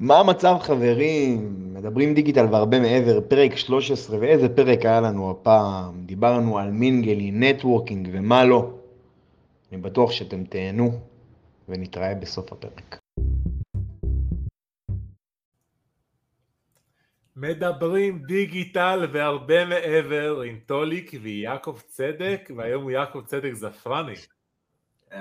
מה 0.00 0.20
המצב 0.20 0.56
חברים? 0.60 1.54
מדברים 1.74 2.14
דיגיטל 2.14 2.46
והרבה 2.50 2.80
מעבר, 2.80 3.20
פרק 3.28 3.56
13, 3.56 4.18
ואיזה 4.20 4.48
פרק 4.48 4.84
היה 4.84 5.00
לנו 5.00 5.30
הפעם? 5.30 6.06
דיברנו 6.06 6.58
על 6.58 6.70
מינגלי, 6.70 7.30
נטוורקינג 7.30 8.08
ומה 8.12 8.44
לא. 8.44 8.70
אני 9.72 9.80
בטוח 9.80 10.10
שאתם 10.10 10.44
תהנו, 10.44 11.00
ונתראה 11.68 12.14
בסוף 12.14 12.52
הפרק. 12.52 12.98
מדברים 17.36 18.22
דיגיטל 18.26 19.08
והרבה 19.12 19.64
מעבר 19.64 20.40
עם 20.40 20.58
טוליק 20.66 21.10
ויעקב 21.22 21.78
צדק, 21.86 22.50
והיום 22.56 22.82
הוא 22.82 22.90
יעקב 22.90 23.20
צדק 23.26 23.52
זפרני. 23.52 24.14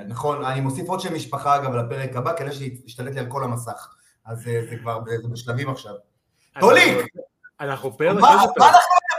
נכון, 0.07 0.45
אני 0.45 0.61
מוסיף 0.61 0.89
עוד 0.89 0.99
שם 0.99 1.15
משפחה 1.15 1.55
אגב 1.55 1.75
לפרק 1.75 2.15
הבא, 2.15 2.37
כדי 2.37 2.51
שישתלט 2.51 3.13
לי 3.13 3.19
על 3.19 3.27
כל 3.29 3.43
המסך. 3.43 4.02
אז 4.25 4.47
אה, 4.47 4.65
זה 4.69 4.77
כבר 4.77 4.99
בשלבים 5.31 5.69
עכשיו. 5.69 5.93
טוליק! 6.59 6.97
אנחנו 7.59 7.97
פרק... 7.97 8.17
מה 8.19 8.33
אנחנו 8.33 8.51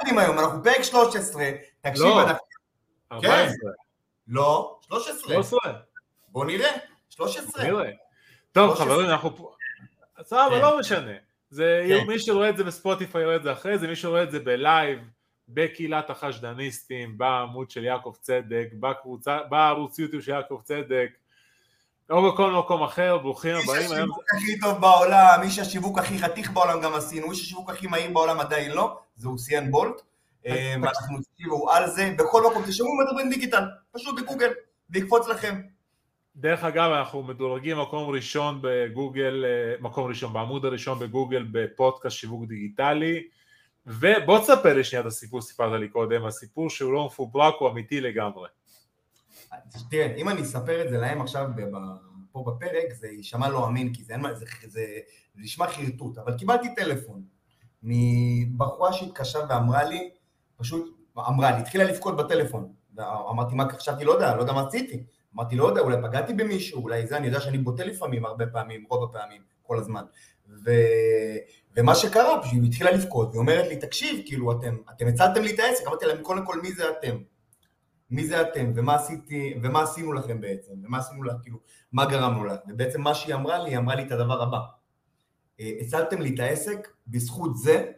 מדברים 0.01 0.19
היום? 0.19 0.39
אנחנו 0.39 0.63
פרק 0.63 0.83
13, 0.83 1.45
תקשיב, 1.81 2.05
לא, 2.05 2.23
אנחנו... 2.23 2.45
14. 3.13 3.71
לא, 4.29 4.79
13. 4.87 5.35
13. 5.35 5.61
בוא 6.29 6.45
נראה, 6.45 6.71
13. 7.09 7.65
נראה. 7.65 7.91
טוב 8.53 8.77
13. 8.77 8.87
חברים, 8.87 9.11
אנחנו 9.11 9.37
פה... 9.37 9.55
סבבה, 10.23 10.51
כן. 10.51 10.61
לא 10.61 10.79
משנה. 10.79 11.13
זה, 11.51 11.85
כן. 11.89 12.07
מי 12.07 12.19
שרואה 12.19 12.49
את 12.49 12.57
זה 12.57 12.65
בספוטיפיי 12.65 13.23
יראה 13.23 13.37
את 13.37 13.43
זה 13.43 13.53
אחרי 13.53 13.79
זה, 13.79 13.87
מי 13.87 13.97
שרואה 13.97 14.23
את 14.23 14.31
זה 14.31 14.41
בלייב, 14.41 14.99
בקהילת 15.49 16.11
החשדניסטים, 16.11 17.19
בעמוד 17.19 17.71
של 17.71 17.85
יעקב 17.85 18.15
צדק, 18.21 18.69
בקבוצה, 18.81 19.39
בערוץ 19.51 19.99
יוטיוב 19.99 20.23
של 20.23 20.31
יעקב 20.31 20.61
צדק, 20.65 21.11
או 22.11 22.33
בכל 22.33 22.51
מקום 22.53 22.83
אחר, 22.83 23.19
ברוכים 23.19 23.57
איש 23.57 23.65
הבאים. 23.65 23.93
היום- 23.93 23.93
השיווק 23.93 24.25
הכי 24.37 24.59
טוב 24.61 24.81
בעולם, 24.81 25.41
איש 25.43 25.59
השיווק 25.59 25.99
הכי 25.99 26.19
חתיך 26.19 26.51
בעולם 26.51 26.81
גם 26.81 26.95
עשינו, 26.95 27.31
איש 27.31 27.41
השיווק 27.41 27.71
הכי 27.71 27.87
מהיר 27.87 28.11
בעולם 28.11 28.41
עדיין 28.41 28.73
לא, 28.73 28.99
זה 29.17 29.29
אוסיאן 29.29 29.71
בולט. 29.71 30.03
אה, 30.47 30.75
ואנחנו 30.83 31.19
תקשיבו 31.23 31.71
על 31.71 31.91
זה, 31.91 32.15
בכל 32.19 32.43
מקום 32.51 32.63
תשמעו 32.67 32.91
מדברים 32.97 33.31
דיגיטל, 33.31 33.65
פשוט 33.93 34.21
בגוגל, 34.21 34.51
ויקפוץ 34.91 35.29
לכם. 35.29 35.61
דרך 36.37 36.65
אגב, 36.65 36.91
אנחנו 36.91 37.23
מדורגים 37.23 37.81
מקום 37.81 38.11
ראשון 38.11 38.59
בגוגל, 38.63 39.45
אה, 39.45 39.75
מקום 39.81 40.09
ראשון, 40.09 40.33
בעמוד 40.33 40.65
הראשון 40.65 40.99
בגוגל 40.99 41.47
בפודקאסט 41.53 42.17
שיווק 42.17 42.49
דיגיטלי, 42.49 43.23
ובוא 43.87 44.39
תספר 44.39 44.75
לי 44.75 44.85
שנייה 44.85 45.01
את 45.01 45.07
הסיפור 45.07 45.41
שסיפרת 45.41 45.81
לי 45.81 45.89
קודם, 45.89 46.25
הסיפור 46.25 46.71
שהוא 46.71 46.93
לא 46.93 47.07
מפוברק, 47.07 47.55
הוא 47.59 47.71
אמיתי 47.71 48.01
לגמרי. 48.01 48.49
תראה, 49.91 50.15
אם 50.17 50.29
אני 50.29 50.43
אספר 50.43 50.85
את 50.85 50.91
זה 50.91 50.99
להם 50.99 51.21
עכשיו 51.21 51.49
פה 52.33 52.45
בפרק, 52.47 52.93
זה 52.95 53.09
יישמע 53.09 53.49
לא 53.49 53.67
אמין, 53.67 53.95
כי 53.95 54.05
זה, 54.05 54.15
זה, 54.35 54.45
זה, 54.63 54.69
זה 55.35 55.41
נשמע 55.43 55.67
חרטוט, 55.67 56.19
אבל 56.19 56.39
קיבלתי 56.39 56.75
טלפון 56.75 57.23
מבחורה 57.83 58.93
שהתקשרה 58.93 59.47
ואמרה 59.49 59.85
לי, 59.85 60.11
פשוט 60.57 60.97
אמרה 61.19 61.51
לי, 61.51 61.57
התחילה 61.61 61.85
לבכות 61.85 62.17
בטלפון, 62.17 62.73
ואמרתי 62.95 63.55
מה, 63.55 63.73
חשבתי, 63.73 64.05
לא 64.05 64.13
יודע, 64.13 64.37
לא 64.37 64.41
יודע 64.41 64.53
מה 64.53 64.67
עשיתי, 64.67 65.05
אמרתי, 65.35 65.57
לא 65.57 65.65
יודע, 65.65 65.81
אולי 65.81 65.97
פגעתי 66.03 66.33
במישהו, 66.33 66.83
אולי 66.83 67.07
זה, 67.07 67.17
אני 67.17 67.27
יודע 67.27 67.41
שאני 67.41 67.59
בוטה 67.59 67.85
לפעמים, 67.85 68.25
הרבה 68.25 68.47
פעמים, 68.47 68.85
רוב 68.89 69.05
הפעמים, 69.11 69.43
כל 69.63 69.79
הזמן. 69.79 70.05
ו... 70.65 70.71
ומה 71.77 71.95
שקרה, 71.95 72.43
פשוט 72.43 72.53
היא 72.53 72.69
התחילה 72.69 72.91
לבכות, 72.91 73.29
והיא 73.29 73.39
אומרת 73.39 73.69
לי, 73.69 73.77
תקשיב, 73.77 74.23
כאילו, 74.27 74.53
אתם, 74.53 74.77
אתם 74.97 75.07
הצלתם 75.07 75.43
לי 75.43 75.55
את 75.55 75.59
העסק, 75.59 75.87
אמרתי 75.87 76.07
להם, 76.07 76.23
קודם 76.23 76.47
כל, 76.47 76.61
מי 76.61 76.73
זה 76.73 76.85
אתם? 76.91 77.17
מי 78.15 78.27
זה 78.27 78.41
אתם, 78.41 78.73
ומה 78.75 78.95
עשיתי, 78.95 79.55
ומה 79.63 79.83
עשינו 79.83 80.13
לכם 80.13 80.41
בעצם, 80.41 80.73
ומה 80.85 80.99
עשינו 80.99 81.23
לך, 81.23 81.35
כאילו, 81.43 81.59
מה 81.93 82.07
גרמנו 82.07 82.45
לך, 82.45 82.59
ובעצם 82.69 83.01
מה 83.01 83.15
שהיא 83.15 83.35
אמרה 83.35 83.59
לי, 83.59 83.71
היא 83.71 83.79
אמרה 83.79 83.95
לי 83.95 84.03
את 84.03 84.13
הדבר 84.13 84.43
הבא, 84.43 84.59
אה, 85.61 85.73
הצלתם 85.81 86.21
לי 86.21 86.35
את 86.35 86.41
העסק 86.41 86.89
בזכות 87.07 87.57
זה 87.57 87.91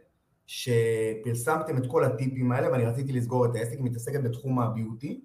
שפרסמתם 0.46 1.76
את 1.78 1.86
כל 1.86 2.04
הטיפים 2.04 2.52
האלה, 2.52 2.72
ואני 2.72 2.84
רציתי 2.84 3.12
לסגור 3.12 3.46
את 3.46 3.50
העסק, 3.54 3.72
היא 3.72 3.84
מתעסקת 3.84 4.20
בתחום 4.22 4.58
הביוטי, 4.58 5.20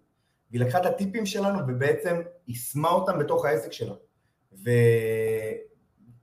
והיא 0.52 0.62
לקחה 0.62 0.80
את 0.82 0.86
הטיפים 0.86 1.26
שלנו 1.26 1.60
ובעצם 1.68 2.22
יישמה 2.48 2.90
אותם 2.90 3.20
בתוך 3.20 3.46
העסק 3.46 3.72
שלה. 3.72 3.94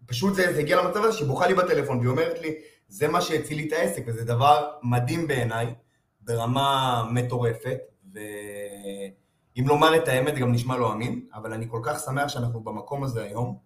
ופשוט 0.04 0.34
זה, 0.34 0.52
זה 0.52 0.60
הגיע 0.60 0.82
למצב 0.82 1.04
הזה 1.04 1.16
שהיא 1.16 1.28
בוכה 1.28 1.46
לי 1.46 1.54
בטלפון, 1.54 1.98
והיא 1.98 2.10
אומרת 2.10 2.40
לי, 2.40 2.54
זה 2.88 3.08
מה 3.08 3.20
שהציל 3.20 3.56
לי 3.56 3.68
את 3.68 3.72
העסק, 3.72 4.02
וזה 4.06 4.24
דבר 4.24 4.70
מדהים 4.82 5.28
בעיניי, 5.28 5.74
ברמה 6.20 7.04
מטורפת, 7.12 7.78
ואם 8.18 9.68
לומר 9.68 9.96
את 9.96 10.08
האמת 10.08 10.34
גם 10.34 10.52
נשמע 10.52 10.76
לא 10.76 10.92
אמין, 10.92 11.26
אבל 11.34 11.52
אני 11.52 11.66
כל 11.68 11.80
כך 11.82 12.00
שמח 12.00 12.28
שאנחנו 12.28 12.60
במקום 12.60 13.04
הזה 13.04 13.22
היום, 13.22 13.58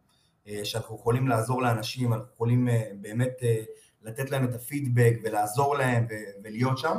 אה, 0.48 0.64
שאנחנו 0.64 0.96
יכולים 0.96 1.28
לעזור 1.28 1.62
לאנשים, 1.62 2.12
אנחנו 2.12 2.28
יכולים 2.34 2.68
אה, 2.68 2.82
באמת 3.00 3.32
אה, 3.42 3.62
לתת 4.02 4.30
להם 4.30 4.44
את 4.44 4.54
הפידבק 4.54 5.14
ולעזור 5.24 5.76
להם 5.76 6.06
ולהיות 6.44 6.78
שם, 6.78 6.96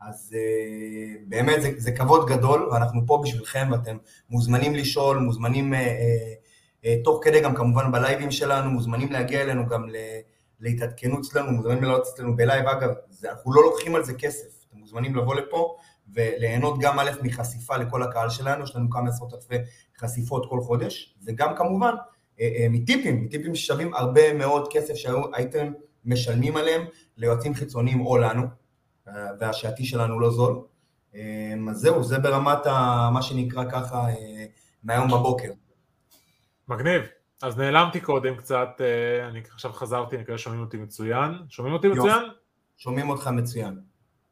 אז 0.00 0.36
אה, 0.38 1.14
באמת 1.28 1.62
זה, 1.62 1.70
זה 1.76 1.92
כבוד 1.92 2.28
גדול, 2.28 2.68
ואנחנו 2.72 3.00
פה 3.06 3.20
בשבילכם, 3.24 3.68
ואתם 3.72 3.96
מוזמנים 4.30 4.74
לשאול, 4.74 5.18
מוזמנים 5.18 5.74
אה, 5.74 5.78
אה, 5.80 6.32
אה, 6.84 6.96
תוך 7.04 7.20
כדי 7.24 7.40
גם 7.40 7.54
כמובן 7.54 7.92
בלייבים 7.92 8.30
שלנו, 8.30 8.70
מוזמנים 8.70 9.12
להגיע 9.12 9.42
אלינו 9.42 9.66
גם 9.66 9.88
ל- 9.88 10.20
להתעדכנות 10.60 11.18
אצלנו, 11.26 11.52
מוזמנים 11.52 11.82
לעלות 11.82 12.06
אצלנו 12.14 12.36
בלייב, 12.36 12.66
אגב, 12.66 12.90
זה, 13.10 13.30
אנחנו 13.30 13.52
לא 13.52 13.62
לוקחים 13.62 13.94
על 13.94 14.04
זה 14.04 14.14
כסף, 14.14 14.64
אתם 14.68 14.78
מוזמנים 14.78 15.16
לבוא 15.16 15.34
לפה 15.34 15.76
וליהנות 16.14 16.78
גם 16.80 16.98
א' 16.98 17.10
מחשיפה 17.22 17.76
לכל 17.76 18.02
הקהל 18.02 18.30
שלנו, 18.30 18.64
יש 18.64 18.76
לנו 18.76 18.90
כמה 18.90 19.08
עשרות 19.08 19.34
אלפי 19.34 19.56
חשיפות 19.98 20.46
כל 20.48 20.60
חודש, 20.60 21.14
וגם 21.24 21.56
כמובן 21.56 21.94
אה, 22.40 22.50
אה, 22.58 22.66
מטיפים, 22.70 23.24
מטיפים 23.24 23.54
ששווים 23.54 23.94
הרבה 23.94 24.34
מאוד 24.34 24.68
כסף 24.72 24.94
שהייתם 24.94 25.72
משלמים 26.04 26.56
עליהם 26.56 26.82
ליועצים 27.16 27.54
חיצוניים 27.54 28.00
או 28.00 28.16
לנו, 28.18 28.42
אה, 29.08 29.14
והשעתי 29.40 29.84
שלנו 29.84 30.20
לא 30.20 30.30
זול. 30.30 30.60
אז 31.70 31.76
זהו, 31.76 32.02
זה 32.04 32.18
ברמת 32.18 32.66
ה, 32.66 33.10
מה 33.12 33.22
שנקרא 33.22 33.64
ככה 33.70 34.06
מהיום 34.82 35.08
בבוקר. 35.08 35.52
מגניב. 36.68 37.02
אז 37.42 37.58
נעלמתי 37.58 38.00
קודם 38.00 38.36
קצת, 38.36 38.68
אני 39.28 39.40
עכשיו 39.52 39.72
חזרתי, 39.72 40.16
אני 40.16 40.22
מקווה 40.22 40.38
שומעים 40.38 40.62
אותי 40.62 40.76
מצוין. 40.76 41.32
שומעים 41.48 41.74
אותי 41.74 41.86
יופי. 41.86 42.00
מצוין? 42.00 42.22
שומעים 42.76 43.08
אותך 43.08 43.26
מצוין. 43.26 43.80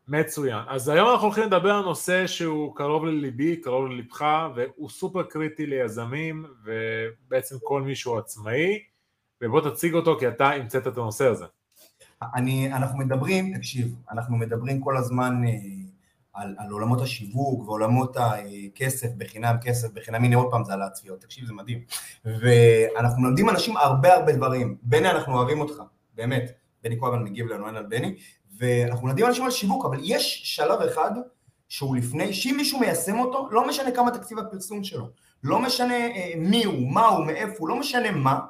מצוין. 0.08 0.58
אז 0.68 0.88
היום 0.88 1.08
אנחנו 1.08 1.26
הולכים 1.26 1.44
לדבר 1.44 1.70
על 1.70 1.84
נושא 1.84 2.26
שהוא 2.26 2.76
קרוב 2.76 3.04
לליבי, 3.04 3.56
קרוב 3.56 3.86
ללבך, 3.86 4.24
והוא 4.54 4.90
סופר 4.90 5.22
קריטי 5.22 5.66
ליזמים, 5.66 6.46
ובעצם 6.64 7.56
כל 7.62 7.82
מי 7.82 7.94
שהוא 7.94 8.18
עצמאי, 8.18 8.78
ובוא 9.42 9.70
תציג 9.70 9.94
אותו 9.94 10.16
כי 10.18 10.28
אתה 10.28 10.50
המצאת 10.50 10.86
את 10.86 10.96
הנושא 10.96 11.26
הזה. 11.26 11.44
אני, 12.34 12.72
אנחנו 12.72 12.98
מדברים, 12.98 13.56
תקשיב, 13.56 13.94
אנחנו 14.10 14.36
מדברים 14.36 14.80
כל 14.80 14.96
הזמן 14.96 15.42
אה, 15.46 15.52
על, 16.32 16.54
על 16.58 16.70
עולמות 16.70 17.00
השיווק 17.00 17.68
ועולמות 17.68 18.16
הכסף 18.16 19.08
בחינם, 19.18 19.56
כסף 19.62 19.92
בחינם, 19.92 20.24
הנה 20.24 20.36
עוד 20.36 20.50
פעם 20.50 20.64
זה 20.64 20.72
על 20.72 20.82
הצפיות, 20.82 21.20
תקשיב, 21.20 21.46
זה 21.46 21.52
מדהים. 21.52 21.80
ואנחנו 22.24 23.22
מלמדים 23.22 23.50
אנשים 23.50 23.76
הרבה 23.76 24.14
הרבה 24.14 24.32
דברים. 24.32 24.76
בני, 24.82 25.10
אנחנו 25.10 25.36
אוהבים 25.36 25.60
אותך, 25.60 25.82
באמת. 26.14 26.52
בני 26.82 26.96
כל 27.00 27.08
הזמן 27.08 27.24
מגיב 27.24 27.46
לנו, 27.46 27.66
אין 27.66 27.76
על 27.76 27.86
בני. 27.86 28.16
ואנחנו 28.58 29.06
מלמדים 29.06 29.26
אנשים 29.26 29.44
על 29.44 29.50
שיווק, 29.50 29.84
אבל 29.84 29.98
יש 30.02 30.40
שלב 30.44 30.80
אחד 30.80 31.10
שהוא 31.68 31.96
לפני, 31.96 32.32
שאם 32.32 32.54
מישהו 32.56 32.80
מיישם 32.80 33.18
אותו, 33.18 33.48
לא 33.50 33.68
משנה 33.68 33.90
כמה 33.90 34.10
תקציב 34.10 34.38
הפרסום 34.38 34.84
שלו, 34.84 35.08
לא 35.44 35.58
משנה 35.58 35.94
אה, 35.94 36.32
מי 36.36 36.64
הוא, 36.64 36.92
מה 36.92 37.06
הוא, 37.06 37.26
מאיפה 37.26 37.54
הוא, 37.58 37.68
לא 37.68 37.76
משנה 37.76 38.10
מה, 38.10 38.40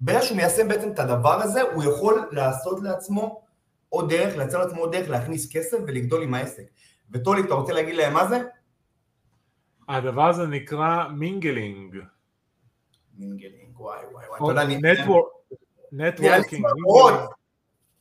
ברגע 0.00 0.22
שהוא 0.22 0.36
מיישם 0.36 0.68
בעצם 0.68 0.90
את 0.90 0.98
הדבר 0.98 1.42
הזה, 1.42 1.62
הוא 1.62 1.84
יכול 1.84 2.28
לעשות 2.32 2.82
לעצמו 2.82 3.42
עוד 3.88 4.10
דרך, 4.12 4.36
לייצר 4.36 4.58
לעצמו 4.64 4.80
עוד 4.80 4.92
דרך 4.96 5.08
להכניס 5.10 5.56
כסף 5.56 5.76
ולגדול 5.86 6.22
עם 6.22 6.34
העסק. 6.34 6.62
וטולי, 7.10 7.42
אתה 7.42 7.54
רוצה 7.54 7.72
להגיד 7.72 7.94
להם 7.94 8.14
מה 8.14 8.26
זה? 8.28 8.42
הדבר 9.88 10.28
הזה 10.28 10.46
נקרא 10.46 11.08
mingling. 11.08 11.96
mingling, 13.18 13.80
וואי 13.80 13.98
וואי 14.12 14.24
וואי. 14.28 14.40
networking. 15.92 16.64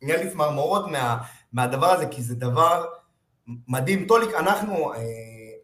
נהיה 0.02 0.24
לי 0.24 0.32
צמרמורות 0.32 0.88
מה- 0.92 1.18
מהדבר 1.54 1.86
הזה, 1.88 2.08
כי 2.08 2.22
זה 2.22 2.36
דבר 2.36 2.86
מדהים. 3.68 4.06
טוליק, 4.08 4.30
אנחנו, 4.34 4.94
אה, 4.94 5.00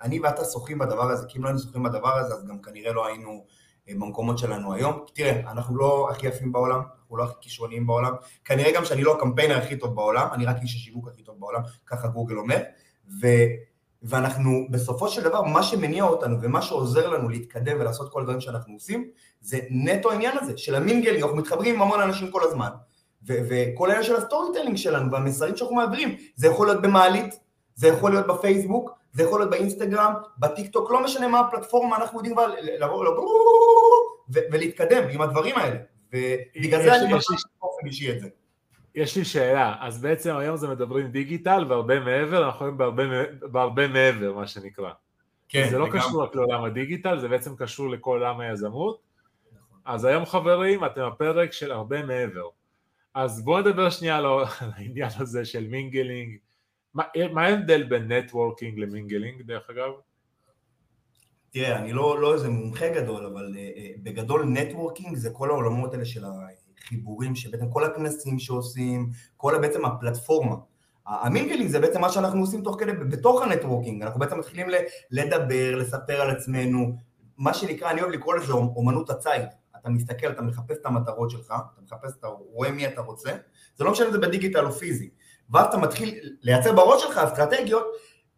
אני 0.02 0.20
ואתה 0.20 0.46
שוחים 0.46 0.80
בדבר 0.80 1.12
הזה, 1.12 1.28
כי 1.28 1.38
אם 1.38 1.44
לא 1.44 1.48
היינו 1.50 1.60
שוחים 1.60 1.84
בדבר 1.84 2.18
הזה, 2.18 2.34
אז 2.34 2.46
גם 2.48 2.62
כנראה 2.62 2.94
לא 2.94 3.06
היינו 3.06 3.46
אה, 3.90 3.94
במקומות 3.94 4.38
שלנו 4.38 4.74
היום. 4.74 5.06
תראה, 5.14 5.52
אנחנו 5.52 5.78
לא 5.78 6.08
הכי 6.12 6.28
יפים 6.28 6.52
בעולם, 6.52 6.82
אנחנו 7.02 7.18
לא 7.18 7.24
הכי 7.24 7.34
כישרוניים 7.42 7.88
בעולם, 7.88 8.14
כנראה 8.46 8.72
גם 8.76 8.86
שאני 8.86 9.04
לא 9.04 9.18
הקמפיינר 9.18 9.58
הכי 9.58 9.78
טוב 9.78 9.96
בעולם, 9.96 10.28
אני 10.34 10.46
רק 10.46 10.56
איש 10.62 10.76
השיווק 10.76 11.08
הכי 11.08 11.24
טוב 11.24 11.40
בעולם, 11.40 11.62
ככה 11.86 12.08
גוגל 12.08 12.38
אומר, 12.38 12.62
ו... 13.22 13.28
ואנחנו 14.08 14.68
בסופו 14.70 15.08
של 15.08 15.24
דבר, 15.24 15.42
מה 15.42 15.64
שמניע 15.64 16.04
אותנו 16.04 16.42
ומה 16.42 16.62
שעוזר 16.62 17.10
לנו 17.10 17.30
להתקדם 17.30 17.78
ולעשות 17.80 18.12
כל 18.12 18.22
הדברים 18.22 18.42
שאנחנו 18.42 18.74
עושים, 18.74 19.10
זה 19.42 19.60
נטו 19.70 20.12
העניין 20.12 20.38
הזה 20.42 20.58
של 20.58 20.76
ה 20.76 20.80
mingling, 20.80 21.22
אנחנו 21.22 21.38
מתחברים 21.38 21.76
עם 21.76 21.82
המון 21.82 22.02
אנשים 22.02 22.32
כל 22.32 22.44
הזמן, 22.44 22.70
וכל 23.28 23.88
העניין 23.90 24.04
של 24.04 24.16
ה 24.16 24.54
storytelling 24.54 24.78
שלנו 24.78 25.12
והמסרים 25.12 25.58
שאנחנו 25.58 25.76
מעבירים, 25.76 26.16
זה 26.36 26.48
יכול 26.48 26.68
להיות 26.68 26.82
במעלית, 26.82 27.40
זה 27.76 27.88
יכול 27.88 28.12
להיות 28.12 28.28
בפייסבוק, 28.28 28.92
זה 29.12 29.24
יכול 29.24 29.40
להיות 29.40 29.52
באינסטגרם, 29.52 30.14
בטיק 30.40 30.72
טוק, 30.72 30.92
לא 30.92 31.04
משנה 31.04 31.28
מה 31.28 31.40
הפלטפורמה, 31.40 31.96
אנחנו 31.98 32.20
יודעים 32.20 32.36
כבר 32.36 32.54
לבוא, 32.80 33.06
ולהתקדם 34.30 35.04
עם 35.10 35.22
הדברים 35.22 35.56
האלה, 35.58 35.78
ובגלל 36.14 36.82
זה 36.82 36.96
אני 36.96 37.14
ממש 37.14 37.26
באופן 37.62 37.88
אישי 37.88 38.12
את 38.12 38.20
זה. 38.20 38.28
יש 38.96 39.18
לי 39.18 39.26
שאלה, 39.26 39.76
אז 39.82 40.02
בעצם 40.02 40.36
היום 40.36 40.58
זה 40.58 40.68
מדברים 40.68 41.08
דיגיטל 41.08 41.66
והרבה 41.70 42.00
מעבר, 42.00 42.46
אנחנו 42.46 42.66
היום 42.66 42.78
בהרבה, 42.78 43.04
בהרבה 43.42 43.88
מעבר, 43.88 44.34
מה 44.34 44.48
שנקרא. 44.48 44.90
כן, 45.50 45.68
זה 45.70 45.78
לא 45.78 45.86
לגמרי. 45.88 46.00
קשור 46.00 46.24
רק 46.24 46.36
לעולם 46.36 46.64
הדיגיטל, 46.64 47.20
זה 47.20 47.28
בעצם 47.28 47.56
קשור 47.56 47.90
לכל 47.90 48.12
עולם 48.12 48.40
היזמות. 48.40 49.00
נכון. 49.52 49.80
אז 49.86 50.06
היום 50.06 50.26
חברים, 50.26 50.86
אתם 50.86 51.02
הפרק 51.02 51.52
של 51.52 51.72
הרבה 51.72 52.04
מעבר. 52.04 52.48
אז 53.16 53.42
בואו 53.42 53.62
נדבר 53.62 53.90
שנייה 53.90 54.18
על 54.62 54.72
העניין 54.76 55.10
הזה 55.20 55.46
של 55.46 55.68
mingling. 55.68 56.38
מה, 56.94 57.04
ההבדל 57.36 57.84
בין 57.84 58.12
networking 58.12 58.80
ל 58.80 58.86
mingling, 58.86 59.42
דרך 59.42 59.70
אגב? 59.70 59.92
תראה, 61.50 61.80
אני 61.80 61.94
לא, 61.94 62.22
לא 62.22 62.34
איזה 62.34 62.50
מומחה 62.50 62.90
גדול, 62.90 63.26
אבל 63.26 63.54
uh, 63.54 64.00
בגדול 64.04 64.46
networking 64.46 65.16
זה 65.16 65.30
כל 65.30 65.50
העולמות 65.50 65.94
האלה 65.94 66.06
של 66.06 66.24
החיבורים, 66.78 67.36
שבעצם 67.36 67.70
כל 67.70 67.84
הכנסים 67.84 68.40
שעושים, 68.40 69.10
כל 69.38 69.58
בעצם 69.62 69.86
הפלטפורמה. 69.86 70.56
ה 71.08 71.15
mingling 71.15 71.70
זה 71.70 71.80
בעצם 71.80 72.02
מה 72.02 72.10
שאנחנו 72.10 72.40
עושים 72.40 72.62
תוך 72.62 72.80
כדי, 72.80 72.92
בתוך 72.92 73.42
ה 73.42 73.47
networking, 73.47 74.02
אנחנו 74.02 74.20
בעצם 74.20 74.40
מתחילים 74.40 74.68
לדבר, 75.12 75.76
לספר 75.76 76.22
על 76.22 76.30
עצמנו, 76.30 76.98
מה 77.38 77.54
שנקרא, 77.54 77.92
אני 77.92 78.02
אוהב 78.02 78.12
לקרוא 78.12 78.36
לזה 78.36 78.54
אומנות 78.54 79.10
הציד. 79.10 79.46
אתה 79.86 79.94
מסתכל, 79.94 80.32
אתה 80.32 80.42
מחפש 80.42 80.78
את 80.82 80.86
המטרות 80.86 81.30
שלך, 81.30 81.46
אתה 81.46 81.82
מחפש, 81.84 82.18
אתה 82.20 82.28
רואה 82.28 82.72
מי 82.72 82.88
אתה 82.88 83.02
רוצה, 83.02 83.32
זה 83.76 83.84
לא 83.84 83.92
משנה 83.92 84.08
אם 84.08 84.12
זה 84.12 84.18
בדיגיטל 84.18 84.66
או 84.66 84.72
פיזי. 84.72 85.10
ואז 85.50 85.66
אתה 85.66 85.78
מתחיל 85.78 86.20
לייצר 86.42 86.74
בראש 86.74 87.02
שלך 87.02 87.18
אסטרטגיות, 87.18 87.88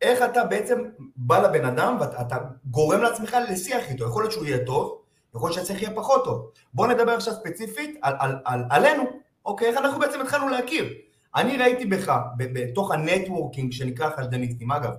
איך 0.02 0.22
אתה 0.22 0.44
בעצם 0.44 0.84
בא 1.16 1.40
לבן 1.40 1.66
אדם 1.66 1.98
ואתה 2.00 2.22
אתה 2.22 2.38
גורם 2.66 3.02
לעצמך 3.02 3.38
לשיח 3.50 3.90
איתו, 3.90 4.06
יכול 4.06 4.24
להיות 4.24 4.32
שהוא 4.32 4.46
יהיה 4.46 4.66
טוב, 4.66 5.02
יכול 5.36 5.50
להיות 5.50 5.68
שהשיח 5.68 5.82
יהיה 5.82 5.96
פחות 5.96 6.24
טוב. 6.24 6.52
בוא 6.74 6.88
נדבר 6.88 7.12
עכשיו 7.12 7.34
ספציפית 7.34 8.00
על, 8.02 8.14
על, 8.20 8.36
על, 8.46 8.64
עלינו, 8.70 9.04
אוקיי, 9.46 9.68
איך 9.68 9.78
אנחנו 9.78 10.00
בעצם 10.00 10.22
התחלנו 10.22 10.50
להכיר. 10.50 10.94
אני 11.36 11.58
ראיתי 11.58 11.86
בך, 11.86 12.18
בתוך 12.38 12.92
ה 12.92 12.99
networking 12.99 13.72
שנקרא 13.72 14.10
חשדניסטים, 14.18 14.72
אגב, 14.72 14.94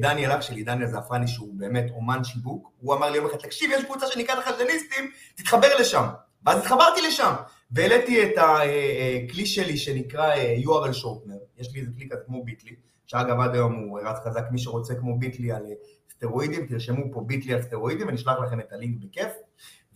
דניאל 0.00 0.32
אח 0.32 0.40
שלי, 0.40 0.62
דניאל 0.62 0.88
זעפרני, 0.88 1.28
שהוא 1.28 1.54
באמת 1.54 1.86
אומן 1.90 2.24
שיווק, 2.24 2.70
הוא 2.80 2.94
אמר 2.94 3.10
לי 3.10 3.16
יום 3.16 3.26
אחד, 3.26 3.36
תקשיב, 3.38 3.70
יש 3.70 3.84
קבוצה 3.84 4.06
שנקראת 4.06 4.38
החשדניסטים, 4.38 5.10
תתחבר 5.34 5.68
לשם. 5.80 6.06
ואז 6.46 6.58
התחברתי 6.58 7.00
לשם, 7.08 7.32
והעליתי 7.70 8.24
את 8.24 8.34
הכלי 8.38 9.46
שלי 9.46 9.76
שנקרא 9.76 10.32
אה, 10.32 10.56
URL 10.64 10.92
shortener, 10.92 11.38
יש 11.58 11.74
לי 11.74 11.80
איזה 11.80 11.90
כלי 11.96 12.08
כזה 12.08 12.20
כמו 12.26 12.44
Bitly, 12.44 12.74
שאגב 13.06 13.40
עד 13.40 13.54
היום 13.54 13.74
הוא 13.74 14.00
רץ 14.00 14.16
חזק, 14.24 14.44
מי 14.50 14.58
שרוצה 14.58 14.94
כמו 14.94 15.18
Bitly 15.18 15.52
על 15.52 15.66
אה, 15.66 15.72
סטרואידים, 16.10 16.66
תרשמו 16.66 17.12
פה 17.12 17.20
Bitly 17.26 17.54
על 17.54 17.62
סטרואידים, 17.62 18.08
אני 18.08 18.16
אשלח 18.16 18.34
לכם 18.46 18.60
את 18.60 18.72
הלינק 18.72 18.96
בכיף. 19.04 19.32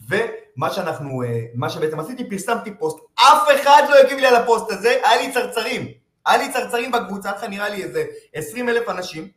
ומה 0.08 0.70
שאנחנו, 0.70 1.22
אה, 1.22 1.44
מה 1.54 1.70
שבעצם 1.70 2.00
עשיתי, 2.00 2.30
פרסמתי 2.30 2.70
פוסט, 2.78 2.98
אף 3.14 3.48
אחד 3.60 3.82
לא 3.90 3.94
הגיב 3.98 4.18
לי 4.18 4.26
על 4.26 4.36
הפוסט 4.36 4.70
הזה, 4.70 4.88
היה 5.04 5.22
לי 5.22 5.32
צרצרים. 5.32 5.88
היה 6.26 6.38
לי 6.38 6.52
צרצרים 6.52 6.92
בקבוצה, 6.92 7.30
נראה 7.48 7.68
לי 7.68 7.82
איזה 7.82 8.04
20 8.34 8.68
אלף 8.68 8.88
אנשים, 8.88 9.28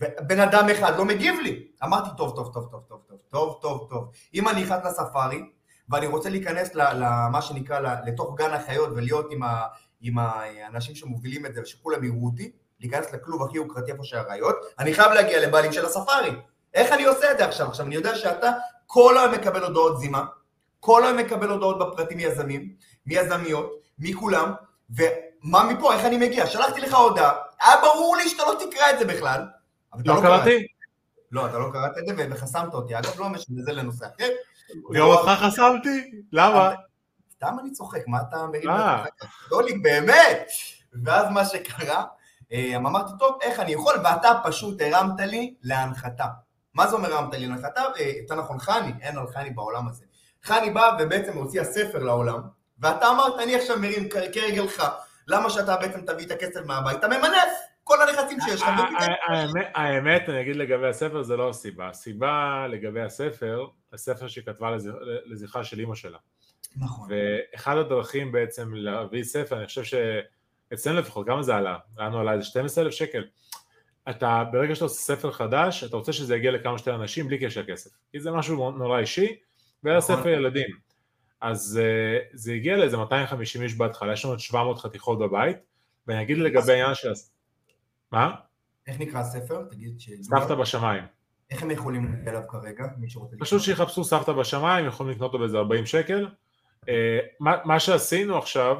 ובן 0.00 0.40
אדם 0.40 0.68
אחד 0.68 0.96
לא 0.96 1.04
מגיב 1.04 1.40
לי. 1.42 1.66
אמרתי, 1.84 2.08
טוב, 2.16 2.36
טוב, 2.36 2.54
טוב, 2.54 2.68
טוב, 2.70 2.82
טוב, 2.88 3.00
טוב, 3.08 3.18
טוב, 3.30 3.58
טוב, 3.62 3.86
טוב. 3.90 4.10
אם 4.34 4.48
אני 4.48 4.62
נכנס 4.62 4.84
לספארי, 4.84 5.42
ואני 5.88 6.06
רוצה 6.06 6.28
להיכנס 6.28 6.74
למה 6.74 7.42
שנקרא, 7.42 7.80
לתוך 8.06 8.34
גן 8.36 8.50
החיות 8.50 8.90
ולהיות 8.96 9.26
עם, 9.30 9.42
ה, 9.42 9.62
עם 10.00 10.18
האנשים 10.18 10.94
שמובילים 10.94 11.46
את 11.46 11.54
זה, 11.54 11.62
ושכולם 11.62 12.04
יראו 12.04 12.26
אותי, 12.26 12.50
להיכנס 12.80 13.12
לכלוב 13.12 13.42
הכי 13.42 13.56
יוקרתי 13.56 13.92
איפה 13.92 14.04
שהאריות, 14.04 14.56
אני 14.78 14.94
חייב 14.94 15.12
להגיע 15.12 15.46
לבעלים 15.46 15.72
של 15.72 15.86
הספארי. 15.86 16.30
איך 16.74 16.92
אני 16.92 17.04
עושה 17.04 17.32
את 17.32 17.38
זה 17.38 17.44
עכשיו? 17.44 17.68
עכשיו, 17.68 17.86
אני 17.86 17.94
יודע 17.94 18.14
שאתה 18.14 18.50
כל 18.86 19.18
היום 19.18 19.34
מקבל 19.34 19.64
הודעות 19.64 20.00
זימה, 20.00 20.24
כל 20.80 21.04
היום 21.04 21.16
מקבל 21.16 21.48
הודעות 21.48 21.78
בפרטים 21.78 22.16
מיזמים, 22.16 22.74
מיזמיות, 23.06 23.72
מכולם, 23.98 24.52
ומה 24.90 25.64
מפה, 25.64 25.94
איך 25.94 26.04
אני 26.04 26.16
מגיע? 26.16 26.46
שלחתי 26.46 26.80
לך 26.80 26.94
הודעה, 26.94 27.32
היה 27.62 27.76
ברור 27.82 28.16
לי 28.16 28.28
שאתה 28.28 28.42
לא 28.42 28.54
תקרא 28.54 28.90
את 28.90 28.98
זה 28.98 29.04
בכלל. 29.04 29.42
לא 30.04 30.14
קראת. 30.14 30.22
קראתי? 30.22 30.66
לא, 31.32 31.46
אתה 31.46 31.58
לא 31.58 31.70
קראת 31.72 31.98
את 31.98 32.06
זה 32.06 32.26
וחסמת 32.30 32.74
אותי. 32.74 32.98
אגב, 32.98 33.20
לא 33.20 33.28
משנה, 33.28 33.62
זה 33.62 33.72
לנושא 33.72 34.06
אחר. 34.06 34.28
גם 34.94 35.06
אותך 35.06 35.30
חסמתי? 35.40 36.10
למה? 36.32 36.70
סתם 37.32 37.56
אני 37.60 37.70
צוחק, 37.70 38.02
מה 38.06 38.18
אתה 38.28 38.46
מרים 38.46 38.70
אה. 38.70 39.04
לעצמך? 39.04 39.46
גדוליק, 39.46 39.76
באמת! 39.82 40.48
ואז 41.04 41.26
מה 41.30 41.44
שקרה, 41.44 42.04
אה, 42.52 42.76
אמרתי, 42.76 43.12
טוב, 43.18 43.38
איך 43.42 43.60
אני 43.60 43.72
יכול? 43.72 43.94
ואתה 44.04 44.32
פשוט 44.44 44.80
הרמת 44.82 45.20
לי 45.20 45.54
להנחתה. 45.62 46.26
מה 46.74 46.86
זה 46.86 46.96
אומר 46.96 47.14
הרמת 47.14 47.34
לי 47.34 47.46
להנחתה? 47.46 47.80
אה, 48.00 48.12
יותר 48.20 48.34
נכון, 48.34 48.58
חני, 48.58 48.92
אין 49.00 49.18
על 49.18 49.26
חני 49.26 49.50
בעולם 49.50 49.88
הזה. 49.88 50.04
חני 50.44 50.70
בא 50.70 50.96
ובעצם 50.98 51.36
הוציאה 51.36 51.64
ספר 51.64 51.98
לעולם, 51.98 52.40
ואתה 52.78 53.10
אמרת, 53.10 53.38
אני 53.38 53.54
עכשיו 53.54 53.78
מרים 53.78 54.08
כרגלך, 54.08 54.82
למה 55.26 55.50
שאתה 55.50 55.76
בעצם 55.76 56.00
תביא 56.00 56.26
את 56.26 56.30
הכסף 56.30 56.60
מהבית? 56.64 56.98
אתה 56.98 57.08
ממנף 57.08 57.52
כל 57.88 58.08
הנכסים 58.08 58.38
שיש 58.40 58.62
לך. 58.62 58.68
ותיתן- 58.68 58.94
ה- 59.28 59.32
האמת- 59.32 59.70
האמת, 59.74 60.28
אני 60.28 60.40
אגיד 60.40 60.56
לגבי 60.56 60.88
הספר, 60.88 61.22
זה 61.22 61.36
לא 61.36 61.48
הסיבה. 61.48 61.88
הסיבה 61.88 62.66
לגבי 62.70 63.00
הספר, 63.02 63.66
הספר 63.92 64.28
שהיא 64.28 64.44
כתבה 64.44 64.70
לז- 64.70 64.90
לזכרה 65.26 65.64
של 65.64 65.78
אימא 65.80 65.94
שלה. 65.94 66.18
נכון. 66.76 67.08
ואחד 67.10 67.76
הדרכים 67.76 68.32
בעצם 68.32 68.74
להביא 68.74 69.22
ספר, 69.24 69.58
אני 69.58 69.66
חושב 69.66 69.82
שאצלנו 69.84 70.98
לפחות, 70.98 71.26
כמה 71.26 71.42
זה 71.42 71.56
עלה? 71.56 71.78
לנו 71.98 72.18
עלה 72.20 72.32
איזה 72.32 72.44
12,000 72.44 72.92
שקל. 72.92 73.24
אתה, 74.10 74.44
ברגע 74.52 74.74
שאתה 74.74 74.84
עושה 74.84 75.00
ספר 75.14 75.30
חדש, 75.32 75.84
אתה 75.84 75.96
רוצה 75.96 76.12
שזה 76.12 76.36
יגיע 76.36 76.50
לכמה 76.50 76.78
שיותר 76.78 76.94
אנשים 76.94 77.26
בלי 77.28 77.38
קשר 77.38 77.60
לכסף. 77.60 77.90
כי 78.12 78.20
זה 78.20 78.30
משהו 78.30 78.70
נורא 78.70 78.98
אישי, 78.98 79.36
והיה 79.84 79.98
נכון. 79.98 80.16
ספר 80.16 80.28
ילדים. 80.28 80.68
אז 81.40 81.80
זה 82.32 82.52
הגיע 82.52 82.76
לאיזה 82.76 82.96
250 82.96 83.62
איש 83.62 83.74
בהתחלה, 83.74 84.12
יש 84.12 84.24
לנו 84.24 84.32
עוד 84.32 84.40
700 84.40 84.78
חתיכות 84.78 85.18
בבית, 85.18 85.56
ואני 86.06 86.22
אגיד 86.22 86.38
לגבי 86.38 86.72
העניין 86.72 86.94
של... 86.94 87.12
מה? 88.12 88.34
איך 88.86 89.00
נקרא 89.00 89.20
הספר? 89.20 89.62
תגיד 89.70 90.00
ש... 90.00 90.10
סבתא 90.22 90.54
בשמיים. 90.54 91.04
איך 91.50 91.62
הם 91.62 91.70
יכולים 91.70 92.12
להגיע 92.12 92.30
אליו 92.32 92.42
כרגע? 92.48 92.84
מי 92.96 93.10
שרוצה... 93.10 93.36
פשוט 93.38 93.62
שיחפשו 93.62 94.04
סבתא 94.04 94.32
בשמיים, 94.32 94.86
יכולים 94.86 95.12
לקנות 95.12 95.28
אותו 95.28 95.38
באיזה 95.38 95.58
40 95.58 95.86
שקל. 95.86 96.28
אה, 96.88 97.18
מה, 97.40 97.56
מה 97.64 97.80
שעשינו 97.80 98.38
עכשיו 98.38 98.76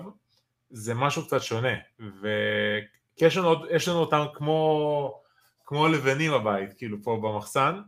זה 0.71 0.95
משהו 0.95 1.27
קצת 1.27 1.43
שונה, 1.43 1.75
וכי 2.01 3.25
יש 3.25 3.37
לנו, 3.37 3.67
יש 3.71 3.89
לנו 3.89 3.99
אותם 3.99 4.25
כמו, 4.35 5.21
כמו 5.67 5.89
לבנים 5.89 6.33
בבית, 6.33 6.75
כאילו 6.79 7.03
פה 7.03 7.21
במחסן, 7.23 7.81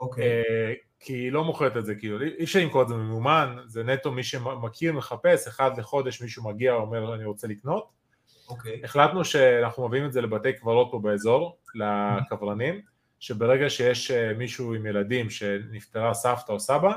אוקיי. 0.00 0.24
אה, 0.24 0.72
כי 1.00 1.12
היא 1.12 1.32
לא 1.32 1.44
מוכרת 1.44 1.76
את 1.76 1.86
זה, 1.86 1.94
כאילו, 1.94 2.22
אי 2.22 2.44
אפשר 2.44 2.58
למכור 2.58 2.82
את 2.82 2.88
זה 2.88 2.94
ממומן, 2.94 3.56
זה 3.66 3.82
נטו 3.82 4.12
מי 4.12 4.22
שמכיר, 4.22 4.92
מחפש, 4.92 5.46
אחד 5.48 5.78
לחודש 5.78 6.22
מישהו 6.22 6.44
מגיע, 6.44 6.72
אומר 6.72 7.14
אני 7.14 7.24
רוצה 7.24 7.46
לקנות. 7.46 7.99
אוקיי. 8.50 8.80
החלטנו 8.84 9.24
שאנחנו 9.24 9.88
מביאים 9.88 10.06
את 10.06 10.12
זה 10.12 10.20
לבתי 10.20 10.52
קברות 10.52 10.88
פה 10.90 10.98
באזור, 10.98 11.58
לקברנים, 11.74 12.80
שברגע 13.20 13.70
שיש 13.70 14.10
אה, 14.10 14.32
מישהו 14.34 14.74
עם 14.74 14.86
ילדים 14.86 15.30
שנפטרה 15.30 16.14
סבתא 16.14 16.52
או 16.52 16.60
סבא, 16.60 16.92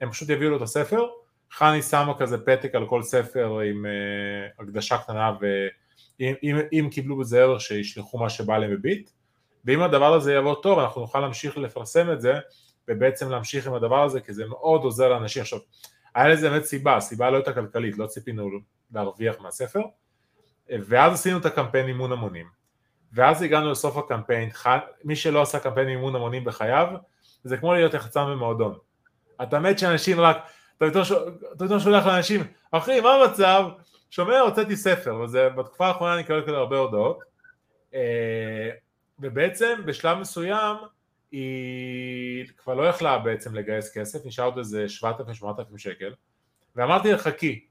הם 0.00 0.10
פשוט 0.10 0.28
יביאו 0.28 0.50
לו 0.50 0.56
את 0.56 0.62
הספר, 0.62 1.06
חני 1.52 1.82
שמה 1.82 2.18
כזה 2.18 2.38
פתק 2.38 2.74
על 2.74 2.86
כל 2.86 3.02
ספר 3.02 3.60
עם 3.60 3.86
uh, 3.86 4.62
הקדשה 4.62 4.98
קטנה 4.98 5.32
ואם 5.40 6.34
אם, 6.42 6.56
אם 6.72 6.88
קיבלו 6.92 7.18
בזה 7.18 7.42
ערך 7.42 7.60
שישלחו 7.60 8.18
מה 8.18 8.30
שבא 8.30 8.58
להם 8.58 8.70
בביט 8.70 9.10
ואם 9.64 9.82
הדבר 9.82 10.14
הזה 10.14 10.32
יעבוד 10.32 10.62
טוב 10.62 10.78
אנחנו 10.78 11.00
נוכל 11.00 11.20
להמשיך 11.20 11.58
לפרסם 11.58 12.12
את 12.12 12.20
זה 12.20 12.34
ובעצם 12.88 13.30
להמשיך 13.30 13.66
עם 13.66 13.74
הדבר 13.74 14.04
הזה 14.04 14.20
כי 14.20 14.32
זה 14.32 14.46
מאוד 14.46 14.82
עוזר 14.82 15.08
לאנשים. 15.08 15.42
עכשיו 15.42 15.58
היה 16.14 16.28
לזה 16.28 16.50
באמת 16.50 16.64
סיבה, 16.64 17.00
סיבה 17.00 17.30
לא 17.30 17.36
הייתה 17.36 17.52
כלכלית, 17.52 17.98
לא 17.98 18.06
ציפינו 18.06 18.50
להרוויח 18.92 19.40
מהספר 19.40 19.82
ואז 20.70 21.12
עשינו 21.12 21.38
את 21.38 21.46
הקמפיין 21.46 21.88
אימון 21.88 22.12
המונים. 22.12 22.46
ואז 23.12 23.42
הגענו 23.42 23.70
לסוף 23.70 23.96
הקמפיין, 23.96 24.50
מי 25.04 25.16
שלא 25.16 25.42
עשה 25.42 25.58
קמפיין 25.58 25.88
אימון 25.88 26.14
המונים 26.14 26.44
בחייו 26.44 26.88
זה 27.44 27.56
כמו 27.56 27.74
להיות 27.74 27.94
יחצן 27.94 28.24
במועדון. 28.24 28.78
אתה 29.42 29.58
מת 29.58 29.78
שאנשים 29.78 30.20
רק 30.20 30.36
אתה 30.78 31.00
פתאום 31.58 31.80
שולח 31.80 32.06
לאנשים, 32.06 32.40
אחי, 32.70 33.00
מה 33.00 33.14
המצב? 33.14 33.68
שומע, 34.10 34.38
הוצאתי 34.38 34.76
ספר, 34.76 35.14
וזה, 35.14 35.48
בתקופה 35.48 35.86
האחרונה 35.86 36.14
אני 36.14 36.24
כזה 36.24 36.56
הרבה 36.56 36.76
הודעות, 36.76 37.18
ובעצם 39.18 39.80
בשלב 39.84 40.18
מסוים 40.18 40.76
היא 41.32 42.46
כבר 42.56 42.74
לא 42.74 42.82
יכלה 42.82 43.18
בעצם 43.18 43.54
לגייס 43.54 43.98
כסף, 43.98 44.26
נשאר 44.26 44.44
עוד 44.44 44.58
איזה 44.58 44.86
7,000-8,000 45.02 45.78
שקל, 45.78 46.14
ואמרתי 46.76 47.12
לה, 47.12 47.18
חכי, 47.18 47.66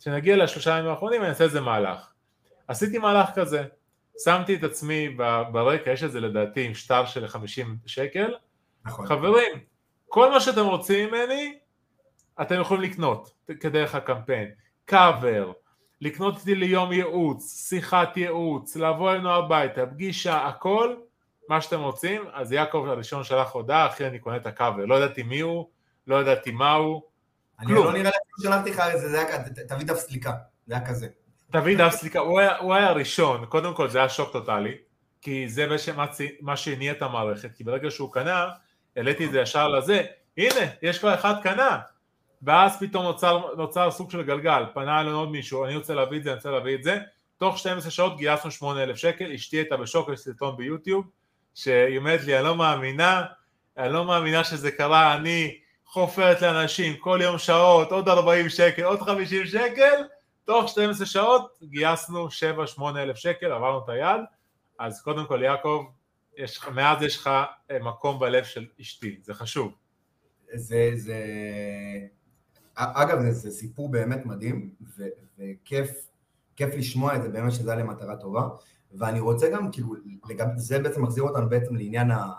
כשנגיע 0.00 0.36
לשלושה 0.36 0.78
ימים 0.78 0.90
האחרונים 0.90 1.20
אני 1.20 1.30
אעשה 1.30 1.44
איזה 1.44 1.60
מהלך. 1.60 2.12
עשיתי 2.68 2.98
מהלך 2.98 3.30
כזה, 3.34 3.64
שמתי 4.24 4.54
את 4.54 4.64
עצמי 4.64 5.08
ברקע, 5.52 5.90
יש 5.90 6.02
את 6.02 6.12
זה 6.12 6.20
לדעתי 6.20 6.64
עם 6.64 6.74
שטר 6.74 7.06
של 7.06 7.28
50 7.28 7.76
שקל, 7.86 8.34
נכון. 8.84 9.06
חברים, 9.06 9.58
כל 10.08 10.30
מה 10.30 10.40
שאתם 10.40 10.64
רוצים 10.64 11.08
ממני, 11.08 11.58
אתם 12.42 12.60
יכולים 12.60 12.90
לקנות 12.90 13.32
כדרך 13.60 13.94
הקמפיין, 13.94 14.50
קאבר, 14.84 15.52
לקנות 16.00 16.38
איתי 16.38 16.54
ליום 16.54 16.92
ייעוץ, 16.92 17.68
שיחת 17.68 18.16
ייעוץ, 18.16 18.76
לבוא 18.76 19.12
אלינו 19.12 19.30
הביתה, 19.30 19.86
פגישה, 19.86 20.46
הכל, 20.46 20.96
מה 21.48 21.60
שאתם 21.60 21.80
רוצים, 21.80 22.22
אז 22.32 22.52
יעקב 22.52 22.84
הראשון 22.88 23.24
שלח 23.24 23.52
הודעה, 23.52 23.86
אחי 23.86 24.06
אני 24.06 24.18
קונה 24.18 24.36
את 24.36 24.46
הקאבר, 24.46 24.84
לא 24.84 24.94
ידעתי 24.94 25.22
מי 25.22 25.40
הוא, 25.40 25.68
לא 26.06 26.20
ידעתי 26.20 26.50
מה 26.50 26.72
הוא, 26.72 27.02
אני 27.60 27.74
לא 27.74 27.92
נראה 27.92 28.10
לי 28.10 28.42
שלחתי 28.42 28.70
לך 28.70 28.80
איזה, 28.80 29.08
זה 29.08 29.26
היה, 29.26 29.44
תביא 29.68 29.86
דף 29.86 29.98
סליקה, 29.98 30.32
זה 30.66 30.74
היה 30.74 30.86
כזה. 30.86 31.08
דוד 31.50 31.80
אפסליקה, 31.80 32.18
הוא 32.18 32.40
היה, 32.40 32.56
הוא 32.56 32.74
היה 32.74 32.88
הראשון, 32.88 33.46
קודם 33.46 33.74
כל 33.74 33.88
זה 33.88 33.98
היה 33.98 34.08
שוק 34.08 34.32
טוטאלי, 34.32 34.74
כי 35.20 35.48
זה 35.48 35.66
מה 36.40 36.56
שהניע 36.56 36.92
את 36.92 37.02
המערכת, 37.02 37.50
כי 37.56 37.64
ברגע 37.64 37.90
שהוא 37.90 38.12
קנה, 38.12 38.48
העליתי 38.96 39.26
את 39.26 39.30
זה 39.30 39.40
ישר 39.40 39.68
לזה, 39.68 40.02
הנה, 40.36 40.70
יש 40.82 40.98
כבר 40.98 41.14
אחד 41.14 41.34
קנה, 41.42 41.78
ואז 42.42 42.80
פתאום 42.80 43.04
נוצר, 43.04 43.54
נוצר 43.56 43.90
סוג 43.90 44.10
של 44.10 44.22
גלגל, 44.22 44.64
פנה 44.74 45.00
אלינו 45.00 45.18
עוד 45.18 45.30
מישהו, 45.30 45.64
אני 45.64 45.76
רוצה 45.76 45.94
להביא 45.94 46.18
את 46.18 46.24
זה, 46.24 46.30
אני 46.30 46.36
רוצה 46.36 46.50
להביא 46.50 46.74
את 46.74 46.82
זה, 46.82 46.98
תוך 47.38 47.58
12 47.58 47.90
שעות 47.90 48.16
גייסנו 48.16 48.50
8,000 48.50 48.96
שקל, 48.96 49.32
אשתי 49.32 49.56
הייתה 49.56 49.76
בשוק, 49.76 50.08
יש 50.12 50.20
סרטון 50.20 50.56
ביוטיוב, 50.56 51.04
שהיא 51.54 51.98
אומרת 51.98 52.24
לי, 52.24 52.36
אני 52.36 52.44
לא 52.44 52.56
מאמינה, 52.56 53.24
אני 53.78 53.92
לא 53.92 54.04
מאמינה 54.04 54.44
שזה 54.44 54.70
קרה, 54.70 55.14
אני 55.14 55.58
חופרת 55.86 56.42
לאנשים 56.42 56.96
כל 56.96 57.18
יום 57.22 57.38
שעות, 57.38 57.92
עוד 57.92 58.08
40 58.08 58.48
שקל, 58.48 58.82
עוד 58.82 59.02
50 59.02 59.46
שקל, 59.46 60.02
תוך 60.48 60.68
12 60.68 61.06
שעות 61.06 61.58
גייסנו 61.62 62.28
7-8 62.78 62.82
אלף 62.96 63.16
שקל, 63.16 63.52
עברנו 63.52 63.78
את 63.78 63.88
היד, 63.88 64.20
אז 64.78 65.02
קודם 65.02 65.26
כל 65.26 65.42
יעקב, 65.42 65.84
יש, 66.36 66.60
מאז 66.74 67.02
יש 67.02 67.16
לך 67.16 67.30
אה, 67.70 67.78
מקום 67.78 68.18
בלב 68.20 68.44
של 68.44 68.66
אשתי, 68.80 69.18
זה 69.22 69.34
חשוב. 69.34 69.72
זה, 70.54 70.90
זה... 70.94 71.16
אגב, 72.74 73.20
זה, 73.20 73.30
זה 73.30 73.50
סיפור 73.50 73.90
באמת 73.90 74.26
מדהים, 74.26 74.74
ו, 74.96 75.04
וכיף 75.38 75.90
כיף 76.56 76.74
לשמוע 76.74 77.16
את 77.16 77.22
זה, 77.22 77.28
באמת 77.28 77.52
שזה 77.52 77.72
היה 77.72 77.82
למטרה 77.82 78.16
טובה. 78.16 78.48
ואני 78.92 79.20
רוצה 79.20 79.50
גם, 79.50 79.72
כאילו, 79.72 79.94
לגב, 80.28 80.46
זה 80.56 80.78
בעצם 80.78 81.02
מחזיר 81.02 81.24
אותנו 81.24 81.48
בעצם 81.48 81.76
לעניין 81.76 82.10
ה- 82.10 82.32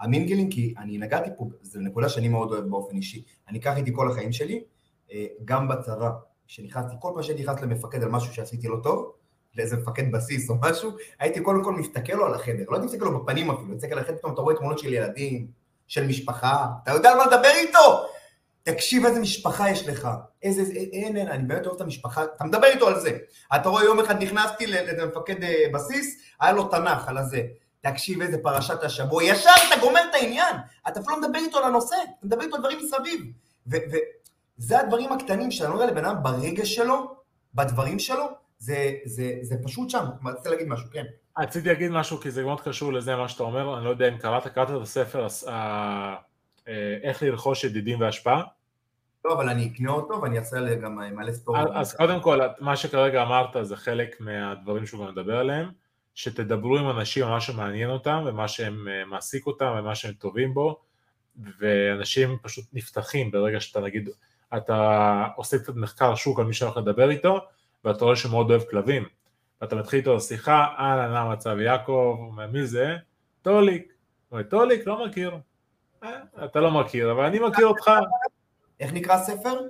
המינגלים, 0.00 0.50
כי 0.50 0.74
אני 0.78 0.98
נגעתי 0.98 1.30
פה, 1.38 1.48
זו 1.62 1.80
נקודה 1.80 2.08
שאני 2.08 2.28
מאוד 2.28 2.52
אוהב 2.52 2.64
באופן 2.64 2.96
אישי. 2.96 3.24
אני 3.48 3.58
אקח 3.58 3.76
איתי 3.76 3.90
כל 3.94 4.10
החיים 4.10 4.32
שלי, 4.32 4.64
אה, 5.12 5.26
גם 5.44 5.68
בצבא, 5.68 6.10
כשנכנסתי, 6.50 6.94
כל 6.98 7.10
פעם 7.14 7.22
שהייתי 7.22 7.42
נכנס 7.42 7.60
למפקד 7.60 8.02
על 8.02 8.08
משהו 8.08 8.34
שעשיתי 8.34 8.68
לא 8.68 8.76
טוב, 8.82 9.12
לאיזה 9.56 9.76
מפקד 9.76 10.12
בסיס 10.12 10.50
או 10.50 10.54
משהו, 10.60 10.90
הייתי 11.18 11.40
קודם 11.40 11.64
כל 11.64 11.72
מסתכל 11.72 12.12
לו 12.12 12.26
על 12.26 12.34
החדר, 12.34 12.64
לא 12.68 12.76
הייתי 12.76 12.86
מסתכל 12.86 13.04
לו 13.04 13.24
בפנים 13.24 13.50
אפילו, 13.50 13.68
מסתכל 13.68 13.92
על 13.92 13.98
החדר, 13.98 14.16
פתאום 14.16 14.32
אתה 14.32 14.40
רואה 14.40 14.56
תמונות 14.56 14.78
של 14.78 14.92
ילדים, 14.92 15.46
של 15.86 16.06
משפחה, 16.06 16.66
אתה 16.82 16.90
יודע 16.90 17.10
על 17.10 17.18
מה 17.18 17.26
לדבר 17.26 17.50
איתו? 17.54 18.04
תקשיב 18.62 19.06
איזה 19.06 19.20
משפחה 19.20 19.70
יש 19.70 19.88
לך, 19.88 20.08
איזה, 20.42 20.62
אין, 20.72 21.16
אין, 21.16 21.28
אני 21.28 21.42
באמת 21.42 21.66
אוהב 21.66 21.76
את 21.76 21.80
המשפחה, 21.80 22.24
אתה 22.24 22.44
מדבר 22.44 22.66
איתו 22.66 22.88
על 22.88 23.00
זה. 23.00 23.18
אתה 23.54 23.68
רואה 23.68 23.84
יום 23.84 24.00
אחד 24.00 24.22
נכנסתי 24.22 24.66
לאיזה 24.66 25.06
מפקד 25.06 25.42
אה, 25.44 25.64
בסיס, 25.72 26.16
היה 26.40 26.52
לו 26.52 26.68
תנ"ך 26.68 27.08
על 27.08 27.18
הזה. 27.18 27.42
תקשיב 27.80 28.22
איזה 28.22 28.38
פרשת 28.42 28.82
השבוע, 28.82 29.24
ישר 29.24 29.50
אתה 29.68 29.80
גומר 29.80 30.00
את 30.10 30.14
העניין, 30.14 30.56
אתה 30.88 31.00
אפילו 31.00 31.16
לא 31.20 31.28
מדבר 31.28 31.38
איתו 31.38 31.58
על 31.58 31.64
הנושא, 31.64 31.96
אתה 32.18 32.26
מדבר 32.26 32.42
איתו 32.42 32.56
על 32.56 32.60
דברים 32.60 32.78
מסביב. 32.78 33.20
וזה 34.60 34.80
הדברים 34.80 35.12
הקטנים 35.12 35.50
שאני 35.50 35.72
אומר 35.72 35.86
לבן 35.86 36.04
אדם 36.04 36.22
ברגש 36.22 36.74
שלו, 36.74 37.14
בדברים 37.54 37.98
שלו, 37.98 38.24
זה, 38.58 38.92
זה, 39.04 39.38
זה 39.42 39.56
פשוט 39.64 39.90
שם. 39.90 40.04
רציתי 40.24 40.48
להגיד 40.48 40.68
משהו, 40.68 40.86
כן. 40.92 41.04
רציתי 41.38 41.68
להגיד 41.68 41.90
משהו 41.90 42.18
כי 42.18 42.30
זה 42.30 42.44
מאוד 42.44 42.60
קשור 42.60 42.92
לזה 42.92 43.16
מה 43.16 43.28
שאתה 43.28 43.42
אומר, 43.42 43.76
אני 43.76 43.84
לא 43.84 43.90
יודע 43.90 44.08
אם 44.08 44.18
קראת, 44.18 44.46
קראת 44.46 44.70
את 44.70 44.82
הספר 44.82 45.26
אה, 45.48 46.16
אה, 46.68 46.98
איך 47.02 47.22
לרכוש 47.22 47.64
ידידים 47.64 48.00
והשפעה? 48.00 48.42
לא, 49.24 49.32
אבל 49.32 49.48
אני 49.48 49.70
אקנה 49.72 49.90
אותו 49.90 50.22
ואני 50.22 50.38
אעשה 50.38 50.74
גם 50.74 50.98
מלא 51.16 51.32
סטורי. 51.32 51.60
אז, 51.60 51.68
אז 51.74 51.96
קודם 51.96 52.20
כל, 52.20 52.40
מה 52.60 52.76
שכרגע 52.76 53.22
אמרת 53.22 53.56
זה 53.62 53.76
חלק 53.76 54.20
מהדברים 54.20 54.86
שהוא 54.86 55.06
גם 55.06 55.12
מדבר 55.12 55.36
עליהם, 55.36 55.68
שתדברו 56.14 56.78
עם 56.78 56.90
אנשים 56.90 57.24
על 57.24 57.30
מה 57.30 57.40
שמעניין 57.40 57.90
אותם 57.90 58.22
ומה 58.26 58.48
שהם 58.48 58.88
אה, 58.88 59.04
מעסיק 59.04 59.46
אותם 59.46 59.74
ומה 59.78 59.94
שהם 59.94 60.12
טובים 60.12 60.54
בו, 60.54 60.80
ואנשים 61.58 62.36
פשוט 62.42 62.64
נפתחים 62.72 63.30
ברגע 63.30 63.60
שאתה 63.60 63.80
נגיד, 63.80 64.08
אתה 64.56 65.26
עושה 65.36 65.58
קצת 65.58 65.76
מחקר 65.76 66.14
שוק 66.14 66.38
על 66.38 66.44
מי 66.44 66.54
שהולך 66.54 66.76
לדבר 66.76 67.10
איתו, 67.10 67.40
ואתה 67.84 68.04
רואה 68.04 68.16
שהוא 68.16 68.32
מאוד 68.32 68.50
אוהב 68.50 68.62
כלבים, 68.62 69.04
ואתה 69.60 69.76
מתחיל 69.76 69.98
איתו 69.98 70.16
לשיחה, 70.16 70.66
אהלן, 70.78 71.12
מה 71.12 71.20
המצב 71.20 71.58
יעקב, 71.58 72.30
מי 72.52 72.66
זה? 72.66 72.96
טוליק. 73.42 73.92
טוליק? 74.48 74.86
לא 74.86 75.06
מכיר. 75.06 75.36
אה, 76.04 76.10
אתה 76.44 76.60
לא 76.60 76.70
מכיר, 76.70 77.12
אבל 77.12 77.24
אני 77.24 77.38
מכיר 77.38 77.66
אותך. 77.66 77.90
איך 78.80 78.92
נקרא 78.92 79.14
הספר? 79.14 79.60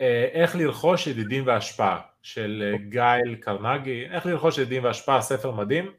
אה, 0.00 0.28
איך 0.32 0.56
לרכוש 0.56 1.06
ידידים 1.06 1.46
והשפעה, 1.46 2.00
של 2.22 2.72
אה, 2.72 2.78
גייל 2.78 3.34
קרנגי, 3.34 4.06
איך 4.10 4.26
לרכוש 4.26 4.58
ידידים 4.58 4.84
והשפעה, 4.84 5.22
ספר 5.22 5.50
מדהים. 5.50 5.92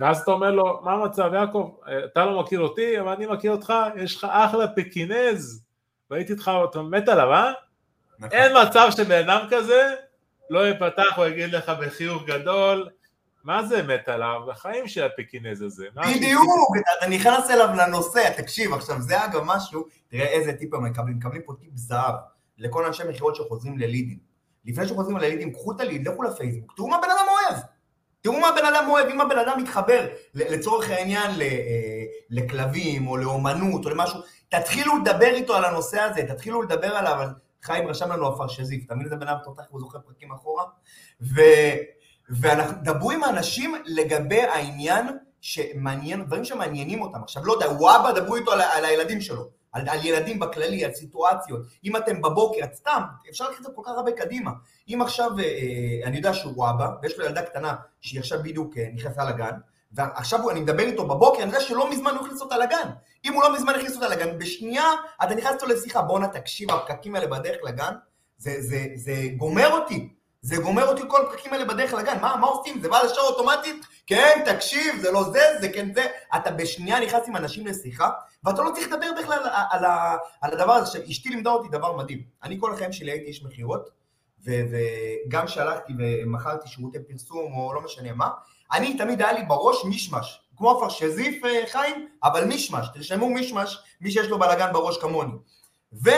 ואז 0.00 0.20
אתה 0.20 0.30
אומר 0.30 0.50
לו, 0.50 0.80
מה 0.84 0.92
המצב 0.92 1.30
יעקב, 1.34 1.76
אתה 2.04 2.24
לא 2.24 2.40
מכיר 2.40 2.60
אותי, 2.60 3.00
אבל 3.00 3.08
אני 3.12 3.26
מכיר 3.26 3.52
אותך, 3.52 3.72
יש 3.96 4.16
לך 4.16 4.26
אחלה 4.30 4.68
פקינז, 4.68 5.64
והייתי 6.10 6.32
איתך, 6.32 6.50
אתה 6.70 6.82
מת 6.82 7.08
עליו, 7.08 7.32
אה? 7.32 7.52
נכון. 8.18 8.38
אין 8.38 8.52
מצב 8.62 8.88
שבן 8.96 9.28
אדם 9.28 9.46
כזה 9.50 9.94
לא 10.50 10.68
יפתח 10.68 11.18
או 11.18 11.26
יגיד 11.26 11.52
לך 11.52 11.72
בחיוך 11.80 12.24
גדול, 12.24 12.88
מה 13.44 13.66
זה 13.66 13.82
מת 13.82 14.08
עליו? 14.08 14.40
החיים 14.50 14.88
של 14.88 15.04
הפקינז 15.04 15.62
הזה. 15.62 15.86
בדיוק, 15.96 16.76
אתה 16.98 17.08
נכנס 17.08 17.50
אליו 17.50 17.68
לנושא, 17.76 18.32
תקשיב, 18.36 18.72
עכשיו 18.72 19.00
זה 19.00 19.24
אגב 19.24 19.42
משהו, 19.44 19.84
תראה 20.08 20.26
איזה 20.26 20.52
טיפ 20.52 20.74
הם 20.74 20.84
מקבלים, 20.84 21.16
מקבלים 21.16 21.42
פה 21.46 21.52
טיפ 21.60 21.70
זהב 21.74 22.14
לכל 22.58 22.86
אנשי 22.86 23.02
מכירות 23.08 23.36
שחוזרים 23.36 23.78
ללידים. 23.78 24.18
לפני 24.64 24.88
שחוזרים 24.88 25.16
ללידים, 25.16 25.52
קחו 25.52 25.72
את 25.72 25.80
הליד, 25.80 26.08
לכו 26.08 26.22
לפייסבוק, 26.22 26.72
תראו 26.76 26.88
מה 26.88 26.98
בן 26.98 27.10
אדם 27.10 27.26
אוהב. 27.28 27.62
תראו 28.20 28.40
מה 28.40 28.48
בן 28.56 28.64
אדם 28.74 28.84
אוהב, 28.88 29.06
אם 29.06 29.20
הבן 29.20 29.38
אדם 29.38 29.62
מתחבר 29.62 30.06
לצורך 30.34 30.90
העניין 30.90 31.30
לכלבים 32.30 33.06
או 33.06 33.16
לאומנות 33.16 33.84
או 33.84 33.90
למשהו, 33.90 34.20
תתחילו 34.50 34.96
לדבר 34.96 35.30
איתו 35.34 35.56
על 35.56 35.64
הנושא 35.64 36.00
הזה, 36.00 36.22
תתחילו 36.28 36.62
לדבר 36.62 36.96
עליו, 36.96 37.28
חיים 37.62 37.88
רשם 37.88 38.12
לנו 38.12 38.26
עפר 38.26 38.48
שזיף, 38.48 38.84
תמיד 38.86 39.06
זה 39.08 39.16
בן 39.16 39.28
אדם 39.28 39.38
תותח, 39.44 39.62
הוא 39.70 39.80
זוכר 39.80 39.98
פרקים 39.98 40.32
אחורה, 40.32 40.64
ו... 41.20 41.40
ואנחנו, 42.30 42.74
דברו 42.82 43.10
עם 43.10 43.24
האנשים 43.24 43.74
לגבי 43.86 44.42
העניין 44.42 45.06
שמעניין, 45.40 46.24
דברים 46.24 46.44
שמעניינים 46.44 47.02
אותם. 47.02 47.22
עכשיו, 47.22 47.44
לא 47.44 47.52
יודע, 47.52 47.66
וואבה, 47.70 48.20
דברו 48.20 48.36
איתו 48.36 48.52
על, 48.52 48.60
על 48.60 48.84
הילדים 48.84 49.20
שלו, 49.20 49.48
על, 49.72 49.88
על 49.88 50.06
ילדים 50.06 50.38
בכללי, 50.38 50.84
על 50.84 50.92
סיטואציות. 50.92 51.60
אם 51.84 51.96
אתם 51.96 52.22
בבוקר, 52.22 52.60
סתם, 52.74 53.02
אפשר 53.30 53.44
לקחת 53.44 53.58
את 53.58 53.64
זה 53.64 53.70
כל 53.74 53.82
כך 53.84 53.92
הרבה 53.96 54.12
קדימה. 54.12 54.50
אם 54.88 55.02
עכשיו, 55.02 55.30
אה, 55.38 55.44
אני 56.04 56.16
יודע 56.16 56.34
שהוא 56.34 56.52
וואבה, 56.56 56.88
ויש 57.02 57.18
לו 57.18 57.24
ילדה 57.24 57.42
קטנה, 57.42 57.74
שהיא 58.00 58.20
עכשיו 58.20 58.38
בדיוק 58.42 58.76
אה, 58.76 58.88
נכנסה 58.94 59.24
לגן, 59.24 59.54
ועכשיו 59.92 60.50
אני 60.50 60.60
מדבר 60.60 60.82
איתו 60.82 61.06
בבוקר, 61.08 61.42
אני 61.42 61.46
יודע 61.46 61.60
שלא 61.60 61.90
מזמן 61.90 62.10
הוא 62.10 62.26
הכניס 62.26 62.40
אותה 62.40 62.58
לגן. 62.58 62.90
אם 63.24 63.32
הוא 63.32 63.42
לא 63.42 63.54
מזמן 63.54 63.74
הכניס 63.74 63.96
אותה 63.96 64.08
לגן, 64.08 64.38
בשנייה 64.38 64.90
אתה 65.24 65.34
נכנס 65.34 65.52
איתו 65.52 65.66
לשיחה, 65.66 66.02
בואנה 66.02 66.28
תקשיב, 66.28 66.70
הפקקים 66.70 67.14
האלה 67.14 67.26
בדרך 67.26 67.56
לגן, 67.64 67.94
זה, 68.38 68.56
זה, 68.60 68.86
זה 68.94 69.14
גומר 69.36 69.72
אותי. 69.72 70.08
זה 70.42 70.56
גומר 70.56 70.88
אותי 70.88 71.02
כל 71.08 71.26
הפרקים 71.26 71.52
האלה 71.52 71.64
בדרך 71.64 71.94
לגן, 71.94 72.20
מה, 72.20 72.36
מה 72.36 72.46
עושים? 72.46 72.80
זה 72.80 72.88
בא 72.88 73.02
לשער 73.02 73.24
אוטומטית? 73.24 73.86
כן, 74.06 74.42
תקשיב, 74.44 75.00
זה 75.00 75.10
לא 75.10 75.22
זה, 75.22 75.40
זה 75.60 75.68
כן 75.68 75.94
זה. 75.94 76.06
אתה 76.36 76.50
בשנייה 76.50 77.00
נכנס 77.00 77.28
עם 77.28 77.36
אנשים 77.36 77.66
לשיחה, 77.66 78.10
ואתה 78.44 78.62
לא 78.62 78.70
צריך 78.74 78.86
לדבר 78.86 79.06
בכלל 79.18 79.38
על, 79.38 79.50
על, 79.70 79.84
על, 80.40 80.52
הדבר 80.52 80.72
הזה. 80.72 80.86
עכשיו, 80.86 81.02
אשתי 81.10 81.28
לימדה 81.28 81.50
אותי 81.50 81.68
דבר 81.68 81.96
מדהים. 81.96 82.22
אני 82.42 82.56
כל 82.60 82.72
החיים 82.72 82.92
שלי 82.92 83.10
הייתי 83.10 83.26
איש 83.26 83.44
מכירות, 83.44 83.90
וגם 84.44 85.48
שהלכתי 85.48 85.92
ומכרתי 85.98 86.68
שירותי 86.68 86.98
פרסום, 87.08 87.52
או 87.54 87.74
לא 87.74 87.80
משנה 87.80 88.12
מה, 88.12 88.28
אני 88.72 88.96
תמיד 88.98 89.22
היה 89.22 89.32
לי 89.32 89.42
בראש 89.42 89.84
מישמש. 89.84 90.40
כמו 90.56 90.70
הפרשזיף 90.70 91.42
חיים, 91.66 92.08
אבל 92.24 92.44
מישמש. 92.44 92.86
תרשמו 92.94 93.30
מישמש, 93.30 93.78
מי 94.00 94.10
שיש 94.10 94.26
לו 94.26 94.38
בלאגן 94.38 94.72
בראש 94.72 94.98
כמוני. 94.98 95.32
ו... 96.04 96.10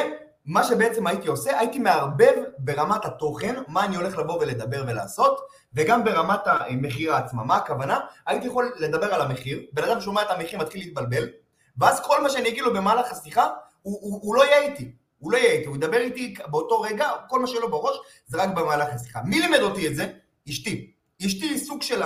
מה 0.47 0.65
שבעצם 0.65 1.07
הייתי 1.07 1.29
עושה, 1.29 1.59
הייתי 1.59 1.79
מערבב 1.79 2.33
ברמת 2.59 3.05
התוכן, 3.05 3.55
מה 3.69 3.85
אני 3.85 3.97
הולך 3.97 4.19
לבוא 4.19 4.39
ולדבר 4.41 4.85
ולעשות, 4.87 5.41
וגם 5.75 6.05
ברמת 6.05 6.41
המחיר 6.45 7.15
עצמה. 7.15 7.45
מה 7.45 7.57
הכוונה? 7.57 8.01
הייתי 8.27 8.47
יכול 8.47 8.73
לדבר 8.79 9.15
על 9.15 9.21
המחיר, 9.21 9.63
בן 9.73 9.85
אדם 9.85 10.01
שומע 10.01 10.23
את 10.23 10.31
המחיר 10.31 10.59
מתחיל 10.59 10.81
להתבלבל, 10.81 11.29
ואז 11.77 12.01
כל 12.01 12.23
מה 12.23 12.31
שאני 12.31 12.49
אגיד 12.49 12.63
לו 12.63 12.73
במהלך 12.73 13.13
השיחה, 13.13 13.49
הוא, 13.83 13.99
הוא, 14.03 14.21
הוא 14.23 14.35
לא 14.35 14.45
יהיה 14.45 14.63
איתי. 14.63 14.93
הוא 15.19 15.33
לא 15.33 15.37
יהיה 15.37 15.53
איתי, 15.53 15.67
הוא 15.67 15.77
ידבר 15.77 15.97
איתי 15.97 16.35
באותו 16.51 16.81
רגע, 16.81 17.11
כל 17.29 17.41
מה 17.41 17.47
שלו 17.47 17.71
בראש, 17.71 17.97
זה 18.27 18.43
רק 18.43 18.49
במהלך 18.49 18.89
השיחה. 18.95 19.21
מי 19.25 19.41
לימד 19.41 19.61
אותי 19.61 19.87
את 19.89 19.97
זה? 19.97 20.13
אשתי. 20.49 20.93
אשתי 21.27 21.47
היא 21.47 21.59
סוג 21.59 21.83
של 21.83 22.03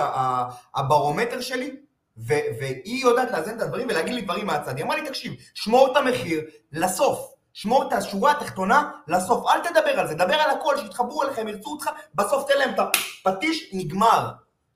הברומטר 0.75 1.41
שלי, 1.41 1.75
ו- 2.17 2.47
והיא 2.59 3.01
יודעת 3.01 3.31
לאזן 3.31 3.57
את 3.57 3.61
הדברים 3.61 3.87
ולהגיד 3.89 4.13
לי 4.13 4.21
דברים 4.21 4.47
מהצד. 4.47 4.77
היא 4.77 4.85
אמרה 4.85 4.95
לי, 4.95 5.07
תקשיב, 5.07 5.33
שמור 5.53 5.91
את 5.91 5.97
המחיר 5.97 6.41
לסוף. 6.71 7.33
שמור 7.53 7.87
את 7.87 7.93
השורה 7.93 8.31
התחתונה 8.31 8.91
לסוף, 9.07 9.47
אל 9.47 9.59
תדבר 9.59 9.99
על 9.99 10.07
זה, 10.07 10.15
דבר 10.15 10.33
על 10.33 10.49
הכל, 10.49 10.77
שיתחברו 10.77 11.23
אליכם, 11.23 11.47
ירצו 11.47 11.69
אותך, 11.69 11.89
בסוף 12.15 12.47
תן 12.47 12.57
להם 12.57 12.69
את 12.69 12.79
הפטיש, 13.25 13.69
נגמר. 13.73 14.29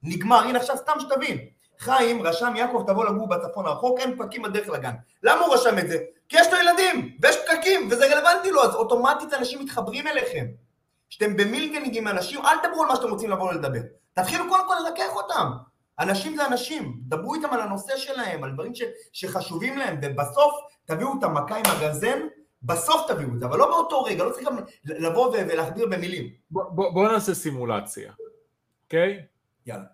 נגמר, 0.04 0.38
הנה 0.38 0.60
עכשיו 0.60 0.78
סתם 0.78 0.94
שתבין. 1.00 1.38
חיים 1.80 2.22
רשם 2.22 2.54
יעקב 2.56 2.84
תבוא 2.88 3.06
לגור 3.06 3.30
בצפון 3.30 3.66
הרחוק, 3.66 4.00
אין 4.00 4.18
פקקים 4.18 4.42
בדרך 4.42 4.70
לגן. 4.70 4.94
למה 5.24 5.46
הוא 5.46 5.54
רשם 5.54 5.80
את 5.80 5.88
זה? 5.88 5.98
כי 6.30 6.40
יש 6.40 6.48
לו 6.54 6.60
ילדים, 6.60 7.18
ויש 7.22 7.36
פקקים, 7.36 7.88
וזה 7.92 8.16
רלוונטי 8.16 8.52
לו, 8.52 8.64
אז 8.64 8.76
אוטומטית 8.76 9.34
אנשים 9.34 9.60
מתחברים 9.60 10.08
אליכם. 10.08 10.46
כשאתם 11.10 11.38
במילגניג 11.38 11.98
עם 11.98 12.08
אנשים, 12.08 12.46
אל 12.46 12.58
תדברו 12.64 12.84
על 12.84 12.88
מה 12.88 12.96
שאתם 12.96 13.10
רוצים 13.10 13.30
לבוא 13.30 13.54
לדבר. 13.54 13.82
תתחילו 14.13 14.50
קודם 14.50 14.68
כל 14.68 14.75
לרכך 14.86 15.15
אותם. 15.15 15.51
אנשים 16.00 16.36
זה 16.36 16.48
אנשים, 16.48 17.00
דברו 17.01 17.34
איתם 17.36 17.53
על 17.53 17.62
הנושא 17.62 17.98
שלהם, 17.98 18.44
על 18.44 18.51
דברים 18.53 18.75
ש, 18.75 18.82
שחשובים 19.13 19.77
להם, 19.77 20.00
ובסוף 20.01 20.53
תביאו 20.86 21.10
את 21.20 21.24
המכה 21.24 21.56
עם 21.56 21.63
הגרזן, 21.65 22.20
בסוף 22.63 23.12
תביאו 23.12 23.30
את 23.34 23.39
זה, 23.39 23.46
אבל 23.46 23.58
לא 23.58 23.65
באותו 23.65 24.03
רגע, 24.03 24.24
לא 24.24 24.30
צריך 24.30 24.48
גם 24.48 24.58
לבוא 24.86 25.32
ולהכביר 25.32 25.88
במילים. 25.91 26.30
בוא, 26.51 26.63
בוא, 26.63 26.94
בוא 26.94 27.12
נעשה 27.12 27.34
סימולציה, 27.34 28.13
אוקיי? 28.86 29.25
יאללה. 29.65 29.86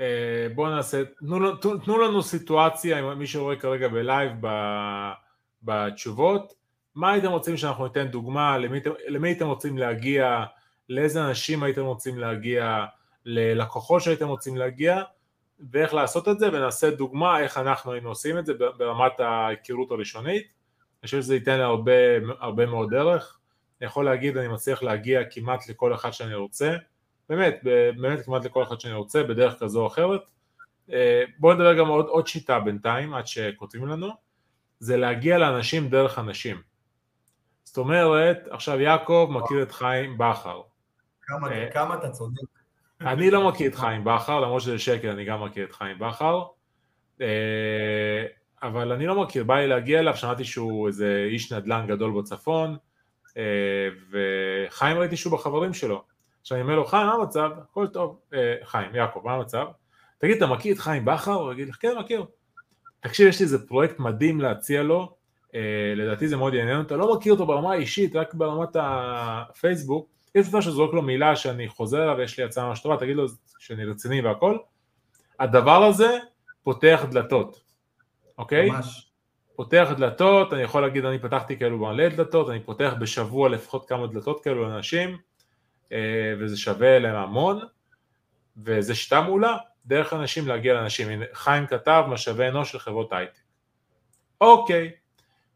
אה, 0.00 0.46
בואו 0.54 0.70
נעשה, 0.70 1.02
תנו, 1.18 1.56
תנו, 1.56 1.98
לנו 1.98 2.22
סיטואציה, 2.22 2.98
עם 2.98 3.18
מי 3.18 3.26
שרואה 3.26 3.56
כרגע 3.56 3.88
בלייב 3.88 4.32
ב- 4.40 5.12
בתשובות, 5.62 6.54
מה 6.94 7.12
הייתם 7.12 7.30
רוצים 7.30 7.56
שאנחנו 7.56 7.84
ניתן 7.86 8.08
דוגמה, 8.08 8.58
למי, 8.58 8.80
למי 9.06 9.28
הייתם 9.28 9.46
רוצים 9.46 9.78
להגיע, 9.78 10.44
לאיזה 10.88 11.24
אנשים 11.24 11.62
הייתם 11.62 11.82
רוצים 11.82 12.18
להגיע, 12.18 12.84
ללקוחות 13.24 14.02
שהייתם 14.02 14.28
רוצים 14.28 14.56
להגיע, 14.56 15.02
ואיך 15.70 15.94
לעשות 15.94 16.28
את 16.28 16.38
זה, 16.38 16.48
ונעשה 16.48 16.90
דוגמה 16.90 17.40
איך 17.40 17.58
אנחנו 17.58 17.92
היינו 17.92 18.08
עושים 18.08 18.38
את 18.38 18.46
זה 18.46 18.52
ברמת 18.54 19.20
ההיכרות 19.20 19.90
הראשונית. 19.90 20.42
אני 20.42 21.06
חושב 21.06 21.20
שזה 21.20 21.34
ייתן 21.34 21.60
הרבה, 21.60 21.92
הרבה 22.38 22.66
מאוד 22.66 22.90
דרך. 22.90 23.38
אני 23.80 23.86
יכול 23.86 24.04
להגיד, 24.04 24.36
אני 24.36 24.48
מצליח 24.48 24.82
להגיע 24.82 25.20
כמעט 25.30 25.68
לכל 25.68 25.94
אחד 25.94 26.10
שאני 26.10 26.34
רוצה, 26.34 26.76
באמת, 27.28 27.60
באמת 28.00 28.24
כמעט 28.24 28.44
לכל 28.44 28.62
אחד 28.62 28.80
שאני 28.80 28.94
רוצה, 28.94 29.22
בדרך 29.22 29.58
כזו 29.58 29.82
או 29.82 29.86
אחרת. 29.86 30.20
אה, 30.92 31.24
בואו 31.38 31.54
נדבר 31.54 31.78
גם 31.78 31.88
עוד, 31.88 32.06
עוד 32.06 32.26
שיטה 32.26 32.60
בינתיים, 32.60 33.14
עד 33.14 33.26
שכותבים 33.26 33.86
לנו, 33.86 34.08
זה 34.78 34.96
להגיע 34.96 35.38
לאנשים 35.38 35.88
דרך 35.88 36.18
אנשים. 36.18 36.62
זאת 37.64 37.76
אומרת, 37.76 38.38
עכשיו 38.50 38.80
יעקב 38.80 39.28
מכיר 39.30 39.62
את 39.62 39.72
חיים 39.72 40.18
בכר. 40.18 40.60
כמה, 41.22 41.52
אה. 41.52 41.68
כמה 41.72 41.94
אתה 41.94 42.10
צודק. 42.10 42.57
אני 43.00 43.30
לא 43.30 43.48
מכיר 43.48 43.70
את 43.70 43.74
חיים 43.74 44.04
בכר, 44.04 44.40
למרות 44.40 44.62
שזה 44.62 44.78
שקר, 44.78 45.10
אני 45.10 45.24
גם 45.24 45.44
מכיר 45.44 45.64
את 45.64 45.72
חיים 45.72 45.98
בכר. 45.98 46.42
אה, 47.20 48.26
אבל 48.62 48.92
אני 48.92 49.06
לא 49.06 49.22
מכיר, 49.22 49.44
בא 49.44 49.56
לי 49.56 49.66
להגיע 49.66 49.98
אליו, 49.98 50.16
שמעתי 50.16 50.44
שהוא 50.44 50.86
איזה 50.86 51.26
איש 51.30 51.52
נדל"ן 51.52 51.86
גדול 51.86 52.20
בצפון, 52.20 52.76
אה, 53.36 53.88
וחיים 54.10 54.98
ראיתי 54.98 55.16
שהוא 55.16 55.32
בחברים 55.32 55.74
שלו. 55.74 56.04
עכשיו 56.40 56.56
אני 56.56 56.62
אומר 56.62 56.76
לו, 56.76 56.84
חיים, 56.84 57.06
מה 57.06 57.12
המצב? 57.12 57.50
הכל 57.62 57.86
טוב. 57.86 58.20
אה, 58.34 58.54
חיים, 58.64 58.94
יעקב, 58.94 59.20
מה 59.24 59.32
המצב? 59.32 59.66
תגיד, 60.18 60.36
אתה 60.36 60.46
מכיר 60.46 60.74
את 60.74 60.78
חיים 60.78 61.04
בכר? 61.04 61.32
הוא 61.32 61.52
יגיד 61.52 61.68
לך, 61.68 61.76
כן, 61.80 61.98
מכיר. 61.98 62.24
תקשיב, 63.00 63.28
יש 63.28 63.38
לי 63.38 63.44
איזה 63.44 63.66
פרויקט 63.66 63.98
מדהים 63.98 64.40
להציע 64.40 64.82
לו, 64.82 65.14
לדעתי 65.96 66.28
זה 66.28 66.36
מאוד 66.36 66.54
יעניין 66.54 66.78
אותו, 66.78 66.96
לא 66.96 67.16
מכיר 67.16 67.32
אותו 67.32 67.46
ברמה 67.46 67.72
האישית, 67.72 68.16
רק 68.16 68.34
ברמת 68.34 68.76
הפייסבוק, 68.80 70.08
יש 70.34 70.48
מצב 70.48 70.60
שזורק 70.60 70.94
לו 70.94 71.02
מילה 71.02 71.36
שאני 71.36 71.68
חוזר 71.68 72.02
אליו 72.02 72.14
ויש 72.18 72.38
לי 72.38 72.44
הצעה 72.44 72.68
ממש 72.68 72.80
טובה, 72.80 72.96
תגיד 72.96 73.16
לו 73.16 73.26
שאני 73.58 73.84
רציני 73.84 74.20
והכל. 74.20 74.58
הדבר 75.40 75.84
הזה 75.84 76.18
פותח 76.62 77.04
דלתות, 77.10 77.60
אוקיי? 78.38 78.70
ממש. 78.70 79.10
פותח 79.56 79.88
דלתות, 79.96 80.52
אני 80.52 80.62
יכול 80.62 80.82
להגיד 80.82 81.04
אני 81.04 81.18
פתחתי 81.18 81.58
כאלו 81.58 81.78
מלא 81.78 82.08
דלתות, 82.08 82.50
אני 82.50 82.60
פותח 82.60 82.94
בשבוע 83.00 83.48
לפחות 83.48 83.88
כמה 83.88 84.06
דלתות 84.06 84.44
כאלו 84.44 84.68
לאנשים, 84.68 85.18
אה, 85.92 86.34
וזה 86.40 86.56
שווה 86.56 86.98
להם 86.98 87.14
המון, 87.14 87.60
וזה 88.56 88.94
שיטה 88.94 89.20
מעולה, 89.20 89.56
דרך 89.86 90.12
אנשים 90.12 90.48
להגיע 90.48 90.74
לאנשים. 90.74 91.08
הנה, 91.08 91.24
חיים 91.32 91.66
כתב 91.66 92.04
משאבי 92.08 92.48
אנוש 92.48 92.72
של 92.72 92.78
חברות 92.78 93.12
הייטק. 93.12 93.40
אוקיי, 94.40 94.92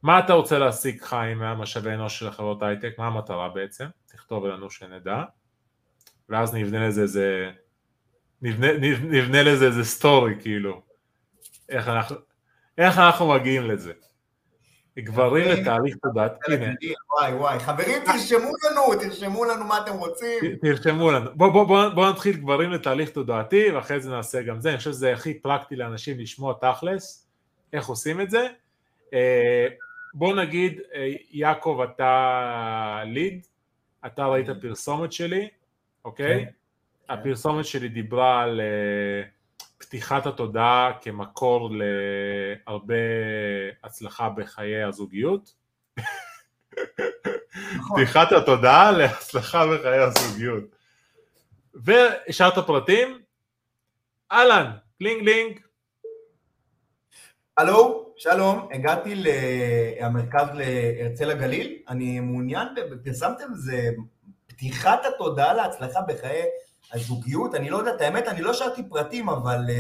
מה 0.03 0.19
אתה 0.19 0.33
רוצה 0.33 0.59
להשיג 0.59 1.03
חיים 1.03 1.39
מהמשאבי 1.39 1.91
אנוש 1.91 2.19
של 2.19 2.31
חברות 2.31 2.63
הייטק? 2.63 2.95
מה 2.99 3.07
המטרה 3.07 3.49
בעצם? 3.49 3.85
תכתוב 4.13 4.47
לנו 4.47 4.71
שנדע, 4.71 5.23
ואז 6.29 6.55
נבנה 6.55 6.89
לזה 6.89 7.03
איזה, 7.03 7.51
נבנה, 8.43 8.73
נבנה, 9.03 9.43
לזה 9.43 9.67
איזה 9.67 9.85
סטורי 9.85 10.35
כאילו, 10.41 10.83
איך 11.69 11.89
אנחנו, 11.89 12.17
איך 12.79 12.99
אנחנו 12.99 13.29
מגיעים 13.29 13.63
לזה. 13.63 13.93
גברים 14.99 15.49
לתהליך 15.49 15.97
תודעת, 16.03 16.39
הנה, 16.49 16.73
וואי 17.11 17.35
וואי, 17.35 17.59
חברים 17.59 18.05
תרשמו 18.05 18.51
לנו, 18.65 19.01
תרשמו 19.01 19.45
לנו 19.45 19.65
מה 19.65 19.79
אתם 19.79 19.93
רוצים. 19.93 20.57
תרשמו 20.63 21.11
לנו, 21.11 21.31
בוא, 21.35 21.49
בוא, 21.49 21.65
בוא, 21.65 21.89
בוא 21.89 22.11
נתחיל 22.11 22.37
גברים 22.37 22.71
לתהליך 22.71 23.11
תודעתי 23.11 23.71
ואחרי 23.71 24.01
זה 24.01 24.11
נעשה 24.11 24.43
גם 24.43 24.61
זה, 24.61 24.71
אני 24.71 24.79
חושב 24.79 24.91
שזה 24.91 25.13
הכי 25.13 25.35
פרקטי 25.35 25.77
לאנשים 25.77 26.19
לשמוע 26.19 26.55
תכלס, 26.61 27.27
איך 27.73 27.87
עושים 27.87 28.21
את 28.21 28.31
זה. 28.31 28.49
אה, 29.15 29.67
בוא 30.15 30.35
נגיד, 30.35 30.81
אה, 30.95 31.13
יעקב 31.31 31.81
אתה 31.85 33.03
ליד, 33.05 33.47
אתה 34.07 34.27
ראית 34.27 34.47
פרסומת 34.61 35.13
שלי, 35.13 35.49
אוקיי? 36.05 36.47
כן. 36.47 36.51
הפרסומת 37.15 37.65
שלי 37.65 37.89
דיברה 37.89 38.43
על 38.43 38.61
אה, 38.61 39.23
פתיחת 39.79 40.27
התודעה 40.27 40.93
כמקור 41.01 41.71
להרבה 41.73 42.95
הצלחה 43.85 44.29
בחיי 44.29 44.83
הזוגיות. 44.83 45.55
נכון. 47.77 47.97
פתיחת 47.97 48.33
התודעה 48.33 48.93
להצלחה 48.93 49.67
בחיי 49.67 49.99
הזוגיות. 49.99 50.65
והשארת 51.75 52.59
פרטים, 52.67 53.23
אהלן, 54.33 54.71
קלינג 54.99 55.23
לינג, 55.23 55.61
הלו, 57.57 58.12
שלום, 58.23 58.69
הגעתי 58.73 59.15
למרכז 59.15 60.47
להרצל 60.55 61.31
הגליל, 61.31 61.83
אני 61.89 62.21
מעוניין, 62.21 62.69
פרסמתם 63.05 63.55
זה 63.55 63.91
פתיחת 64.47 65.01
התודעה 65.05 65.55
להצלחה 65.55 66.01
בחיי 66.01 66.43
הזוגיות, 66.93 67.55
אני 67.55 67.71
לא 67.71 67.77
יודע 67.77 67.95
את 67.95 68.01
האמת, 68.01 68.29
אני 68.29 68.43
לא 68.43 68.53
שאלתי 68.53 68.89
פרטים, 68.89 69.29
אבל 69.29 69.71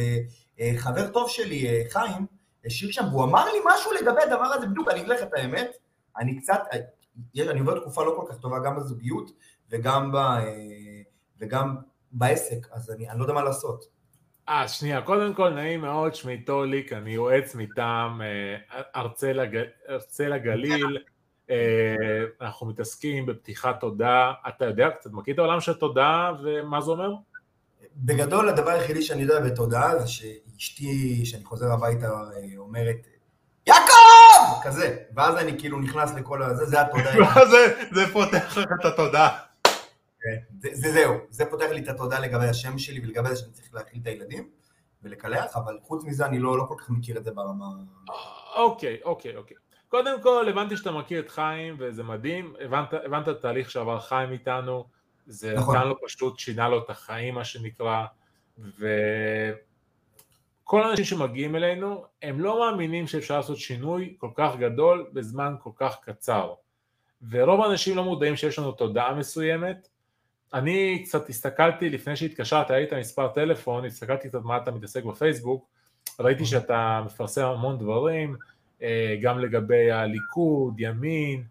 אה, 0.60 0.72
חבר 0.76 1.08
טוב 1.08 1.28
שלי, 1.30 1.68
אה, 1.68 1.82
חיים, 1.90 2.26
השאיר 2.66 2.90
שם, 2.90 3.04
והוא 3.10 3.24
אמר 3.24 3.44
לי 3.44 3.58
משהו 3.74 3.92
לגבי 3.92 4.22
הדבר 4.22 4.44
הזה, 4.44 4.66
בדיוק, 4.66 4.88
אני 4.88 5.00
אגיד 5.00 5.10
לך 5.10 5.22
את 5.22 5.34
האמת, 5.36 5.70
אני 6.18 6.40
קצת, 6.40 6.60
אה, 6.72 7.50
אני 7.50 7.60
עובר 7.60 7.80
תקופה 7.80 8.04
לא 8.04 8.14
כל 8.16 8.32
כך 8.32 8.38
טובה 8.40 8.58
גם 8.64 8.76
בזוגיות 8.76 9.30
וגם, 9.70 10.12
ב, 10.12 10.16
וגם 11.40 11.76
בעסק, 12.12 12.68
אז 12.72 12.90
אני, 12.90 13.10
אני 13.10 13.18
לא 13.18 13.24
יודע 13.24 13.34
מה 13.34 13.42
לעשות. 13.42 14.01
אה, 14.48 14.68
שנייה, 14.68 15.02
קודם 15.02 15.34
כל 15.34 15.48
נעים 15.50 15.80
מאוד, 15.80 16.14
שמי 16.14 16.38
טוליק, 16.42 16.92
אני 16.92 17.10
יועץ 17.10 17.54
מטעם 17.54 18.22
אה, 18.22 18.56
ארצל 18.96 19.40
הג- 19.40 19.68
ארצל 19.88 20.32
הגליל, 20.32 20.98
אה, 21.50 21.96
אנחנו 22.40 22.66
מתעסקים 22.66 23.26
בפתיחת 23.26 23.80
תודעה, 23.80 24.32
אתה 24.48 24.64
יודע 24.64 24.90
קצת, 24.90 25.10
מכיר 25.12 25.34
את 25.34 25.38
העולם 25.38 25.60
של 25.60 25.74
תודעה 25.74 26.32
ומה 26.42 26.80
זה 26.80 26.90
אומר? 26.90 27.10
בגדול, 27.96 28.48
הדבר 28.48 28.70
היחידי 28.70 29.02
שאני 29.02 29.22
יודע 29.22 29.40
בתודעה 29.40 29.98
זה 29.98 30.06
שאשתי, 30.06 31.20
כשאני 31.24 31.44
חוזר 31.44 31.72
הביתה, 31.72 32.06
אה, 32.06 32.56
אומרת, 32.56 33.06
יעקב! 33.66 34.62
כזה, 34.62 34.96
ואז 35.14 35.36
אני 35.36 35.58
כאילו 35.58 35.80
נכנס 35.80 36.14
לכל 36.14 36.42
ה... 36.42 36.54
זה, 36.54 36.80
התודעה. 36.80 37.44
זה, 37.52 37.84
זה 37.92 38.12
פותח 38.12 38.58
לך 38.58 38.68
את 38.80 38.84
התודעה. 38.84 39.38
זה, 40.60 40.68
זה 40.72 40.92
זהו, 40.92 41.14
זה 41.30 41.44
פותח 41.50 41.66
לי 41.70 41.80
את 41.80 41.88
התודעה 41.88 42.20
לגבי 42.20 42.46
השם 42.46 42.78
שלי 42.78 43.00
ולגבי 43.00 43.28
זה 43.28 43.36
שאני 43.36 43.52
צריך 43.52 43.74
להאכיל 43.74 44.00
את 44.02 44.06
הילדים 44.06 44.50
ולקלח, 45.02 45.56
אבל 45.56 45.78
חוץ 45.82 46.04
מזה 46.04 46.26
אני 46.26 46.38
לא, 46.38 46.58
לא 46.58 46.64
כל 46.68 46.74
כך 46.78 46.90
מכיר 46.90 47.18
את 47.18 47.24
זה 47.24 47.30
ברמה... 47.30 47.66
אוקיי, 48.56 49.00
אוקיי, 49.04 49.36
אוקיי. 49.36 49.56
קודם 49.88 50.22
כל, 50.22 50.48
הבנתי 50.48 50.76
שאתה 50.76 50.92
מכיר 50.92 51.20
את 51.20 51.30
חיים, 51.30 51.76
וזה 51.78 52.02
מדהים, 52.02 52.54
הבנת, 52.60 52.94
הבנת 52.94 53.28
את 53.28 53.36
התהליך 53.36 53.70
שעבר 53.70 54.00
חיים 54.00 54.32
איתנו, 54.32 54.84
זה 55.26 55.54
נכון. 55.54 55.76
נתן 55.76 55.88
לו 55.88 55.94
פשוט, 56.06 56.38
שינה 56.38 56.68
לו 56.68 56.78
את 56.78 56.90
החיים, 56.90 57.34
מה 57.34 57.44
שנקרא, 57.44 58.04
וכל 58.58 58.82
האנשים 60.82 61.04
שמגיעים 61.04 61.56
אלינו, 61.56 62.04
הם 62.22 62.40
לא 62.40 62.60
מאמינים 62.60 63.06
שאפשר 63.06 63.36
לעשות 63.36 63.58
שינוי 63.58 64.16
כל 64.18 64.30
כך 64.34 64.56
גדול 64.58 65.10
בזמן 65.12 65.54
כל 65.62 65.70
כך 65.76 65.96
קצר. 66.02 66.54
ורוב 67.30 67.60
האנשים 67.60 67.96
לא 67.96 68.04
מודעים 68.04 68.36
שיש 68.36 68.58
לנו 68.58 68.72
תודעה 68.72 69.14
מסוימת. 69.14 69.88
אני 70.54 71.02
קצת 71.04 71.28
הסתכלתי, 71.28 71.90
לפני 71.90 72.16
שהתקשרת, 72.16 72.70
היית 72.70 72.92
מספר 72.92 73.28
טלפון, 73.28 73.84
הסתכלתי 73.84 74.28
קצת 74.28 74.42
מה 74.44 74.56
אתה 74.56 74.70
מתעסק 74.70 75.04
בפייסבוק, 75.04 75.66
ראיתי 76.20 76.46
שאתה 76.46 77.02
מפרסם 77.04 77.44
המון 77.44 77.78
דברים, 77.78 78.36
אה, 78.82 79.16
גם 79.22 79.38
לגבי 79.38 79.90
הליכוד, 79.90 80.74
ימין, 80.78 81.42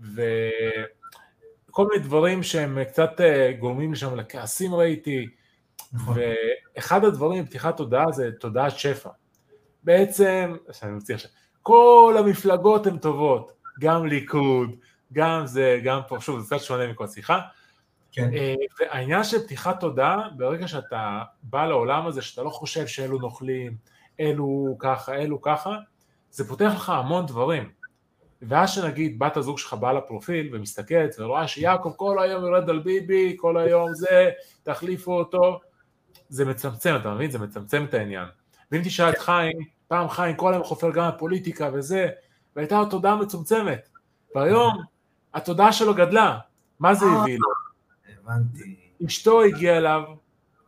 וכל 0.00 1.86
מיני 1.90 2.02
דברים 2.02 2.42
שהם 2.42 2.84
קצת 2.84 3.20
אה, 3.20 3.52
גורמים 3.58 3.94
שם 3.94 4.16
לכעסים 4.16 4.74
ראיתי, 4.74 5.28
נכון. 5.92 6.16
ואחד 6.76 7.04
הדברים 7.04 7.44
בפתיחת 7.44 7.76
תודעה 7.76 8.12
זה 8.12 8.30
תודעת 8.40 8.78
שפע. 8.78 9.10
בעצם, 9.82 10.56
אני 10.82 10.92
מציע 10.92 11.16
עכשיו, 11.16 11.30
כל 11.62 12.16
המפלגות 12.18 12.86
הן 12.86 12.98
טובות, 12.98 13.52
גם 13.80 14.06
ליכוד, 14.06 14.70
גם 15.12 15.46
זה, 15.46 15.80
גם 15.84 16.00
פה, 16.08 16.16
שוב, 16.20 16.40
זה 16.40 16.46
קצת 16.46 16.64
שונה 16.64 16.86
מכל 16.86 17.06
שיחה. 17.06 17.40
כן, 18.12 18.34
אה, 18.34 18.54
והעניין 18.80 19.24
של 19.24 19.38
פתיחת 19.38 19.80
תודעה, 19.80 20.28
ברגע 20.36 20.68
שאתה 20.68 21.22
בא 21.42 21.66
לעולם 21.66 22.06
הזה, 22.06 22.22
שאתה 22.22 22.42
לא 22.42 22.50
חושב 22.50 22.86
שאלו 22.86 23.18
נוכלים, 23.18 23.76
אלו 24.20 24.76
ככה, 24.78 25.14
אלו 25.14 25.40
ככה, 25.40 25.76
זה 26.30 26.48
פותח 26.48 26.72
לך 26.76 26.88
המון 26.88 27.26
דברים. 27.26 27.70
ואז 28.42 28.70
שנגיד 28.70 29.18
בת 29.18 29.36
הזוג 29.36 29.58
שלך 29.58 29.74
באה 29.74 29.92
לפרופיל 29.92 30.50
ומסתכלת 30.52 31.14
ורואה 31.18 31.48
שיעקב 31.48 31.92
כל 31.96 32.22
היום 32.22 32.44
יורד 32.44 32.70
על 32.70 32.78
ביבי, 32.78 33.36
כל 33.38 33.56
היום 33.56 33.94
זה, 33.94 34.30
תחליפו 34.62 35.18
אותו, 35.18 35.60
זה 36.28 36.44
מצמצם, 36.44 36.96
אתה 37.00 37.14
מבין? 37.14 37.30
זה 37.30 37.38
מצמצם 37.38 37.84
את 37.84 37.94
העניין. 37.94 38.28
ואם 38.72 38.80
תשאל 38.84 39.10
את 39.10 39.18
חיים, 39.18 39.58
פעם 39.88 40.08
חיים 40.08 40.36
כל 40.36 40.52
היום 40.52 40.64
חופר 40.64 40.90
גם 40.90 41.04
על 41.04 41.18
פוליטיקה 41.18 41.70
וזה, 41.72 42.08
והייתה 42.56 42.78
לו 42.78 42.84
תודעה 42.84 43.16
מצומצמת. 43.16 43.88
והיום 44.34 44.72
התודעה 45.34 45.72
שלו 45.72 45.94
גדלה. 45.94 46.38
מה 46.80 46.94
זה 46.94 47.06
אה. 47.06 47.22
הביא 47.22 47.38
לו? 47.38 47.59
הבנתי. 48.30 48.76
אשתו 49.06 49.42
הגיעה 49.42 49.76
אליו, 49.76 50.02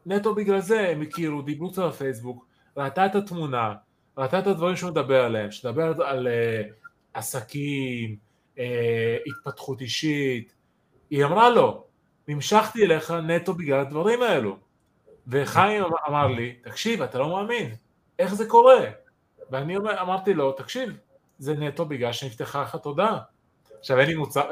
נטו 0.07 0.35
בגלל 0.35 0.61
זה 0.61 0.89
הם 0.89 1.03
הכירו, 1.03 1.43
דיברו 1.43 1.71
קצת 1.71 1.83
בפייסבוק, 1.83 2.47
ראתה 2.77 3.07
את 3.07 3.15
התמונה, 3.15 3.75
ראתה 4.19 4.39
את 4.39 4.47
הדברים 4.47 4.77
שהוא 4.77 4.91
מדבר 4.91 5.25
עליהם, 5.25 5.51
שדבר 5.51 6.03
על 6.03 6.27
uh, 6.27 6.89
עסקים, 7.15 8.17
uh, 8.57 8.61
התפתחות 9.27 9.81
אישית, 9.81 10.55
היא 11.11 11.25
אמרה 11.25 11.51
לו, 11.51 11.85
נמשכתי 12.29 12.85
אליך 12.85 13.11
נטו 13.11 13.55
בגלל 13.55 13.81
הדברים 13.81 14.23
האלו. 14.23 14.57
וחיים 15.27 15.83
אמר 16.09 16.27
לי, 16.27 16.53
תקשיב, 16.63 17.03
אתה 17.03 17.19
לא 17.19 17.29
מאמין, 17.29 17.75
איך 18.19 18.35
זה 18.35 18.49
קורה? 18.49 18.81
ואני 19.51 19.77
אומר, 19.77 20.03
אמרתי 20.03 20.35
לו, 20.35 20.53
תקשיב, 20.53 20.99
זה 21.39 21.55
נטו 21.55 21.87
בגלל 21.87 22.13
שנפתחה 22.13 22.63
לך 22.63 22.77
תודעה. 22.77 23.19
עכשיו 23.79 23.99
אין 23.99 24.07
לי 24.07 24.15
מוצר, 24.15 24.51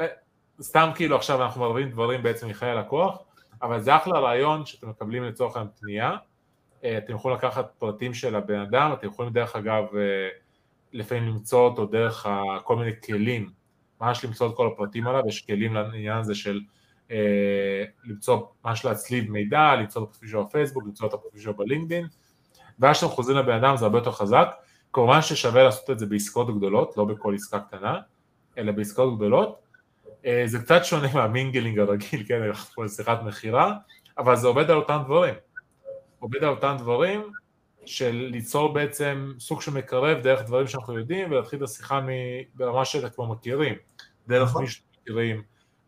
סתם 0.61 0.89
כאילו 0.95 1.15
עכשיו 1.15 1.43
אנחנו 1.43 1.61
מדברים 1.61 1.89
דברים 1.89 2.23
בעצם 2.23 2.47
מחיי 2.47 2.69
הלקוח, 2.69 3.17
אבל 3.61 3.79
זה 3.79 3.95
אחלה 3.95 4.19
רעיון 4.19 4.65
שאתם 4.65 4.89
מקבלים 4.89 5.23
לצורך 5.23 5.55
העניין 5.55 5.73
פנייה, 5.79 6.15
אה, 6.83 6.97
אתם 6.97 7.15
יכולים 7.15 7.37
לקחת 7.37 7.71
פרטים 7.77 8.13
של 8.13 8.35
הבן 8.35 8.59
אדם, 8.59 8.93
אתם 8.93 9.07
יכולים 9.07 9.33
דרך 9.33 9.55
אגב 9.55 9.83
אה, 9.95 10.29
לפעמים 10.93 11.27
למצוא 11.27 11.59
אותו 11.59 11.85
דרך 11.85 12.27
כל 12.63 12.75
מיני 12.75 12.91
כלים, 13.05 13.49
ממש 14.01 14.25
למצוא 14.25 14.49
את 14.49 14.55
כל 14.55 14.67
הפרטים 14.67 15.07
עליו, 15.07 15.23
יש 15.27 15.41
כלים 15.41 15.73
לעניין 15.73 16.17
הזה 16.17 16.35
של 16.35 16.59
אה, 17.11 17.83
למצוא, 18.03 18.39
ממש 18.65 18.85
להצליב 18.85 19.31
מידע, 19.31 19.75
למצוא 19.75 20.03
את 20.03 20.07
הפרופיל 20.07 20.29
שלו 20.29 20.45
בפייסבוק, 20.45 20.83
למצוא 20.83 21.07
את 21.07 21.13
הפרופיל 21.13 21.41
שלו 21.41 21.53
בלינקדאין, 21.53 22.07
ואז 22.79 22.97
כשאתם 22.97 23.11
חוזרים 23.11 23.37
לבן 23.37 23.63
אדם 23.63 23.77
זה 23.77 23.85
הרבה 23.85 23.97
יותר 23.97 24.11
חזק, 24.11 24.47
כמובן 24.93 25.21
ששווה 25.21 25.63
לעשות 25.63 25.89
את 25.89 25.99
זה 25.99 26.05
בעסקאות 26.05 26.57
גדולות, 26.57 26.97
לא 26.97 27.05
בכל 27.05 27.35
עסקה 27.35 27.59
קטנה, 27.59 27.99
אלא 28.57 28.71
בעסקאות 28.71 29.17
גדולות, 29.17 29.61
זה 30.45 30.59
קצת 30.59 30.85
שונה 30.85 31.07
מהמינגלינג 31.15 31.79
הרגיל, 31.79 32.23
כן, 32.27 32.43
אנחנו 32.43 32.73
פה 32.75 32.85
לשיחת 32.85 33.23
מכירה, 33.23 33.73
אבל 34.17 34.35
זה 34.35 34.47
עובד 34.47 34.69
על 34.69 34.77
אותם 34.77 35.01
דברים. 35.05 35.35
עובד 36.19 36.43
על 36.43 36.49
אותם 36.49 36.75
דברים 36.79 37.21
של 37.85 38.27
ליצור 38.31 38.73
בעצם 38.73 39.33
סוג 39.39 39.61
של 39.61 39.71
מקרב 39.71 40.21
דרך 40.21 40.41
דברים 40.41 40.67
שאנחנו 40.67 40.99
יודעים 40.99 41.31
ולהתחיל 41.31 41.59
את 41.59 41.63
השיחה 41.63 41.99
ברמה 42.55 42.85
שאתם 42.85 43.09
כבר 43.09 43.25
מכירים, 43.25 43.75
דרך 44.27 44.49
נכון. 44.49 44.61
מי 44.61 44.69
שאתם 44.69 44.87
מכירים, 45.01 45.41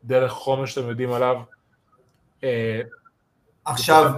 דרך 0.04 0.32
חומר 0.32 0.66
שאתם 0.66 0.90
יודעים 0.90 1.12
עליו. 1.12 1.36
אה, 2.44 2.82
עכשיו, 3.66 4.12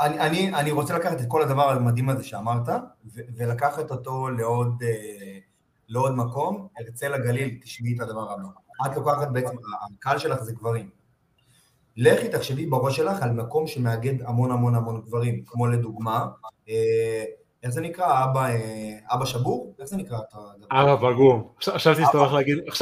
אני, 0.00 0.20
אני, 0.20 0.54
אני 0.54 0.70
רוצה 0.70 0.98
לקחת 0.98 1.20
את 1.20 1.26
כל 1.28 1.42
הדבר 1.42 1.70
המדהים 1.70 2.08
הזה 2.08 2.24
שאמרת, 2.24 2.68
ו- 3.14 3.20
ולקחת 3.36 3.90
אותו 3.90 4.30
לעוד, 4.30 4.82
אה, 4.82 5.38
לעוד 5.88 6.16
מקום. 6.16 6.68
ארצה 6.80 7.08
לגליל, 7.08 7.58
תשמעי 7.62 7.96
את 7.96 8.00
הדבר 8.00 8.32
הבא. 8.32 8.48
את 8.86 8.96
לוקחת 8.96 9.28
בעצם, 9.28 9.56
הקהל 9.98 10.18
שלך 10.18 10.42
זה 10.42 10.52
גברים. 10.52 10.88
לכי 11.96 12.28
תחשבי 12.28 12.66
בראש 12.66 12.96
שלך 12.96 13.22
על 13.22 13.30
מקום 13.30 13.66
שמאגד 13.66 14.22
המון 14.22 14.50
המון 14.50 14.74
המון 14.74 15.00
גברים, 15.06 15.42
כמו 15.46 15.66
לדוגמה, 15.66 16.26
אה, 16.68 17.24
איך 17.62 17.70
זה 17.70 17.80
נקרא? 17.80 18.24
אבא, 18.24 18.46
אה, 18.46 18.96
אבא 19.06 19.24
שבור? 19.24 19.74
איך 19.78 19.88
זה 19.88 19.96
נקרא? 19.96 20.18
אבא 20.70 20.96
פגום. 20.96 21.48
עכשיו- 21.56 21.74
חשבתי 21.74 22.02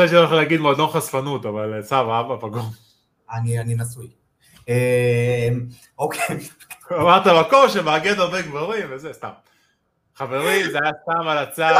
שאתה 0.09 0.17
הולך 0.17 0.33
להגיד, 0.33 0.61
מועדון 0.61 0.89
חשפנות, 0.91 1.47
אבל 1.47 1.75
אה, 1.75 1.83
סבא, 1.83 2.21
אבא 2.21 2.37
פגום. 2.41 2.71
אני, 3.33 3.59
אני 3.61 3.75
נשוי. 3.75 4.09
אוקיי, 5.99 6.37
אמרת 6.93 7.27
מקום 7.27 7.69
שמאגד 7.69 8.19
הרבה 8.19 8.43
גברים 8.43 8.87
וזה, 8.91 9.13
סתם. 9.13 9.31
חברים, 10.19 10.71
זה 10.71 10.79
היה 10.83 10.93
סתם 11.03 11.29
על 11.29 11.39
הצד. 11.39 11.73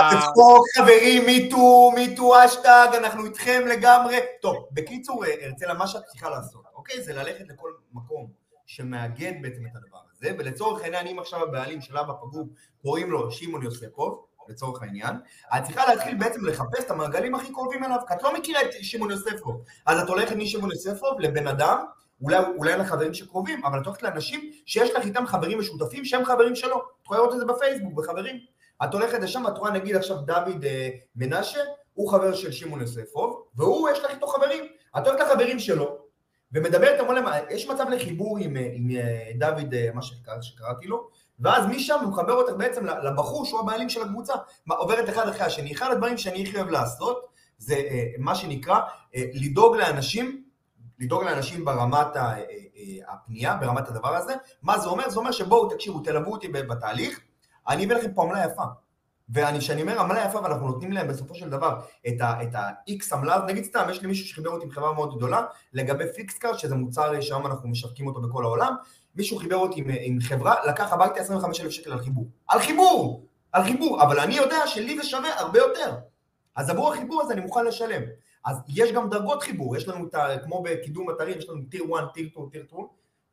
חברים, 0.77 1.27
מיטו, 1.27 1.93
מיטו, 1.95 2.45
אשטג, 2.45 2.89
אנחנו 2.95 3.25
איתכם 3.25 3.63
לגמרי. 3.67 4.17
טוב, 4.43 4.69
בקיצור, 4.73 5.25
אה, 5.25 5.35
הרצלה, 5.43 5.75
מה 5.75 5.87
שאת 5.87 6.05
צריכה 6.05 6.31
לעשות, 6.31 6.65
אוקיי? 6.75 7.03
זה 7.03 7.13
ללכת 7.13 7.45
לכל 7.49 7.71
מקום 7.93 8.27
שמאגד 8.67 9.33
בעצם 9.43 9.67
את 9.67 9.77
הדבר 9.77 9.99
הזה, 10.13 10.31
ולצורך 10.39 10.83
העניין, 10.83 11.07
אם 11.07 11.19
עכשיו 11.19 11.43
הבעלים 11.43 11.81
של 11.81 11.99
אבא 11.99 12.13
פגום, 12.13 12.49
קוראים 12.83 13.11
לו 13.11 13.31
שמעון 13.31 13.63
יוספוב, 13.63 14.25
לצורך 14.49 14.83
העניין, 14.83 15.17
את 15.57 15.65
צריכה 15.65 15.87
להתחיל 15.87 16.15
בעצם 16.19 16.47
לחפש 16.47 16.85
את 16.85 16.91
המעגלים 16.91 17.35
הכי 17.35 17.53
קרובים 17.53 17.85
אליו, 17.85 17.99
כי 18.09 18.15
את 18.15 18.23
לא 18.23 18.35
מכירה 18.35 18.63
את 18.63 18.69
שמעון 18.83 19.11
יוספוב. 19.11 19.63
אז 19.87 20.01
את 20.01 20.09
הולכת 20.09 20.37
משמעון 20.37 20.71
יוספוב 20.71 21.21
לבן 21.21 21.47
אדם, 21.47 21.79
אולי, 22.23 22.37
אולי 22.57 22.73
אין 22.73 22.81
לך 22.81 22.89
חברים 22.89 23.15
שקרובים, 23.15 23.65
אבל 23.65 23.81
את 23.81 23.87
הולכת 23.87 24.03
לאנשים 24.03 24.51
שיש 24.67 24.91
לך 24.91 25.05
איתם 25.05 25.27
חברים 25.27 25.59
משותפים 25.59 26.05
שהם 26.05 26.25
חברים 26.25 26.57
שלו. 26.57 26.77
את 26.77 26.83
יכולה 27.05 27.21
לראות 27.21 27.35
את 27.35 27.39
זה 27.41 27.45
בפייסבוק, 27.47 27.93
בחברים. 27.95 28.37
את 28.85 28.95
הולכת 28.95 29.19
לשם, 29.21 29.47
את 29.47 29.59
רואה 29.59 29.71
נגיד 29.71 29.97
עכשיו 29.97 30.17
דוד 30.17 30.65
אה, 30.65 30.89
מנשה, 31.17 31.59
הוא 31.95 32.11
חבר 32.11 32.35
של 32.35 32.53
שמעון 32.53 32.81
יוספוב, 32.81 33.43
והוא, 33.55 33.89
יש 33.91 33.99
לך 33.99 34.11
איתו 34.11 34.27
חברים. 34.27 34.65
את 34.99 35.07
הולכת 35.07 35.21
לחברים 35.25 35.59
שלו, 35.59 35.99
ומדברת 36.53 37.01
המון, 37.01 37.17
למה- 37.17 37.37
יש 37.51 37.69
מצב 37.69 37.89
לחיבור 37.91 38.39
עם, 38.39 38.57
אה, 38.57 38.71
עם 38.75 38.91
אה, 38.91 39.31
דוד, 39.39 39.75
אה, 39.75 39.89
מה 39.95 40.03
שקרא, 40.03 40.41
שקראתי 40.41 40.87
לו, 40.87 41.09
ואז 41.41 41.67
משם 41.67 41.99
הוא 42.03 42.11
מחבר 42.11 42.33
אותך 42.33 42.53
בעצם 42.53 42.87
לבחור 42.87 43.45
שהוא 43.45 43.61
הבעלים 43.61 43.89
של 43.89 44.03
הקבוצה, 44.03 44.33
עוברת 44.69 45.09
אחד 45.09 45.29
אחרי 45.29 45.47
השני. 45.47 45.73
אחד 45.73 45.91
הדברים 45.93 46.19
שאני 46.19 46.43
הכי 46.43 46.57
אוהב 46.57 46.69
לעשות, 46.71 47.27
זה 47.59 47.75
אה, 47.75 48.05
מה 48.19 48.35
שנקרא 48.35 48.81
אה, 49.17 49.23
לדאוג 49.35 49.77
לאנשים, 49.77 50.45
לדאוג 50.99 51.25
לאנשים 51.25 51.65
ברמת 51.65 52.17
אה, 52.17 52.39
אה, 52.39 52.43
הפנייה, 53.09 53.57
ברמת 53.57 53.89
הדבר 53.89 54.17
הזה. 54.17 54.35
מה 54.63 54.79
זה 54.79 54.89
אומר? 54.89 55.11
זה 55.11 55.19
אומר 55.19 55.33
שבואו 55.33 55.69
תקשיבו, 55.69 56.01
תלוו 56.01 56.33
אותי 56.33 56.49
בתהליך, 56.49 57.21
אני 57.69 57.85
אביא 57.85 57.97
לכם 57.97 58.13
פה 58.15 58.23
עמלה 58.23 58.45
יפה. 58.45 58.63
וכשאני 59.31 59.83
אומר 59.83 60.01
עמלה 60.01 60.25
יפה 60.25 60.41
ואנחנו 60.43 60.67
נותנים 60.67 60.93
להם 60.93 61.09
בסופו 61.09 61.35
של 61.35 61.51
דבר 61.51 61.81
את 62.09 62.21
ה-X 62.21 63.15
עמלה, 63.15 63.39
נגיד 63.47 63.65
סתם, 63.65 63.87
יש 63.91 64.01
לי 64.03 64.07
מישהו 64.07 64.27
שחיבר 64.27 64.51
אותי 64.51 64.65
עם 64.65 64.71
חברה 64.71 64.93
מאוד 64.93 65.17
גדולה 65.17 65.43
לגבי 65.73 66.05
פיקסקארד, 66.15 66.59
שזה 66.59 66.75
מוצר 66.75 67.21
שהיום 67.21 67.47
אנחנו 67.47 67.69
משווקים 67.69 68.07
אותו 68.07 68.21
בכל 68.21 68.45
העולם, 68.45 68.75
מישהו 69.15 69.39
חיבר 69.39 69.57
אותי 69.57 69.81
עם, 69.81 69.87
עם 70.01 70.19
חברה, 70.21 70.55
לקח 70.69 70.93
הביתה 70.93 71.21
25,000 71.21 71.71
שקל 71.71 71.93
על 71.93 72.03
חיבור. 72.03 72.27
על 72.49 72.61
חיבור! 72.61 73.25
על 73.53 73.65
חיבור, 73.65 74.03
אבל 74.03 74.21
אני 74.21 74.35
יודע 74.35 74.67
שלי 74.67 74.97
זה 74.97 75.05
שווה 75.05 75.41
הרבה 75.41 75.59
יותר. 75.59 75.95
אז 76.57 76.71
עבור 76.71 76.93
החיבור 76.93 77.23
הזה 77.23 77.33
אני 77.33 77.41
מוכן 77.41 77.65
לשלם. 77.65 78.03
אז 78.45 78.57
יש 78.69 78.93
גם 78.93 79.11
דרגות 79.11 79.43
חיבור, 79.43 79.77
יש 79.77 79.89
לנו 79.89 80.07
את 80.07 80.15
ה... 80.15 80.39
כמו 80.45 80.63
בקידום 80.63 81.11
אתרים, 81.11 81.39
יש 81.39 81.49
לנו 81.49 81.61
tier 81.71 81.85
1, 81.97 82.05
tier 82.15 82.29
2, 82.29 82.49
tier 82.53 82.65
2, 82.69 82.83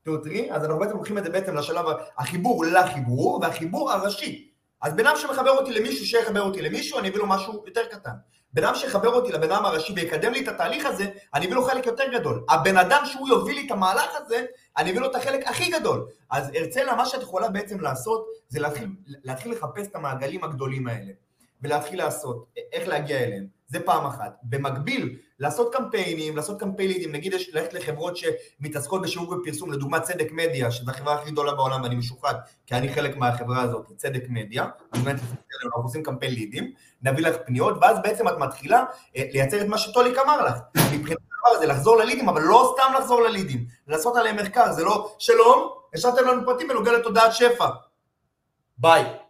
tier 0.03 0.19
3, 0.23 0.49
אז 0.51 0.65
אנחנו 0.65 0.79
בעצם 0.79 0.97
לוקחים 0.97 1.17
את 1.17 1.23
זה 1.23 1.29
בעצם 1.29 1.55
לשלב 1.55 1.85
החיבור 2.17 2.65
לחיבור, 2.65 3.39
והחיבור 3.41 3.91
הראשי. 3.91 4.51
אז 4.81 4.93
בן 4.93 5.07
אדם 5.07 5.15
שמחבר 5.17 5.49
אותי 5.49 5.71
למישהו 5.71 6.05
שיחבר 6.05 6.41
אותי 6.41 6.61
למישהו, 6.61 6.99
אני 6.99 7.09
אביא 7.09 7.19
לו 7.19 7.27
משהו 7.27 7.63
יותר 7.65 7.85
קטן. 7.85 8.11
בן 8.53 8.63
אדם 8.63 8.75
שיחבר 8.75 9.09
אותי 9.09 9.31
לבן 9.31 9.51
אדם 9.51 9.65
הראשי 9.65 9.93
ויקדם 9.93 10.33
לי 10.33 10.43
את 10.43 10.47
התהליך 10.47 10.85
הזה, 10.85 11.05
אני 11.33 11.45
אביא 11.45 11.55
לו 11.55 11.63
חלק 11.63 11.85
יותר 11.85 12.03
גדול. 12.13 12.45
הבן 12.49 12.77
אדם 12.77 13.01
שהוא 13.05 13.27
יוביל 13.29 13.55
לי 13.55 13.65
את 13.65 13.71
המהלך 13.71 14.09
הזה, 14.15 14.45
אני 14.77 14.91
אביא 14.91 14.99
לו 14.99 15.09
את 15.11 15.15
החלק 15.15 15.47
הכי 15.47 15.71
גדול. 15.71 16.07
אז 16.29 16.51
ארצלה, 16.55 16.95
מה 16.95 17.05
שאת 17.05 17.21
יכולה 17.21 17.49
בעצם 17.49 17.79
לעשות, 17.79 18.25
זה 18.47 18.59
להתחיל, 18.59 18.87
להתחיל 19.23 19.51
לחפש 19.51 19.87
את 19.87 19.95
המעגלים 19.95 20.43
הגדולים 20.43 20.87
האלה. 20.87 21.11
ולהתחיל 21.61 21.99
לעשות, 21.99 22.45
איך 22.73 22.87
להגיע 22.87 23.23
אליהם. 23.23 23.47
זה 23.67 23.79
פעם 23.79 24.05
אחת. 24.05 24.39
במקביל, 24.43 25.17
לעשות 25.39 25.73
קמפיינים, 25.75 26.35
לעשות 26.35 26.59
קמפיינים, 26.59 27.11
נגיד 27.11 27.33
יש 27.33 27.49
ללכת 27.53 27.73
לחברות 27.73 28.17
שמתעסקות 28.17 29.01
בשיווק 29.01 29.31
ופרסום, 29.31 29.71
לדוגמת 29.71 30.01
צדק 30.01 30.31
מדיה, 30.31 30.71
שזו 30.71 30.91
החברה 30.91 31.13
הכי 31.13 31.31
גדולה 31.31 31.53
בעולם 31.53 31.83
ואני 31.83 31.95
משוחד, 31.95 32.33
כי 32.65 32.75
אני 32.75 32.93
חלק 32.93 33.17
מהחברה 33.17 33.61
הזאת, 33.61 33.91
צדק 33.97 34.23
מדיה, 34.29 34.65
אנחנו 34.93 35.83
עושים 35.83 36.03
קמפיין 36.03 36.33
לידים, 36.33 36.71
נביא 37.01 37.23
לך 37.23 37.35
פניות, 37.45 37.77
ואז 37.81 37.97
בעצם 38.03 38.27
את 38.27 38.37
מתחילה 38.39 38.83
אה, 39.17 39.23
לייצר 39.33 39.61
את 39.61 39.67
מה 39.67 39.77
שטוליק 39.77 40.17
אמר 40.17 40.45
לך. 40.45 40.59
מבחינת 40.93 41.19
הדבר 41.19 41.57
הזה, 41.57 41.65
לחזור 41.65 41.97
ללידים, 41.97 42.29
אבל 42.29 42.41
לא 42.41 42.73
סתם 42.73 42.93
לחזור 42.99 43.21
ללידים, 43.21 43.65
לעשות 43.87 44.15
עליהם 44.15 44.35
מחקר, 44.35 44.71
זה 44.71 44.83
לא, 44.83 45.15
שלום, 45.19 45.69
השארתם 45.93 46.27
לנו 46.27 46.45
פרטים 46.45 46.67
בנוגע 46.67 46.91
לתודעת 46.91 47.33
שפע. 47.33 47.67
ביי. 48.77 49.24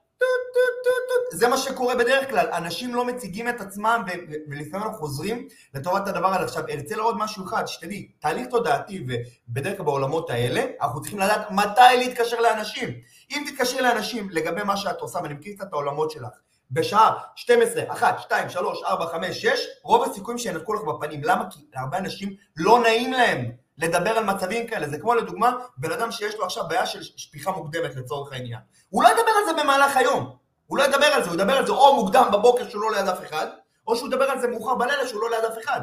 זה 1.32 1.48
מה 1.48 1.58
שקורה 1.58 1.96
בדרך 1.96 2.30
כלל, 2.30 2.48
אנשים 2.54 2.96
לא 2.96 3.06
מציגים 3.06 3.50
את 3.50 3.62
עצמם 3.62 4.04
ו- 4.08 4.32
ו- 4.32 4.36
ולפעמים 4.50 4.88
אנחנו 4.88 5.00
חוזרים 5.00 5.48
לטובת 5.74 6.08
הדבר 6.08 6.28
הזה. 6.28 6.46
עכשיו, 6.46 6.64
ארצה 6.70 6.96
לעוד 6.96 7.18
משהו 7.18 7.46
אחד, 7.46 7.66
שתדעי, 7.68 8.08
תהליך 8.20 8.48
תודעתי 8.48 9.06
ובדרך 9.08 9.78
כלל 9.78 9.86
בעולמות 9.86 10.30
האלה, 10.30 10.66
אנחנו 10.82 11.02
צריכים 11.02 11.20
לדעת 11.20 11.52
מתי 11.52 11.98
להתקשר 11.98 12.40
לאנשים. 12.40 12.90
אם 13.32 13.46
תתקשרי 13.48 13.82
לאנשים 13.82 14.30
לגבי 14.30 14.64
מה 14.64 14.78
שאת 14.78 15.02
עושה, 15.02 15.20
ואני 15.24 15.34
מכיר 15.34 15.54
קצת 15.56 15.68
את 15.68 15.74
העולמות 15.74 16.12
שלך, 16.12 16.32
בשעה 16.72 17.14
12, 17.36 17.84
1, 17.92 18.20
2, 18.20 18.50
3, 18.50 18.84
4, 18.84 19.08
5, 19.08 19.42
6, 19.42 19.50
רוב 19.84 20.10
הסיכויים 20.10 20.38
שינתקו 20.38 20.74
לך 20.74 20.82
בפנים. 20.82 21.22
למה? 21.24 21.50
כי 21.52 21.60
להרבה 21.76 21.98
אנשים 21.98 22.36
לא 22.58 22.80
נעים 22.80 23.14
להם 23.14 23.52
לדבר 23.78 24.10
על 24.10 24.24
מצבים 24.24 24.68
כאלה. 24.68 24.90
זה 24.90 24.98
כמו 24.98 25.16
לדוגמה, 25.16 25.52
בן 25.78 25.92
אדם 25.92 26.12
שיש 26.12 26.36
לו 26.36 26.46
עכשיו 26.46 26.64
בעיה 26.68 26.86
של 26.86 27.04
שפיכה 27.04 27.52
מוקדמת 27.52 27.96
לצורך 27.96 28.34
העניין. 28.34 28.60
הוא 28.90 29.04
לא 29.04 29.08
ידבר 29.08 29.32
על 29.38 29.46
זה 29.46 29.64
במהלך 29.64 29.98
היום. 29.98 30.45
הוא 30.68 30.78
לא 30.78 30.84
ידבר 30.84 31.06
על 31.06 31.24
זה, 31.24 31.30
הוא 31.30 31.36
ידבר 31.36 31.54
על 31.54 31.66
זה 31.66 31.72
או 31.72 31.96
מוקדם 31.96 32.30
בבוקר 32.34 32.70
שהוא 32.70 32.82
לא 32.82 32.92
ליד 32.92 33.08
אף 33.08 33.24
אחד, 33.24 33.48
או 33.88 33.96
שהוא 33.96 34.08
ידבר 34.08 34.26
על 34.26 34.42
זה 34.42 34.48
מאוחר 34.48 34.76
בלילה 34.76 35.08
שהוא 35.08 35.22
לא 35.22 35.30
ליד 35.30 35.46
אף 35.46 35.58
אחד. 35.64 35.82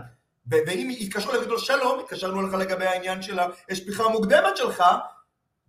ואם 0.51 0.89
יתקשרו 0.91 1.33
להגיד 1.33 1.49
לו 1.49 1.59
שלום, 1.59 2.01
התקשרנו 2.01 2.43
לך 2.43 2.55
לגבי 2.55 2.87
העניין 2.87 3.23
של 3.23 3.39
השפיכה 3.71 4.05
המוקדמת 4.05 4.57
שלך, 4.57 4.85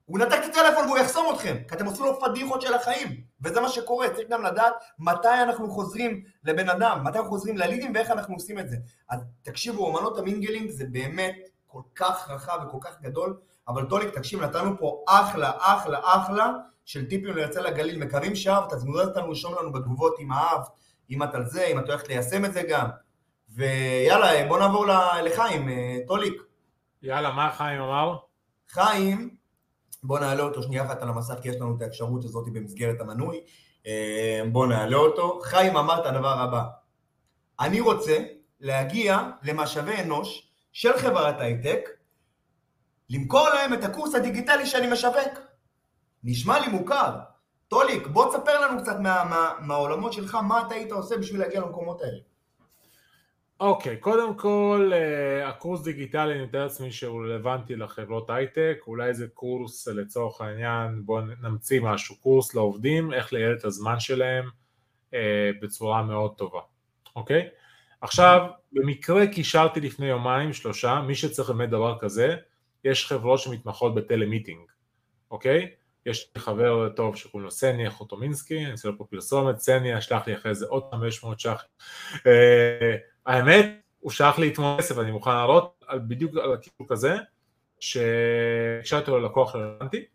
הוא 0.05 0.19
נתק 0.19 0.39
את 0.45 0.49
הטלפון 0.49 0.85
והוא 0.85 0.97
יחסום 0.97 1.35
אתכם, 1.35 1.57
כי 1.67 1.75
אתם 1.75 1.85
עושים 1.85 2.05
לו 2.05 2.19
פדיחות 2.19 2.61
של 2.61 2.73
החיים, 2.73 3.21
וזה 3.41 3.61
מה 3.61 3.69
שקורה, 3.69 4.09
צריך 4.09 4.29
גם 4.29 4.43
לדעת 4.43 4.73
מתי 4.99 5.27
אנחנו 5.43 5.69
חוזרים 5.69 6.23
לבן 6.43 6.69
אדם, 6.69 7.03
מתי 7.03 7.17
אנחנו 7.17 7.29
חוזרים 7.29 7.57
ללידים 7.57 7.91
ואיך 7.95 8.11
אנחנו 8.11 8.33
עושים 8.33 8.59
את 8.59 8.69
זה. 8.69 8.77
אז 9.09 9.19
תקשיבו, 9.41 9.85
אומנות 9.85 10.17
המינגלינג 10.17 10.69
זה 10.69 10.85
באמת 10.91 11.35
כל 11.67 11.81
כך 11.95 12.29
רחב 12.29 12.59
וכל 12.67 12.77
כך 12.81 13.01
גדול, 13.01 13.37
אבל 13.67 13.85
טוליק, 13.85 14.09
תקשיב, 14.09 14.41
נתנו 14.41 14.79
פה 14.79 15.03
אחלה, 15.07 15.51
אחלה, 15.59 15.99
אחלה 16.03 16.51
של 16.85 17.09
טיפים 17.09 17.37
לרצה 17.37 17.61
לגליל, 17.61 18.03
מקווים 18.03 18.35
שאהבת, 18.35 18.73
אז 18.73 18.83
מוזמן 18.83 19.07
אותנו 19.07 19.31
לשאול 19.31 19.55
לנו 19.59 19.71
בתגובות 19.71 20.15
אם 20.19 20.31
אהבת, 20.31 20.67
אם 21.09 21.23
את 21.23 21.35
על 21.35 21.45
זה, 21.45 21.65
אם 21.65 21.79
את 21.79 21.89
הולכת 21.89 22.07
ליישם 22.07 22.45
את 22.45 22.53
זה 22.53 22.61
גם. 22.69 22.89
ויאללה, 23.49 24.47
בוא 24.47 24.59
נעבור 24.59 24.85
לחיים, 25.23 25.69
אה, 25.69 25.97
טוליק. 26.07 26.41
יאללה, 27.01 27.31
מה 27.31 27.51
חיים 27.57 27.81
אמר? 27.81 28.17
חיים, 28.69 29.35
בוא 30.03 30.19
נעלה 30.19 30.43
אותו 30.43 30.63
שנייה 30.63 30.85
אחת 30.85 31.01
על 31.01 31.09
המסך, 31.09 31.35
כי 31.41 31.49
יש 31.49 31.55
לנו 31.55 31.75
את 31.77 31.81
האפשרות 31.81 32.25
הזאת 32.25 32.49
במסגרת 32.53 33.01
המנוי. 33.01 33.41
אה, 33.87 34.41
בוא 34.51 34.67
נעלה 34.67 34.97
אותו. 34.97 35.39
חיים 35.43 35.77
אמר 35.77 36.01
את 36.01 36.05
הדבר 36.05 36.39
הבא, 36.39 36.63
אני 37.59 37.79
רוצה 37.79 38.17
להגיע 38.59 39.19
למשאבי 39.43 40.01
אנוש 40.01 40.49
של 40.71 40.97
חברת 40.97 41.41
הייטק, 41.41 41.89
למכור 43.13 43.49
להם 43.49 43.73
את 43.73 43.83
הקורס 43.83 44.15
הדיגיטלי 44.15 44.65
שאני 44.65 44.87
משווק. 44.87 45.39
נשמע 46.23 46.59
לי 46.59 46.67
מוכר. 46.67 47.19
טוליק, 47.67 48.07
בוא 48.07 48.29
תספר 48.29 48.61
לנו 48.61 48.81
קצת 48.81 48.99
מה, 48.99 49.23
מה, 49.29 49.51
מהעולמות 49.59 50.13
שלך, 50.13 50.35
מה 50.35 50.63
אתה 50.67 50.75
היית 50.75 50.91
עושה 50.91 51.17
בשביל 51.17 51.41
להגיע 51.41 51.61
למקומות 51.61 52.01
האלה. 52.01 52.17
אוקיי, 53.59 53.95
okay, 53.95 53.99
קודם 53.99 54.37
כל, 54.37 54.91
uh, 54.93 55.47
הקורס 55.47 55.83
דיגיטלי, 55.83 56.33
אני 56.33 56.43
מתאר 56.43 56.63
לעצמי 56.63 56.91
שהוא 56.91 57.21
רלוונטי 57.21 57.75
לחברות 57.75 58.29
הייטק, 58.29 58.77
אולי 58.87 59.13
זה 59.13 59.27
קורס 59.33 59.87
לצורך 59.87 60.41
העניין, 60.41 61.05
בואו 61.05 61.25
נמציא 61.41 61.81
משהו, 61.81 62.15
קורס 62.15 62.55
לעובדים, 62.55 63.13
איך 63.13 63.33
לייעל 63.33 63.55
את 63.59 63.65
הזמן 63.65 63.99
שלהם 63.99 64.45
uh, 65.11 65.15
בצורה 65.61 66.03
מאוד 66.03 66.35
טובה, 66.35 66.59
אוקיי? 67.15 67.41
Okay? 67.41 67.45
עכשיו, 68.01 68.47
במקרה 68.71 69.27
קישרתי 69.27 69.81
לפני 69.81 70.05
יומיים, 70.05 70.53
שלושה, 70.53 71.01
מי 71.07 71.15
שצריך 71.15 71.49
באמת 71.49 71.69
דבר 71.69 71.97
כזה, 71.99 72.35
יש 72.83 73.05
חברות 73.07 73.39
שמתמחות 73.39 73.95
בטלמיטינג, 73.95 74.71
אוקיי? 75.31 75.61
Okay? 75.61 75.83
יש 76.05 76.31
לי 76.35 76.41
חבר 76.41 76.89
טוב 76.89 77.15
שקוראים 77.15 77.45
לו 77.45 77.51
סניה 77.51 77.91
חוטומינסקי, 77.91 78.57
אני 78.57 78.71
אעשה 78.71 78.87
לו 78.87 78.97
פה 78.97 79.05
פרסומת, 79.05 79.59
סניה 79.59 80.01
שלח 80.01 80.27
לי 80.27 80.35
אחרי 80.35 80.55
זה 80.55 80.65
עוד 80.65 80.83
500 80.91 81.39
ש"ח. 81.39 81.65
Uh, 82.13 82.19
האמת, 83.25 83.65
הוא 83.99 84.11
שלח 84.11 84.39
לי 84.39 84.49
אתמול 84.53 84.77
כסף, 84.77 84.97
אני 84.97 85.11
מוכן 85.11 85.31
להראות 85.31 85.83
על 85.87 85.99
בדיוק 86.07 86.35
על 86.35 86.53
הכיוון 86.53 86.87
כזה, 86.89 87.15
שהקשרתי 87.79 89.11
לו 89.11 89.19
ללקוח 89.19 89.55
רלוונטי. 89.55 90.05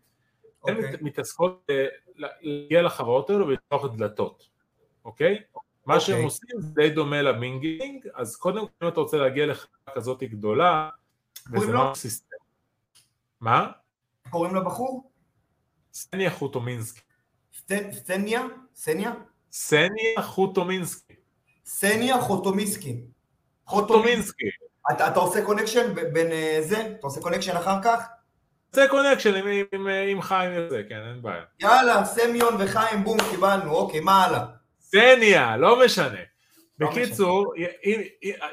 הן 0.67 0.75
אוקיי. 0.75 0.97
מתעסקות 1.01 1.67
להגיע 2.15 2.81
לחברות 2.81 3.29
האלו 3.29 3.47
ולפתוח 3.47 3.85
דלתות, 3.95 4.49
אוקיי? 5.05 5.41
מה 5.85 5.95
אוקיי. 5.95 5.99
שהם 5.99 6.23
עושים 6.23 6.49
זה 6.59 6.73
די 6.73 6.89
דומה 6.89 7.21
למינגינג, 7.21 8.07
אז 8.15 8.35
קודם 8.35 8.67
כל 8.67 8.85
אם 8.85 8.87
אתה 8.87 8.99
רוצה 8.99 9.17
להגיע 9.17 9.45
לחברה 9.45 9.95
כזאת 9.95 10.23
גדולה, 10.23 10.89
וזה 11.53 11.71
לא 11.71 11.91
סיסטם. 11.95 12.28
מה? 13.41 13.67
קוראים 14.29 14.55
לבחור? 14.55 15.11
סניה 15.93 16.31
חוטומינסקי. 16.31 17.01
סניה? 18.07 18.41
סניה? 18.75 19.11
סניה 19.51 20.21
חוטומינסקי. 20.21 21.13
סניה 21.65 22.21
חוטומינסקי. 22.21 23.01
חוטומינסקי. 23.65 24.45
אתה, 24.91 25.07
אתה 25.07 25.19
עושה 25.19 25.45
connection 25.45 25.93
בין 26.13 26.31
אה, 26.31 26.59
זה? 26.61 26.81
אתה 26.99 27.07
עושה 27.07 27.21
connection 27.21 27.57
אחר 27.57 27.83
כך? 27.83 28.05
עושה 28.69 28.87
connection 28.87 29.35
עם, 29.35 29.47
עם, 29.47 29.65
עם, 29.71 29.87
עם 29.87 30.21
חיים 30.21 30.51
וזה, 30.55 30.81
כן, 30.89 30.99
אין 31.09 31.21
בעיה. 31.21 31.43
יאללה, 31.59 32.05
סמיון 32.05 32.55
וחיים, 32.59 33.03
בום, 33.03 33.17
קיבלנו, 33.31 33.71
אוקיי, 33.71 33.99
מה 33.99 34.23
הלאה? 34.23 34.45
סניה, 34.81 35.57
לא 35.57 35.85
משנה. 35.85 36.19
לא 36.79 36.91
בקיצור, 36.91 37.53
אם, 37.83 38.01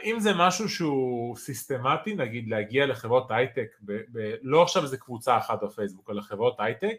אם 0.02 0.16
זה 0.20 0.30
משהו 0.34 0.68
שהוא 0.68 1.36
סיסטמטי, 1.36 2.14
נגיד 2.14 2.48
להגיע 2.48 2.86
לחברות 2.86 3.30
הייטק, 3.30 3.76
ב, 3.80 4.00
ב, 4.12 4.34
לא 4.42 4.62
עכשיו 4.62 4.82
איזה 4.82 4.96
קבוצה 4.96 5.38
אחת 5.38 5.62
בפייסבוק, 5.62 6.10
אלא 6.10 6.22
חברות 6.22 6.60
הייטק, 6.60 6.96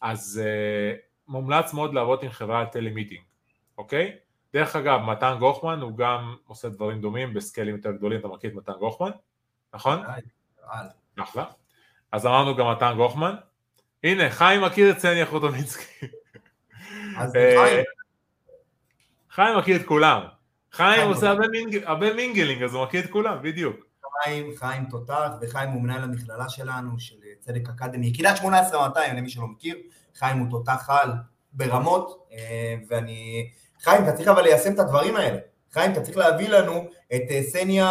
אז 0.00 0.42
אה, 0.44 0.98
מומלץ 1.28 1.72
מאוד 1.72 1.94
לעבוד 1.94 2.18
עם 2.22 2.30
חברת 2.30 2.72
telemeeting, 2.72 3.22
אוקיי? 3.78 4.16
דרך 4.52 4.76
אגב, 4.76 5.00
מתן 5.00 5.36
גוחמן 5.38 5.80
הוא 5.80 5.96
גם 5.96 6.36
עושה 6.46 6.68
דברים 6.68 7.00
דומים 7.00 7.34
בסקיילים 7.34 7.76
יותר 7.76 7.92
גדולים, 7.92 8.20
אתה 8.20 8.28
מכיר 8.28 8.50
את 8.50 8.54
מתן 8.54 8.72
גוחמן, 8.72 9.10
נכון? 9.74 10.02
אחלה. 11.16 11.44
אז 12.12 12.26
אמרנו 12.26 12.56
גם 12.56 12.70
מתן 12.70 12.92
גוחמן. 12.96 13.34
הנה, 14.04 14.30
חיים 14.30 14.62
מכיר 14.62 14.90
את 14.90 14.98
סניה 14.98 15.26
חוטומינסקי. 15.26 16.06
אה, 17.16 17.82
חיים 19.30 19.58
מכיר 19.58 19.76
את 19.76 19.86
כולם. 19.86 20.35
חיים 20.76 21.08
עושה 21.08 21.30
הרבה 21.84 22.14
mingling, 22.14 22.62
אז 22.62 22.74
הוא 22.74 22.84
מכיר 22.84 23.04
את 23.04 23.10
כולם, 23.10 23.38
בדיוק. 23.42 23.76
חיים, 24.22 24.50
חיים 24.56 24.84
תותח, 24.84 25.28
וחיים 25.40 25.70
הוא 25.70 25.82
מנהל 25.82 26.02
המכללה 26.02 26.48
שלנו, 26.48 26.98
של 26.98 27.14
צדק 27.40 27.68
אקדמי, 27.68 28.06
יחידת 28.06 28.36
18200 28.36 29.16
למי 29.16 29.30
שלא 29.30 29.46
מכיר, 29.46 29.76
חיים 30.18 30.38
הוא 30.38 30.50
תותח 30.50 30.90
על 30.90 31.10
ברמות, 31.52 32.26
אה, 32.32 32.74
ואני 32.88 33.50
חיים, 33.82 34.04
אתה 34.04 34.12
צריך 34.12 34.28
אבל 34.28 34.42
ליישם 34.42 34.72
את 34.72 34.78
הדברים 34.78 35.16
האלה. 35.16 35.38
חיים, 35.72 35.92
אתה 35.92 36.00
צריך 36.00 36.16
להביא 36.16 36.48
לנו 36.48 36.88
את 37.14 37.22
אה, 37.30 37.42
סניה 37.42 37.90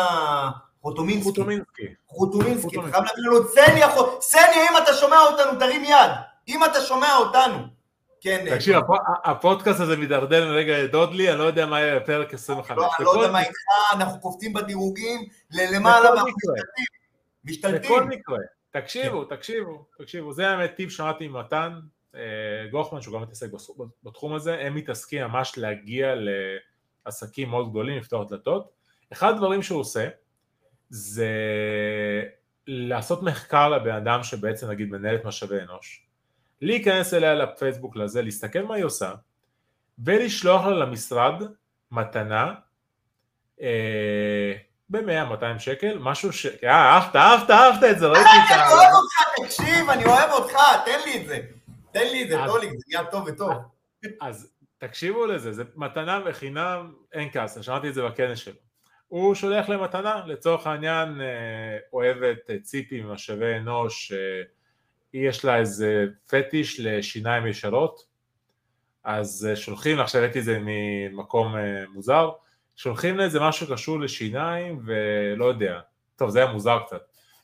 חוטומינסקי. 0.81 1.29
חוטומינסקי. 1.29 1.87
חוטומינסקי. 2.07 2.79
אתה 2.79 2.91
חייב 2.91 3.03
להביא 3.03 3.23
לנו 3.23 3.37
את 3.37 3.47
סניה 3.49 3.89
חוטומינסקי. 3.89 4.29
סניה, 4.29 4.63
אם 4.71 4.83
אתה 4.83 4.93
שומע 4.93 5.17
אותנו, 5.19 5.59
תרים 5.59 5.83
יד. 5.83 6.11
אם 6.47 6.63
אתה 6.63 6.81
שומע 6.81 7.15
אותנו. 7.15 7.74
כן. 8.25 8.47
אה, 8.47 8.55
תקשיב, 8.55 8.75
הפודקאסט 9.23 9.79
הזה 9.79 9.97
מידרדר 9.97 10.47
מרגע 10.47 10.83
לדודלי, 10.83 11.29
אני 11.31 11.39
לא 11.39 11.43
יודע 11.43 11.65
מה 11.65 11.81
יהיה 11.81 11.99
בפרק 11.99 12.33
25. 12.33 12.77
לא, 12.77 12.89
אני 12.97 13.05
לא 13.05 13.11
יודע 13.11 13.31
מה 13.31 13.39
איתך, 13.39 13.57
אנחנו 13.93 14.19
קופצים 14.19 14.53
בדירוגים 14.53 15.25
ללמעלה 15.51 16.09
מהמשתלטים. 16.15 16.85
משתלטים. 17.45 17.91
בכל 17.91 18.03
מקרה. 18.03 18.37
תקשיבו, 18.71 19.27
כן. 19.29 19.35
תקשיבו, 19.35 19.85
תקשיבו, 19.97 20.33
זה 20.33 20.49
האמת 20.49 20.75
טיפ 20.75 20.91
שמעתי 20.91 21.27
ממתן, 21.27 21.79
אה, 22.15 22.21
גוחמן 22.71 23.01
שהוא 23.01 23.15
גם 23.15 23.21
מתעסק 23.21 23.47
בתחום 24.03 24.33
הזה, 24.33 24.59
הם 24.59 24.75
מתעסקים 24.75 25.23
ממש 25.23 25.57
להגיע 25.57 26.13
לעסקים 27.05 27.49
מאוד 27.49 27.69
גדולים, 27.69 27.97
לפתוח 27.97 28.29
דלתות. 28.29 28.71
אחד 29.13 29.33
הדברים 29.33 29.63
שהוא 29.63 29.79
עושה 29.79 30.07
זה 30.89 31.29
לעשות 32.67 33.23
מחקר 33.23 33.69
לבן 33.69 33.95
אדם 33.95 34.23
שבעצם 34.23 34.71
נגיד 34.71 34.89
מנהל 34.89 35.15
את 35.15 35.25
משאבי 35.25 35.59
אנוש, 35.59 36.04
להיכנס 36.61 37.13
אליה 37.13 37.33
לפייסבוק 37.33 37.95
לזה, 37.95 38.21
להסתכל 38.21 38.61
מה 38.61 38.75
היא 38.75 38.83
עושה 38.83 39.13
ולשלוח 40.05 40.65
לה 40.65 40.75
למשרד 40.75 41.43
מתנה 41.91 42.53
אה, 43.61 44.53
ב-100-200 44.89 45.59
שקל, 45.59 45.97
משהו 45.99 46.33
ש... 46.33 46.45
אה, 46.45 46.69
אהבת, 46.69 47.15
אהבת, 47.15 47.49
אהבת 47.49 47.83
את 47.91 47.99
זה, 47.99 48.07
ראיתי 48.07 48.29
את 48.29 48.51
ה... 48.51 48.55
אני 48.63 48.73
אוהב 48.73 48.93
אותך, 48.93 49.43
תקשיב, 49.43 49.89
אני 49.89 50.05
אוהב 50.05 50.31
אותך, 50.31 50.55
תן 50.85 50.99
לי 51.05 51.21
את 51.21 51.27
זה. 51.27 51.39
תן 51.91 52.07
לי 52.11 52.23
את 52.23 52.29
זה, 52.29 52.35
טוליק, 52.47 52.69
זה 52.69 52.83
נהיה 52.87 53.05
טוב 53.11 53.27
וטוב. 53.27 53.53
אז 54.21 54.51
תקשיבו 54.77 55.25
לזה, 55.25 55.53
זה 55.53 55.63
מתנה 55.75 56.19
וחינם, 56.25 56.93
אין 57.13 57.29
כעס, 57.33 57.61
שמעתי 57.61 57.89
את 57.89 57.93
זה 57.93 58.03
בכנס 58.03 58.39
שלו. 58.39 58.53
הוא 59.07 59.35
שולח 59.35 59.69
למתנה, 59.69 60.23
לצורך 60.25 60.67
העניין 60.67 61.21
אה, 61.21 61.77
אוהבת 61.93 62.49
אה, 62.49 62.59
ציפי 62.59 63.01
ממשאבי 63.01 63.57
אנוש, 63.57 64.11
אה, 64.11 64.41
יש 65.15 65.45
לה 65.45 65.57
איזה 65.57 66.05
פטיש 66.29 66.79
לשיניים 66.79 67.47
ישרות, 67.47 68.07
אז 69.03 69.49
שולחים, 69.55 69.99
עכשיו 69.99 70.21
הבאתי 70.21 70.39
את 70.39 70.43
זה 70.43 70.59
ממקום 70.61 71.55
מוזר, 71.93 72.31
שולחים 72.75 73.17
לה 73.17 73.23
איזה 73.23 73.39
משהו 73.39 73.67
קשור 73.73 73.99
לשיניים 73.99 74.81
ולא 74.85 75.45
יודע, 75.45 75.79
טוב 76.15 76.29
זה 76.29 76.43
היה 76.43 76.51
מוזר 76.51 76.79
קצת, 76.85 77.01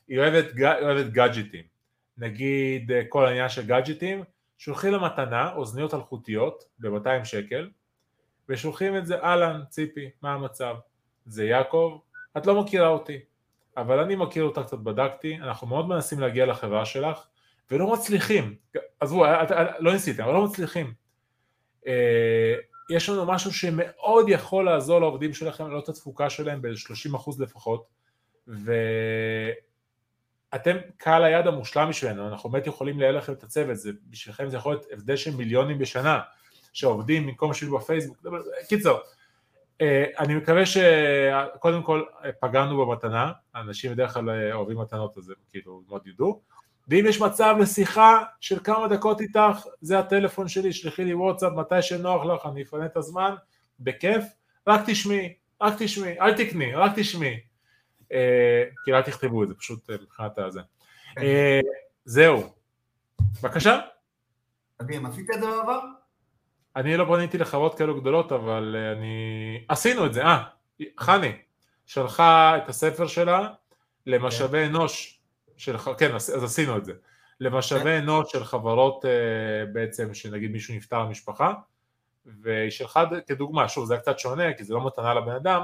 היא 0.08 0.18
אוהבת, 0.18 0.44
אוהבת 0.82 1.12
גאדג'טים, 1.12 1.62
נגיד 2.18 2.90
כל 3.08 3.26
העניין 3.26 3.48
של 3.48 3.66
גאדג'טים, 3.66 4.24
שולחים 4.58 4.92
לה 4.92 4.98
מתנה, 4.98 5.52
אוזניות 5.52 5.94
אלחוטיות 5.94 6.64
ב-200 6.78 7.24
שקל, 7.24 7.70
ושולחים 8.48 8.96
את 8.96 9.06
זה, 9.06 9.22
אהלן, 9.22 9.60
ציפי, 9.68 10.10
מה 10.22 10.32
המצב? 10.32 10.76
זה 11.26 11.44
יעקב, 11.44 11.98
את 12.36 12.46
לא 12.46 12.62
מכירה 12.62 12.88
אותי, 12.88 13.18
אבל 13.76 13.98
אני 13.98 14.16
מכיר 14.16 14.44
אותה 14.44 14.62
קצת, 14.62 14.78
בדקתי, 14.78 15.36
אנחנו 15.36 15.66
מאוד 15.66 15.88
מנסים 15.88 16.20
להגיע 16.20 16.46
לחברה 16.46 16.84
שלך, 16.84 17.26
ולא 17.72 17.92
מצליחים, 17.92 18.54
עזבו, 19.00 19.24
לא 19.78 19.92
ניסיתם, 19.92 20.22
אבל 20.22 20.32
לא 20.32 20.44
מצליחים. 20.44 20.92
אה, 21.86 22.54
יש 22.90 23.08
לנו 23.08 23.26
משהו 23.26 23.52
שמאוד 23.52 24.28
יכול 24.28 24.64
לעזור 24.64 25.00
לעובדים 25.00 25.34
שלכם, 25.34 25.64
לעלות 25.64 25.84
את 25.84 25.88
התפוקה 25.88 26.30
שלהם 26.30 26.62
ב-30% 26.62 27.30
לפחות, 27.38 27.86
ו... 28.48 28.72
אתם 30.54 30.76
קהל 30.96 31.24
היד 31.24 31.46
המושלם 31.46 31.88
בשבילנו, 31.88 32.28
אנחנו 32.28 32.50
באמת 32.50 32.66
יכולים 32.66 32.98
לייעל 32.98 33.16
לכם 33.16 33.32
את 33.32 33.42
הצוות, 33.42 33.76
זה, 33.76 33.90
בשבילכם 34.10 34.50
זה 34.50 34.56
יכול 34.56 34.72
להיות 34.72 34.86
הבדל 34.92 35.16
של 35.16 35.36
מיליונים 35.36 35.78
בשנה, 35.78 36.20
שעובדים 36.72 37.26
במקום 37.26 37.54
שיהיו 37.54 37.78
בפייסבוק, 37.78 38.26
קיצור, 38.68 39.00
אה, 39.80 40.04
אני 40.18 40.34
מקווה 40.34 40.62
שקודם 40.66 41.82
כל 41.82 42.02
פגענו 42.40 42.86
במתנה, 42.86 43.32
אנשים 43.54 43.92
בדרך 43.92 44.14
כלל 44.14 44.52
אוהבים 44.52 44.78
מתנות 44.78 45.18
אז 45.18 45.28
הם 45.30 45.36
כאילו 45.50 45.82
מאוד 45.88 46.06
ידעו, 46.06 46.42
ואם 46.88 47.04
יש 47.08 47.20
מצב 47.20 47.56
לשיחה 47.60 48.22
של 48.40 48.58
כמה 48.64 48.88
דקות 48.88 49.20
איתך, 49.20 49.66
זה 49.80 49.98
הטלפון 49.98 50.48
שלי, 50.48 50.72
שלחי 50.72 51.04
לי 51.04 51.14
וואטסאפ 51.14 51.52
מתי 51.52 51.82
שנוח 51.82 52.24
לך, 52.24 52.46
אני 52.46 52.62
אפנה 52.62 52.86
את 52.86 52.96
הזמן, 52.96 53.34
בכיף, 53.80 54.24
רק 54.66 54.80
תשמעי, 54.86 55.34
רק 55.60 55.74
תשמעי, 55.78 56.20
אל 56.20 56.36
תקני, 56.36 56.74
רק 56.74 56.92
תשמעי. 56.96 57.40
אה, 58.12 58.64
כאילו 58.84 58.96
אל 58.96 59.02
תכתבו 59.02 59.42
את 59.42 59.48
זה, 59.48 59.54
פשוט 59.54 59.90
אה, 59.90 59.96
מבחינת 60.02 60.38
הזה. 60.38 60.60
כן. 61.14 61.22
אה, 61.22 61.60
זהו. 62.04 62.52
בבקשה. 63.42 63.80
מדהים, 64.82 65.06
עשית 65.06 65.26
את 65.34 65.40
זה 65.40 65.46
בעבר? 65.46 65.80
אני 66.76 66.96
לא 66.96 67.04
פניתי 67.04 67.38
לחברות 67.38 67.78
כאלו 67.78 68.00
גדולות, 68.00 68.32
אבל 68.32 68.76
אה, 68.78 68.92
אני... 68.92 69.64
עשינו 69.68 70.06
את 70.06 70.14
זה, 70.14 70.22
אה, 70.22 70.44
חני, 71.00 71.32
שלחה 71.86 72.56
את 72.56 72.68
הספר 72.68 73.06
שלה 73.06 73.48
למשאבי 74.06 74.66
אנוש 74.66 75.21
של... 75.56 75.78
כן, 75.98 76.14
אז 76.14 76.44
עשינו 76.44 76.76
את 76.76 76.84
זה. 76.84 76.92
למשאבי 77.40 77.98
אנוש 77.98 78.32
של 78.32 78.44
חברות 78.44 79.04
אה, 79.04 79.10
בעצם, 79.72 80.14
שנגיד 80.14 80.50
מישהו 80.50 80.74
נפטר 80.74 81.04
במשפחה, 81.04 81.52
והיא 82.26 82.70
שלחה 82.70 83.04
ד- 83.04 83.20
כדוגמה, 83.26 83.68
שוב 83.68 83.86
זה 83.86 83.94
היה 83.94 84.00
קצת 84.00 84.18
שונה, 84.18 84.52
כי 84.52 84.64
זה 84.64 84.74
לא 84.74 84.86
מתנה 84.86 85.14
לבן 85.14 85.34
אדם, 85.34 85.62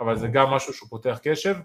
אבל 0.00 0.16
זה 0.16 0.28
גם 0.28 0.50
משהו 0.50 0.74
שהוא 0.74 0.88
פותח 0.88 1.18
קשב. 1.22 1.56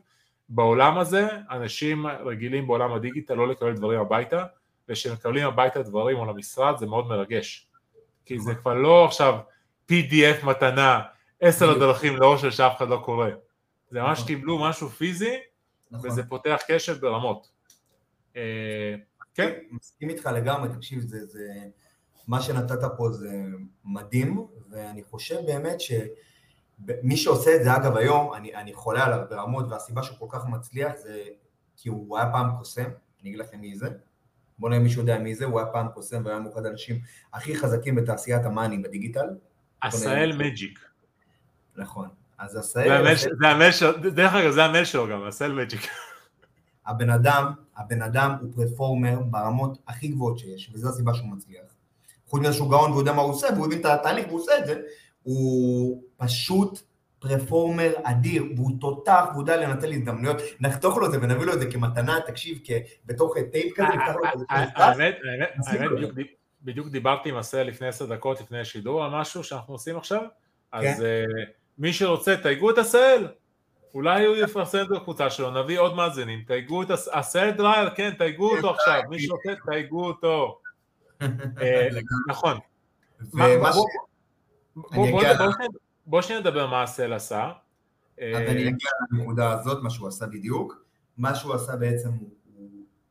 בעולם 0.49 0.97
הזה, 0.97 1.27
אנשים 1.51 2.07
רגילים 2.07 2.67
בעולם 2.67 2.93
הדיגיטל 2.93 3.33
לא 3.33 3.47
לקבל 3.47 3.73
דברים 3.73 3.99
הביתה, 3.99 4.43
וכשמקבלים 4.89 5.47
הביתה 5.47 5.83
דברים 5.83 6.17
או 6.17 6.25
למשרד 6.25 6.77
זה 6.77 6.85
מאוד 6.85 7.07
מרגש. 7.07 7.67
כי 8.25 8.39
זה 8.39 8.55
כבר 8.55 8.73
לא 8.73 9.05
עכשיו 9.05 9.39
PDF 9.91 10.45
מתנה, 10.45 11.01
עשר. 11.39 11.69
הדרכים 11.71 12.17
לאושר 12.17 12.49
שאף 12.49 12.77
אחד 12.77 12.89
לא 12.89 13.01
קורא. 13.05 13.29
זה 13.89 14.01
ממש 14.01 14.17
נכון. 14.17 14.27
קיבלו 14.27 14.59
משהו 14.59 14.89
פיזי, 14.89 15.35
נכון. 15.91 16.09
וזה 16.09 16.23
פותח 16.23 16.59
קשב 16.67 17.01
ברמות. 17.01 17.54
כן, 19.33 19.51
מסכים 19.71 20.09
איתך 20.09 20.25
לגמרי, 20.25 20.69
תקשיב, 20.69 21.01
זה, 21.01 21.25
זה, 21.25 21.49
מה 22.27 22.41
שנתת 22.41 22.79
פה 22.97 23.11
זה 23.11 23.43
מדהים, 23.85 24.47
ואני 24.69 25.03
חושב 25.03 25.35
באמת 25.45 25.81
שמי 25.81 27.17
שעושה 27.17 27.55
את 27.55 27.63
זה, 27.63 27.75
אגב, 27.75 27.97
היום, 27.97 28.33
אני, 28.33 28.55
אני 28.55 28.73
חולה 28.73 29.05
עליו 29.05 29.19
ברמות, 29.29 29.65
והסיבה 29.69 30.03
שהוא 30.03 30.17
כל 30.19 30.27
כך 30.29 30.45
מצליח 30.45 30.93
זה 30.97 31.23
כי 31.77 31.89
הוא 31.89 32.17
היה 32.17 32.31
פעם 32.31 32.49
קוסם, 32.57 32.89
אני 33.21 33.29
אגיד 33.29 33.39
לכם 33.39 33.59
מי 33.61 33.75
זה, 33.75 33.89
בוא 34.59 34.69
נראה 34.69 34.79
אם 34.79 34.83
מישהו 34.83 35.01
יודע 35.01 35.19
מי 35.19 35.35
זה, 35.35 35.45
הוא 35.45 35.59
היה 35.59 35.67
פעם 35.67 35.87
קוסם 35.87 36.25
והיה 36.25 36.39
מאוחד 36.39 36.65
האנשים 36.65 36.99
הכי 37.33 37.55
חזקים 37.55 37.95
בתעשיית 37.95 38.45
המאני 38.45 38.77
בדיגיטל, 38.77 39.27
עשהאל 39.81 40.37
מג'יק. 40.37 40.79
נכון. 41.75 42.09
אז 42.37 42.51
זה 42.51 42.59
עשהאל, 42.59 43.15
דרך 44.09 44.33
אגב 44.33 44.51
זה 44.51 44.65
המייל 44.65 44.85
שלו 44.85 45.07
גם, 45.07 45.23
עשהאל 45.23 45.53
מג'יק. 45.53 45.81
הבן 46.87 47.09
אדם, 47.09 47.51
הבן 47.77 48.01
אדם 48.01 48.35
הוא 48.41 48.51
פרפורמר 48.55 49.19
ברמות 49.19 49.77
הכי 49.87 50.07
גבוהות 50.07 50.39
שיש, 50.39 50.69
וזו 50.73 50.89
הסיבה 50.89 51.13
שהוא 51.13 51.27
מצליח. 51.29 51.61
חוץ 52.27 52.41
מזה 52.41 52.53
שהוא 52.53 52.69
גאון 52.69 52.89
והוא 52.91 53.01
יודע 53.01 53.13
מה 53.13 53.21
הוא 53.21 53.31
עושה, 53.31 53.47
והוא 53.55 53.65
הבין 53.65 53.79
את 53.79 53.85
התהליך 53.85 54.27
והוא 54.27 54.39
עושה 54.39 54.51
את 54.59 54.65
זה, 54.65 54.81
הוא 55.23 56.03
פשוט 56.17 56.79
פרפורמר 57.19 57.91
אדיר, 58.03 58.43
והוא 58.55 58.71
תותח, 58.79 59.25
והוא 59.31 59.41
יודע 59.41 59.57
לנצל 59.57 59.91
הזדמנויות. 59.93 60.37
נחתוך 60.59 60.97
לו 60.97 61.05
את 61.05 61.11
זה 61.11 61.17
ונביא 61.21 61.45
לו 61.45 61.53
את 61.53 61.59
זה 61.59 61.71
כמתנה, 61.71 62.17
תקשיב, 62.27 62.59
בתוך 63.05 63.33
טייפ 63.51 63.73
כזה, 63.75 63.87
נפתח 63.87 64.15
לו 64.15 64.25
את 64.33 64.39
זה. 64.39 64.45
האמת, 64.49 65.15
האמת, 65.33 65.49
נשים 65.57 65.81
האמת, 65.81 65.91
לו. 65.91 65.97
בדיוק 65.97 66.13
דיב- 66.13 66.27
בדיוק 66.63 66.87
דיברתי 66.87 67.29
עם 67.29 67.37
עשהאל 67.37 67.67
לפני 67.67 67.87
עשר 67.87 68.05
דקות 68.05 68.41
לפני 68.41 68.59
השידור 68.59 69.03
על 69.03 69.11
משהו 69.11 69.43
שאנחנו 69.43 69.73
עושים 69.73 69.97
עכשיו, 69.97 70.21
אז 70.71 71.01
אה, 71.03 71.23
מי 71.77 71.93
שרוצה 71.93 72.35
תייגו 72.43 72.69
את 72.71 72.77
עשהאל, 72.77 73.27
אולי 73.95 74.25
הוא 74.25 74.35
יפרסם 74.35 74.81
את 74.81 74.87
זה 74.87 74.95
בקבוצה 74.95 75.29
שלו, 75.29 75.51
נביא 75.63 75.79
עוד 75.79 75.95
מאזינים, 75.95 76.43
תייגו 76.47 76.83
את 76.83 76.87
עשהאל 77.11 77.51
דרייר, 77.51 77.89
כן, 77.95 78.13
תייגו 78.17 78.55
אותו 78.55 78.69
עכשיו, 78.69 79.01
מי 79.09 79.19
שרוצה 79.19 79.49
תייגו 79.65 80.05
אותו. 80.07 80.59
אה, 81.61 81.87
נכון. 82.29 82.57
בוא- 86.05 86.21
שנייה 86.21 86.41
נדבר 86.41 86.67
מה 86.67 86.83
עשהאל 86.83 87.13
עשה. 87.13 87.43
אז 87.45 87.51
אה, 88.21 88.37
אני 88.37 88.61
אגיע 88.69 88.89
לנקודה 89.11 89.51
הזאת, 89.51 89.83
מה 89.83 89.89
שהוא 89.89 90.07
עשה 90.07 90.25
בדיוק. 90.25 90.85
מה 91.17 91.35
שהוא 91.35 91.53
עשה 91.53 91.75
בעצם, 91.75 92.09
הוא, 92.09 92.29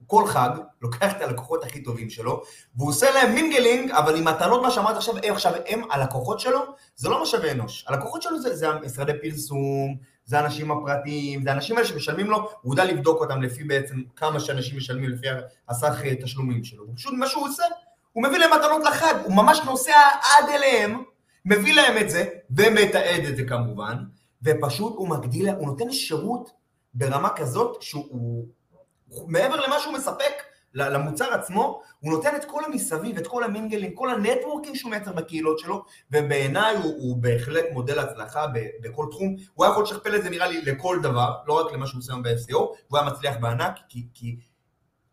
כל 0.07 0.27
חג 0.27 0.51
לוקח 0.83 1.17
את 1.17 1.23
הלקוחות 1.23 1.65
הכי 1.65 1.83
טובים 1.83 2.11
שלו, 2.11 2.43
והוא 2.77 2.89
עושה 2.89 3.11
להם 3.11 3.35
mingling, 3.35 3.91
אבל 3.91 4.17
עם 4.17 4.25
מטלות, 4.25 4.63
מה 4.63 4.71
שאמרת 4.71 4.97
עכשיו, 4.97 5.15
עכשיו, 5.23 5.53
הם, 5.67 5.81
הלקוחות 5.91 6.41
שלו, 6.41 6.61
זה 6.97 7.09
לא 7.09 7.23
משאבי 7.23 7.51
אנוש. 7.51 7.85
הלקוחות 7.89 8.23
שלו 8.23 8.41
זה, 8.41 8.57
זה 8.57 8.67
משרדי 8.85 9.13
פרסום, 9.23 9.97
זה 10.25 10.41
האנשים 10.41 10.71
הפרטיים, 10.71 11.43
זה 11.45 11.51
האנשים 11.51 11.77
האלה 11.77 11.89
שמשלמים 11.89 12.27
לו, 12.27 12.51
הוא 12.63 12.75
יודע 12.75 12.85
לבדוק 12.85 13.21
אותם 13.21 13.43
לפי 13.43 13.65
בעצם 13.65 14.03
כמה 14.17 14.41
שאנשים 14.41 14.77
משלמים 14.77 15.11
לפי 15.11 15.27
הסך 15.69 16.01
אה, 16.05 16.15
תשלומים 16.23 16.65
שלו. 16.65 16.85
פשוט, 16.95 17.15
מה 17.15 17.27
שהוא 17.27 17.49
עושה, 17.49 17.65
הוא 18.13 18.23
מביא 18.23 18.39
להם 18.39 18.51
מתנות 18.61 18.83
לחג, 18.85 19.15
הוא 19.25 19.37
ממש 19.37 19.61
נוסע 19.65 19.97
עד 20.23 20.49
אליהם, 20.49 21.03
מביא 21.45 21.75
להם 21.75 21.99
את 21.99 22.11
זה, 22.11 22.25
ומתעד 22.51 23.25
את 23.29 23.37
זה 23.37 23.45
כמובן, 23.45 23.97
ופשוט 24.43 24.95
הוא 24.97 25.09
מגדיל, 25.09 25.49
הוא 25.49 25.67
נותן 25.67 25.93
שירות 25.93 26.51
ברמה 26.95 27.29
כזאת 27.37 27.83
שהוא 27.83 28.05
הוא, 28.09 29.31
מעבר 29.31 29.61
למה 29.67 29.81
שהוא 29.81 29.95
מספק 29.95 30.33
למוצר 30.75 31.35
עצמו, 31.35 31.83
הוא 32.01 32.13
נותן 32.13 32.37
את 32.37 32.45
כל 32.45 32.65
המסביב, 32.65 33.17
את 33.17 33.27
כל 33.27 33.45
המינגלים, 33.45 33.95
כל 33.95 34.11
הנטוורקים 34.11 34.75
שהוא 34.75 34.91
מייצר 34.91 35.13
בקהילות 35.13 35.59
שלו, 35.59 35.85
ובעיניי 36.11 36.77
הוא, 36.77 36.95
הוא 36.99 37.17
בהחלט 37.17 37.65
מודל 37.73 37.99
הצלחה 37.99 38.47
בכל 38.83 39.07
תחום. 39.11 39.37
הוא 39.55 39.65
היה 39.65 39.73
יכול 39.73 39.83
לשכפל 39.83 40.17
את 40.17 40.23
זה 40.23 40.31
נראה 40.31 40.49
לי 40.49 40.63
לכל 40.63 40.99
דבר, 41.03 41.35
לא 41.47 41.53
רק 41.61 41.73
למה 41.73 41.87
שהוא 41.87 41.99
עושה 41.99 42.13
היום 42.13 42.23
ב-SEO, 42.23 42.59
הוא 42.89 42.99
היה 42.99 43.07
מצליח 43.07 43.37
בענק, 43.37 43.79
כי, 43.89 44.07
כי 44.15 44.37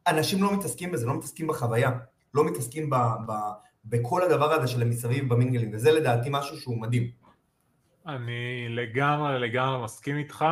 אנשים 0.07 0.43
לא 0.43 0.53
מתעסקים 0.53 0.91
בזה, 0.91 1.07
לא 1.07 1.13
מתעסקים 1.13 1.47
בחוויה, 1.47 1.91
לא 2.33 2.43
מתעסקים 2.43 2.89
ב, 2.89 2.95
ב, 2.95 3.31
בכל 3.85 4.23
הדבר 4.23 4.53
הזה 4.53 4.67
של 4.67 4.81
המסביב 4.81 5.33
במינגלים, 5.33 5.69
וזה 5.73 5.91
לדעתי 5.91 6.29
משהו 6.31 6.57
שהוא 6.57 6.81
מדהים. 6.81 7.11
אני 8.07 8.65
לגמרי 8.69 9.39
לגמרי 9.39 9.83
מסכים 9.83 10.17
איתך. 10.17 10.45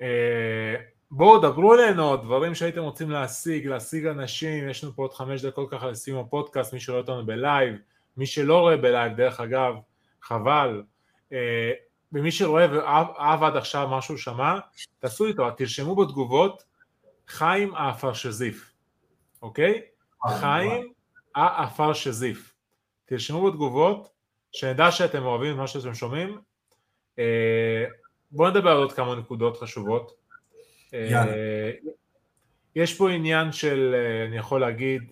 אה, 0.00 0.74
בואו 1.16 1.38
דברו 1.38 1.74
אלינו, 1.74 2.16
דברים 2.16 2.54
שהייתם 2.54 2.80
רוצים 2.80 3.10
להשיג, 3.10 3.66
להשיג 3.66 4.06
אנשים, 4.06 4.68
יש 4.68 4.84
לנו 4.84 4.92
פה 4.92 5.02
עוד 5.02 5.12
חמש 5.14 5.44
דקות 5.44 5.70
ככה 5.70 5.86
לסיום 5.86 6.20
הפודקאסט, 6.20 6.72
מי 6.72 6.80
שרואה 6.80 7.00
אותנו 7.00 7.26
בלייב, 7.26 7.76
מי 8.16 8.26
שלא 8.26 8.60
רואה 8.60 8.76
בלייב, 8.76 9.16
דרך 9.16 9.40
אגב, 9.40 9.74
חבל. 10.22 10.82
אה, 11.32 11.72
ומי 12.12 12.32
שרואה 12.32 12.66
ואהב 12.72 13.42
עד 13.42 13.56
עכשיו 13.56 13.88
משהו 13.90 14.18
שמע, 14.18 14.58
תעשו 14.98 15.26
איתו, 15.26 15.50
תרשמו 15.50 15.96
בתגובות 15.96 16.64
חיים 17.28 17.74
האפר 17.74 18.12
שזיף, 18.12 18.72
אוקיי? 19.42 19.82
חיים 20.28 20.92
האפר 21.34 21.92
שזיף. 21.92 22.54
תרשמו 23.04 23.50
בתגובות, 23.50 24.08
שנדע 24.52 24.90
שאתם 24.90 25.22
אוהבים 25.22 25.52
את 25.52 25.56
מה 25.56 25.66
שאתם 25.66 25.94
שומעים. 25.94 26.38
אה, 27.18 27.84
בואו 28.30 28.50
נדבר 28.50 28.70
על 28.70 28.76
עוד 28.76 28.92
כמה 28.92 29.14
נקודות 29.14 29.56
חשובות. 29.56 30.23
אה, 30.94 31.08
יאללה. 31.10 31.32
יש 32.76 32.98
פה 32.98 33.10
עניין 33.10 33.52
של, 33.52 33.94
אה, 33.94 34.26
אני 34.26 34.36
יכול 34.36 34.60
להגיד, 34.60 35.02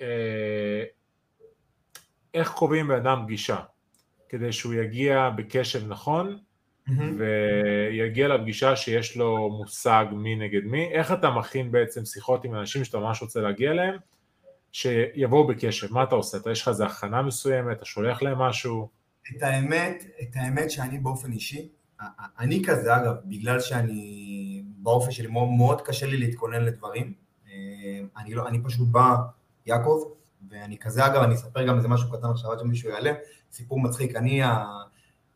אה, 0.00 0.84
איך 2.34 2.50
קובעים 2.50 2.88
בן 2.88 2.94
אדם 2.94 3.22
פגישה, 3.24 3.58
כדי 4.28 4.52
שהוא 4.52 4.74
יגיע 4.74 5.30
בקשב 5.36 5.88
נכון, 5.88 6.38
ויגיע 7.18 8.28
לפגישה 8.28 8.76
שיש 8.76 9.16
לו 9.16 9.50
מושג 9.50 10.06
מי 10.12 10.36
נגד 10.36 10.64
מי, 10.64 10.92
איך 10.92 11.12
אתה 11.12 11.30
מכין 11.30 11.70
בעצם 11.70 12.04
שיחות 12.04 12.44
עם 12.44 12.54
אנשים 12.54 12.84
שאתה 12.84 12.98
ממש 12.98 13.22
רוצה 13.22 13.40
להגיע 13.40 13.70
אליהם, 13.70 13.96
שיבואו 14.72 15.46
בקשב, 15.46 15.92
מה 15.92 16.02
אתה 16.02 16.14
עושה? 16.14 16.38
אתה 16.38 16.50
יש 16.50 16.62
לך 16.62 16.68
איזה 16.68 16.86
הכנה 16.86 17.22
מסוימת, 17.22 17.76
אתה 17.76 17.84
שולח 17.84 18.22
להם 18.22 18.38
משהו? 18.38 18.88
את 19.36 19.42
האמת, 19.42 20.04
את 20.22 20.36
האמת 20.36 20.70
שאני 20.70 20.98
באופן 20.98 21.32
אישי, 21.32 21.68
אני 22.38 22.62
כזה 22.66 22.96
אגב, 22.96 23.14
בגלל 23.24 23.60
שאני 23.60 24.39
באופן 24.82 25.10
שלי 25.10 25.26
מאוד, 25.26 25.48
מאוד 25.48 25.80
קשה 25.80 26.06
לי 26.06 26.16
להתכונן 26.16 26.62
לדברים, 26.62 27.12
אה, 27.46 28.00
אני, 28.16 28.34
לא, 28.34 28.48
אני 28.48 28.62
פשוט 28.64 28.88
בא, 28.88 29.16
יעקב, 29.66 30.04
ואני 30.50 30.78
כזה 30.78 31.06
אגב, 31.06 31.22
אני 31.22 31.34
אספר 31.34 31.66
גם 31.66 31.76
איזה 31.76 31.88
משהו 31.88 32.12
קטן 32.12 32.30
עכשיו 32.30 32.52
עד 32.52 32.58
שמישהו 32.58 32.90
יעלה, 32.90 33.12
סיפור 33.52 33.80
מצחיק, 33.80 34.16
אני, 34.16 34.40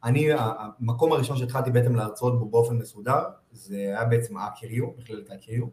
אני 0.05 0.29
המקום 0.39 1.13
הראשון 1.13 1.37
שהתחלתי 1.37 1.71
בעצם 1.71 1.95
להרצות 1.95 2.39
בו 2.39 2.49
באופן 2.49 2.77
מסודר, 2.77 3.23
זה 3.53 3.77
היה 3.77 4.05
בעצם 4.05 4.37
האקריו, 4.37 4.85
מכללת 4.99 5.31
האקריו, 5.31 5.65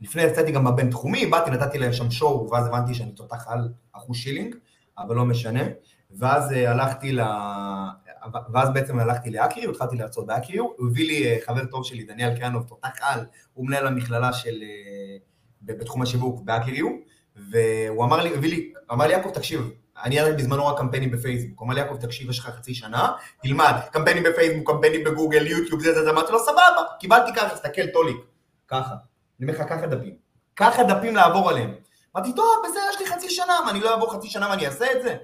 לפני 0.00 0.22
יצאתי 0.22 0.52
גם 0.52 0.64
בבינתחומי, 0.64 1.26
באתי, 1.26 1.50
נתתי 1.50 1.78
להם 1.78 1.92
שם 1.92 2.10
שואו, 2.10 2.50
ואז 2.50 2.66
הבנתי 2.66 2.94
שאני 2.94 3.12
תותח 3.12 3.48
על 3.48 3.68
אחוז 3.92 4.16
שילינג, 4.16 4.54
אבל 4.98 5.16
לא 5.16 5.24
משנה. 5.24 5.62
ואז 6.10 6.52
אה, 6.52 6.70
הלכתי. 6.70 7.16
ואז 8.52 8.68
בעצם 8.72 8.98
הלכתי 8.98 9.30
לאקריו, 9.30 9.70
התחלתי 9.70 9.96
להרצות 9.96 10.26
באקריו, 10.26 10.64
הוא 10.76 10.88
הביא 10.88 11.06
לי 11.06 11.24
אה, 11.24 11.38
חבר 11.46 11.64
טוב 11.64 11.84
שלי, 11.84 12.04
דניאל 12.04 12.36
קיאנוב, 12.36 12.64
תותח 12.68 12.98
על, 13.00 13.20
הוא 13.54 13.66
מנהל 13.66 13.86
המכללה 13.86 14.32
של... 14.32 14.62
אה, 14.62 15.16
בתחום 15.62 16.02
השיווק 16.02 16.40
באקריו, 16.44 16.86
והוא 17.50 18.04
אמר 18.04 18.22
לי, 18.22 18.34
הביא 18.34 18.50
לי, 18.50 18.72
אמר 18.92 19.06
לי, 19.06 19.12
יעקב, 19.12 19.30
תקשיב, 19.30 19.70
אני 20.02 20.18
ידעתי 20.18 20.36
בזמנו 20.36 20.66
רק 20.66 20.78
קמפיינים 20.78 21.10
בפייסבוק, 21.10 21.62
אמר 21.62 21.74
לי, 21.74 21.80
יעקב, 21.80 21.96
תקשיב, 21.96 22.30
יש 22.30 22.38
לך 22.38 22.46
חצי 22.46 22.74
שנה, 22.74 23.12
תלמד, 23.42 23.72
קמפיינים 23.92 24.22
בפייסבוק, 24.22 24.70
קמפיינים 24.70 25.04
בגוגל, 25.04 25.46
יוטיוב, 25.46 25.82
זה, 25.82 25.94
זה, 25.94 26.04
זה, 26.04 26.10
אמרתי 26.10 26.32
לו, 26.32 26.38
סבבה, 26.38 26.82
קיבלתי 27.00 27.34
ככה, 27.36 27.54
תסתכל, 27.54 27.86
טוליק, 27.86 28.16
ככה, 28.68 28.94
אני 29.40 29.50
אומר 29.50 29.60
לך, 29.60 29.68
ככה 29.68 29.86
דפים, 29.86 30.14
ככה 30.56 30.82
דפים 30.84 31.16
לעבור 31.16 31.50
עליהם, 31.50 31.74
אמרתי, 32.16 32.34
טוב, 32.36 32.46
בסדר, 32.64 32.82
יש 32.90 33.00
לי 33.00 33.06
חצי 33.06 33.30
שנה, 33.30 33.54
מה, 33.64 33.70
אני 33.70 33.80
לא 33.80 33.90
אעבור 33.90 34.12
חצי 34.12 34.28
שנה 34.28 34.50
ואני 34.50 34.66
אעשה 34.66 34.92
את 34.92 35.02
זה? 35.02 35.16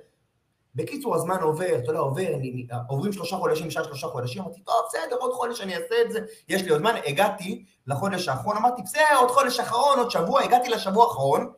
בקיצור, 0.76 1.14
הזמן 1.14 1.36
עובר, 1.40 1.78
אתה 1.78 1.90
יודע, 1.90 2.00
עובר, 2.00 2.34
אני, 2.34 2.66
עוברים 2.88 3.12
שלושה 3.12 3.36
חודשים, 3.36 3.66
נשאר 3.66 3.84
שלושה 3.84 4.06
חודשים, 4.06 4.42
אמרתי, 4.42 4.60
טוב, 4.60 4.74
בסדר, 4.88 5.16
עוד 5.20 5.32
חודש 5.32 5.60
אני 5.60 5.74
אעשה 5.74 5.94
את 6.06 6.12
זה, 6.12 6.20
יש 6.48 6.62
לי 6.62 6.70
עוד 6.70 6.80
זמן, 6.80 6.94
הגעתי 7.06 7.64
לחודש 7.86 8.28
האחרון, 8.28 8.56
אמרתי, 8.56 8.82
בסדר, 8.82 9.16
עוד 9.18 9.30
חודש 9.30 9.60
אחרון, 9.60 9.98
עוד 9.98 10.10
שבוע, 10.10 10.42
הגעתי 10.42 10.68
לשבוע 10.68 11.04
האחרון, 11.04 11.52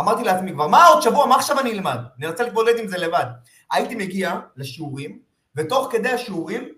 אמרתי 0.00 0.24
לעצמי 0.24 0.52
כבר, 0.52 0.66
מה 0.66 0.86
עוד 0.86 1.02
שבוע, 1.02 1.26
מה 1.26 1.34
עכשיו 1.34 1.60
אני 1.60 1.72
אלמד? 1.72 1.98
אני 2.18 2.26
רוצה 2.26 2.42
להתמודד 2.44 2.78
עם 2.78 2.88
זה 2.88 2.98
לבד. 2.98 3.26
הייתי 3.70 3.94
מגיע 3.94 4.34
לשיעורים, 4.56 5.18
ותוך 5.56 5.88
כדי 5.90 6.08
השיעורים, 6.08 6.68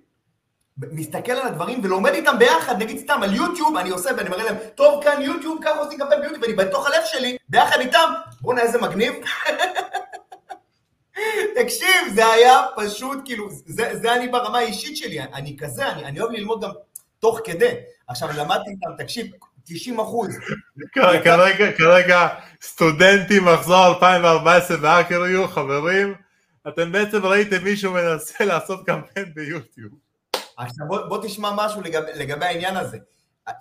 מסתכל 0.79 1.33
על 1.33 1.47
הדברים 1.47 1.81
ולומד 1.83 2.11
איתם 2.11 2.39
ביחד, 2.39 2.83
נגיד 2.83 2.99
סתם 2.99 3.23
על 3.23 3.35
יוטיוב, 3.35 3.77
אני 3.77 3.91
עושה 3.91 4.11
ואני 4.17 4.29
מראה 4.29 4.45
להם, 4.45 4.57
טוב 4.75 5.05
כאן 5.05 5.23
יוטיוב, 5.23 5.59
ככה 5.63 5.79
עושים 5.79 5.99
קמפיין 5.99 6.21
ביוטיוב, 6.21 6.43
ואני 6.43 6.55
בתוך 6.55 6.87
הלב 6.87 7.03
שלי, 7.05 7.37
ביחד 7.49 7.81
איתם, 7.81 8.13
בואנה 8.41 8.61
איזה 8.61 8.81
מגניב. 8.81 9.15
תקשיב, 11.55 12.15
זה 12.15 12.27
היה 12.27 12.63
פשוט, 12.77 13.19
כאילו, 13.25 13.49
זה, 13.51 13.91
זה 13.97 14.15
אני 14.15 14.29
ברמה 14.29 14.59
האישית 14.59 14.97
שלי, 14.97 15.21
אני 15.21 15.57
כזה, 15.57 15.89
אני, 15.89 16.05
אני 16.05 16.21
אוהב 16.21 16.33
ללמוד 16.33 16.65
גם 16.65 16.71
תוך 17.19 17.41
כדי. 17.45 17.75
עכשיו, 18.09 18.29
למדתי 18.37 18.71
איתם, 18.71 19.05
תקשיב, 19.05 19.27
90 19.65 20.01
אחוז. 20.01 20.29
כרגע, 20.93 21.73
כרגע, 21.79 22.29
סטודנטים 22.63 23.45
מחזור 23.45 23.87
2014 23.87 24.77
ב 24.77 25.27
HackerU 25.27 25.49
חברים, 25.49 26.15
אתם 26.69 26.93
בעצם 26.93 27.27
ראיתם 27.27 27.65
מישהו 27.65 27.93
מנסה 27.93 28.45
לעשות 28.51 28.87
קמפיין 28.87 29.35
ביוטיוב. 29.35 29.93
עכשיו 30.57 30.87
בוא, 30.89 31.07
בוא 31.09 31.19
תשמע 31.23 31.53
משהו 31.57 31.81
לגב, 31.81 32.03
לגבי 32.15 32.47
העניין 32.47 32.77
הזה. 32.77 32.99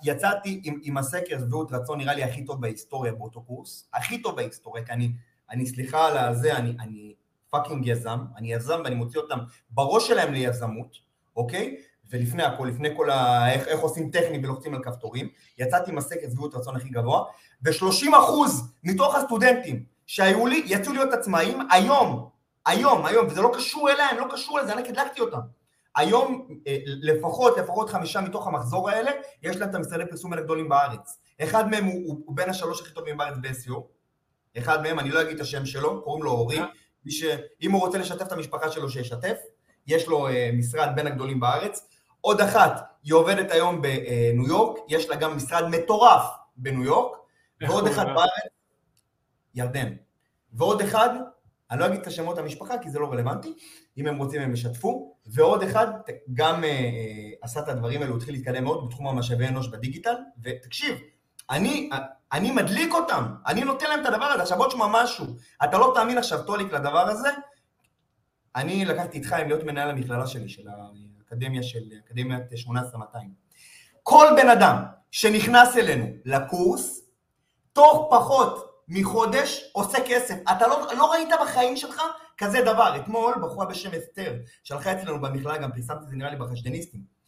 יצאתי 0.04 0.62
עם, 0.64 0.80
עם 0.84 0.98
הסקר 0.98 1.40
שביעות 1.40 1.72
רצון 1.72 1.98
נראה 1.98 2.14
לי 2.14 2.24
הכי 2.24 2.46
טוב 2.46 2.62
בהיסטוריה 2.62 3.12
באותו 3.12 3.42
קורס, 3.42 3.90
הכי 3.94 4.22
טוב 4.22 4.36
בהיסטוריה, 4.36 4.86
כי 4.86 4.92
אני, 4.92 5.12
אני 5.52 5.66
סליחה 5.66 6.08
על 6.08 6.18
הזה, 6.18 6.58
אני, 6.58 6.76
אני 6.80 7.14
fucking 7.52 7.88
יזם, 7.88 8.20
אני 8.38 8.54
יזם 8.54 8.82
ואני 8.84 8.96
מוציא 8.96 9.20
אותם 9.20 9.38
בראש 9.70 10.08
שלהם 10.08 10.34
ליזמות, 10.34 10.98
אוקיי? 11.36 11.78
ולפני 12.12 12.44
הכל, 12.44 12.66
לפני 12.66 12.90
כל 12.98 13.10
ה... 13.10 13.52
איך, 13.54 13.68
איך 13.68 13.80
עושים 13.80 14.12
טכני 14.12 14.40
ולוחצים 14.44 14.74
על 14.76 14.84
כפתורים, 14.84 15.30
יצאתי 15.58 15.92
עם 15.92 15.98
הסקר 15.98 16.30
שביעות 16.32 16.56
רצון 16.56 16.76
הכי 16.76 16.90
גבוה, 16.90 17.24
ו-30% 17.66 18.14
מתוך 18.84 19.16
הסטודנטים 19.16 19.86
שהיו 20.08 20.48
לי, 20.48 20.64
יצאו 20.66 20.94
להיות 20.94 21.14
עצמאים 21.14 21.58
היום, 21.72 22.30
היום, 22.66 23.06
היום, 23.06 23.28
וזה 23.28 23.42
לא 23.42 23.52
קשור 23.56 23.90
אליהם, 23.90 24.18
לא 24.18 24.26
קשור 24.32 24.60
לזה, 24.60 24.74
אני 24.74 24.90
הדלקתי 24.90 25.22
אותם. 25.22 25.40
היום 25.96 26.48
אה, 26.68 26.78
לפחות, 26.86 27.58
לפחות 27.58 27.90
חמישה 27.90 28.22
מתוך 28.22 28.48
המחזור 28.48 28.90
האלה, 28.90 29.12
יש 29.44 29.56
להם 29.56 29.70
את 29.70 29.76
המשרדי 29.76 30.04
פרסום 30.10 30.34
האלה 30.34 30.44
גדולים 30.44 30.70
בארץ. 30.70 31.20
אחד 31.44 31.70
מהם 31.70 31.86
הוא, 31.86 32.02
הוא, 32.06 32.22
הוא 32.26 32.36
בין 32.36 32.50
השלוש 32.50 32.82
הכי 32.82 32.94
טובים 32.94 33.18
בארץ 33.18 33.38
ב-SEO, 33.42 33.82
אחד 34.58 34.82
מהם, 34.84 35.00
אני 35.00 35.10
לא 35.10 35.22
אגיד 35.22 35.36
את 35.36 35.42
השם 35.42 35.66
שלו, 35.66 36.02
קוראים 36.04 36.24
לו 36.24 36.32
אורי, 36.32 36.60
מי 36.60 36.66
שאם 37.10 37.72
הוא 37.72 37.82
רוצה 37.82 37.98
לשתף 37.98 38.22
את 38.22 38.32
המשפחה 38.32 38.72
שלו 38.72 38.90
שישתף, 38.90 39.38
יש 39.88 40.08
לו 40.08 40.30
uh, 40.30 40.32
משרד 40.54 40.90
בין 40.96 41.08
הגדולים 41.08 41.40
בארץ. 41.40 41.90
עוד 42.22 42.42
אחת, 42.42 42.82
היא 43.04 43.14
עובדת 43.14 43.52
היום 43.52 43.82
בניו 43.82 44.48
יורק, 44.48 44.80
יש 44.88 45.10
לה 45.10 45.16
גם 45.16 45.38
משרד 45.38 45.68
מטורף 45.68 46.24
בניו 46.56 46.84
יורק, 46.84 47.18
ועוד 47.62 47.88
אחד 47.88 48.06
בארץ, 48.06 48.52
ירדן. 49.56 49.94
ועוד 50.54 50.82
אחד, 50.82 51.10
אני 51.72 51.80
לא 51.80 51.86
אגיד 51.86 52.00
את 52.00 52.08
השמות 52.08 52.38
המשפחה 52.38 52.78
כי 52.78 52.90
זה 52.90 53.00
לא 53.00 53.12
רלוונטי, 53.12 53.54
אם 53.98 54.08
הם 54.08 54.18
רוצים 54.18 54.42
הם 54.42 54.54
ישתפו, 54.54 55.16
ועוד 55.26 55.64
אחד 55.64 55.88
גם 56.34 56.64
uh, 56.64 56.68
עשה 57.42 57.60
את 57.60 57.70
הדברים 57.70 58.02
האלו, 58.02 58.18
התחיל 58.18 58.34
להתקדם 58.34 58.64
מאוד 58.64 58.88
בתחום 58.88 59.08
המשאבי 59.08 59.48
אנוש 59.48 59.68
בדיגיטל, 59.68 60.16
ותקשיב, 60.44 60.98
אני, 61.50 61.90
אני 62.34 62.52
מדליק 62.52 62.94
אותם, 62.94 63.24
אני 63.48 63.64
נותן 63.64 63.90
להם 63.90 64.02
את 64.02 64.06
הדבר 64.06 64.26
הזה, 64.26 64.42
עכשיו 64.42 64.58
בוא 64.58 64.68
תשמע 64.68 64.88
משהו, 64.90 65.26
אתה 65.64 65.78
לא 65.78 65.92
תאמין 65.96 66.18
עכשיו 66.18 66.44
טוליק 66.44 66.74
לדבר 66.74 67.10
הזה, 67.10 67.30
אני 68.56 68.86
לקחתי 68.86 69.20
את 69.20 69.26
חיים 69.26 69.48
להיות 69.48 69.64
מנהל 69.64 69.90
המכללה 69.90 70.28
שלי, 70.28 70.50
של 70.50 70.68
האקדמיה 70.68 71.64
של 71.64 71.80
אקדמיית 72.06 72.44
18200. 72.56 73.34
כל 74.04 74.28
בן 74.36 74.50
אדם 74.50 74.84
שנכנס 75.12 75.78
אלינו 75.78 76.06
לקורס, 76.26 77.02
תוך 77.74 78.08
פחות 78.12 78.84
מחודש 78.88 79.72
עושה 79.74 79.98
כסף. 80.08 80.36
אתה 80.52 80.68
לא, 80.68 80.88
לא 80.98 81.12
ראית 81.12 81.30
בחיים 81.42 81.78
שלך 81.78 82.02
כזה 82.38 82.62
דבר. 82.62 82.96
אתמול 82.96 83.36
בחורה 83.42 83.66
בשם 83.66 83.90
אסתר, 83.94 84.34
שהלכה 84.64 84.92
אצלנו 84.92 85.22
במכללה, 85.22 85.58
גם 85.58 85.72
פרסמתי 85.72 86.04
את 86.04 86.10
זה 86.10 86.16
נראה 86.16 86.30
לי 86.30 86.36
בחשדניסטים. 86.36 87.21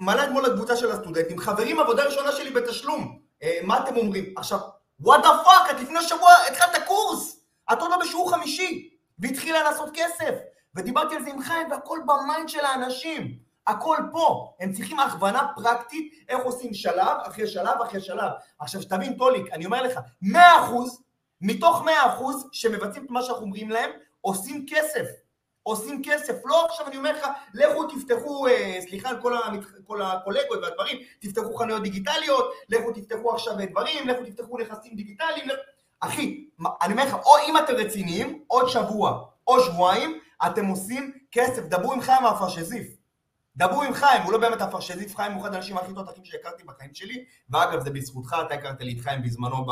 מעלה 0.00 0.24
אתמול 0.24 0.46
לקבוצה 0.46 0.76
של 0.76 0.90
הסטודנטים, 0.90 1.38
חברים, 1.38 1.80
עבודה 1.80 2.04
ראשונה 2.04 2.32
שלי 2.32 2.50
בתשלום. 2.50 3.18
אה, 3.42 3.58
מה 3.62 3.78
אתם 3.78 3.96
אומרים? 3.96 4.34
עכשיו, 4.36 4.58
what 5.00 5.22
the 5.22 5.30
fuck, 5.44 5.70
את 5.70 5.80
לפני 5.80 6.02
שבוע 6.02 6.30
התחלת 6.48 6.82
קורס, 6.86 7.40
את 7.72 7.80
עוד 7.80 7.90
לא 7.90 7.96
בשיעור 7.98 8.30
חמישי, 8.30 8.90
והתחילה 9.18 9.62
לעשות 9.62 9.90
כסף. 9.94 10.34
ודיברתי 10.74 11.16
על 11.16 11.22
זה 11.22 11.30
עם 11.30 11.42
חיים, 11.42 11.70
והכל 11.70 11.98
ב 12.06 12.14
mind 12.14 12.48
של 12.48 12.64
האנשים. 12.64 13.38
הכל 13.66 13.96
פה. 14.12 14.54
הם 14.60 14.72
צריכים 14.72 15.00
הכוונה 15.00 15.48
פרקטית, 15.54 16.24
איך 16.28 16.40
עושים 16.44 16.74
שלב 16.74 17.16
אחרי 17.22 17.46
שלב 17.46 17.82
אחרי 17.82 18.00
שלב. 18.00 18.30
עכשיו, 18.58 18.82
שתבין, 18.82 19.14
טוליק, 19.14 19.52
אני 19.52 19.64
אומר 19.64 19.82
לך, 19.82 20.00
100% 20.24 20.36
מתוך 21.40 21.82
100% 21.82 21.88
שמבצעים 22.52 23.04
את 23.04 23.10
מה 23.10 23.22
שאנחנו 23.22 23.42
אומרים 23.42 23.70
להם, 23.70 23.90
עושים 24.20 24.66
כסף. 24.68 25.06
עושים 25.70 26.02
כסף, 26.04 26.34
לא 26.44 26.66
עכשיו 26.66 26.86
אני 26.86 26.96
אומר 26.96 27.12
לך, 27.12 27.26
לכו 27.54 27.84
תפתחו, 27.86 28.46
אה, 28.46 28.78
סליחה 28.88 29.08
על 29.08 29.22
כל, 29.22 29.36
המת... 29.44 29.60
כל 29.86 30.02
הקולגות 30.02 30.58
והדברים, 30.62 30.98
תפתחו 31.18 31.54
חנויות 31.54 31.82
דיגיטליות, 31.82 32.52
לכו 32.68 32.92
תפתחו 32.92 33.32
עכשיו 33.32 33.54
דברים, 33.70 34.08
לכו 34.08 34.24
תפתחו 34.24 34.58
נכסים 34.58 34.94
דיגיטליים, 34.94 35.48
לכ... 35.48 35.56
אחי, 36.00 36.44
אני 36.82 36.92
אומר 36.92 37.04
לך, 37.04 37.14
או 37.14 37.32
אם 37.48 37.56
אתם 37.56 37.72
רציניים, 37.72 38.44
עוד 38.46 38.68
שבוע 38.68 39.24
או 39.46 39.60
שבועיים, 39.60 40.18
אתם 40.46 40.66
עושים 40.66 41.12
כסף, 41.32 41.62
דברו 41.62 41.92
עם 41.92 42.00
חיים 42.00 42.24
האפרשזיף. 42.24 42.86
דברו 43.56 43.82
עם 43.82 43.94
חיים, 43.94 44.22
הוא 44.22 44.32
לא 44.32 44.38
באמת 44.38 44.60
אפרשזיף, 44.60 45.16
חיים 45.16 45.32
הוא 45.32 45.42
אחד 45.42 45.54
האנשים 45.54 45.78
הכי 45.78 45.94
תותחים 45.94 46.24
שהכרתי 46.24 46.64
בחיים 46.64 46.94
שלי, 46.94 47.24
ואגב 47.50 47.84
זה 47.84 47.90
בזכותך, 47.90 48.36
אתה 48.46 48.54
הכרת 48.54 48.80
לי 48.80 48.96
את 48.98 49.00
חיים 49.00 49.22
בזמנו, 49.22 49.64
ב... 49.64 49.70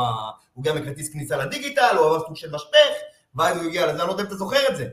הוא 0.53 0.65
גם 0.65 0.77
בכרטיס 0.77 1.13
כניסה 1.13 1.37
לדיגיטל, 1.37 1.97
הוא 1.97 2.07
עבר 2.07 2.27
סוג 2.27 2.37
של 2.37 2.55
משפך, 2.55 2.95
ואז 3.35 3.57
הוא 3.57 3.65
הגיע 3.65 3.87
לזה, 3.87 3.99
אני 4.01 4.07
לא 4.07 4.13
יודע 4.13 4.23
אם 4.23 4.29
אתה 4.29 4.37
זוכר 4.37 4.69
את 4.69 4.77
זה. 4.77 4.89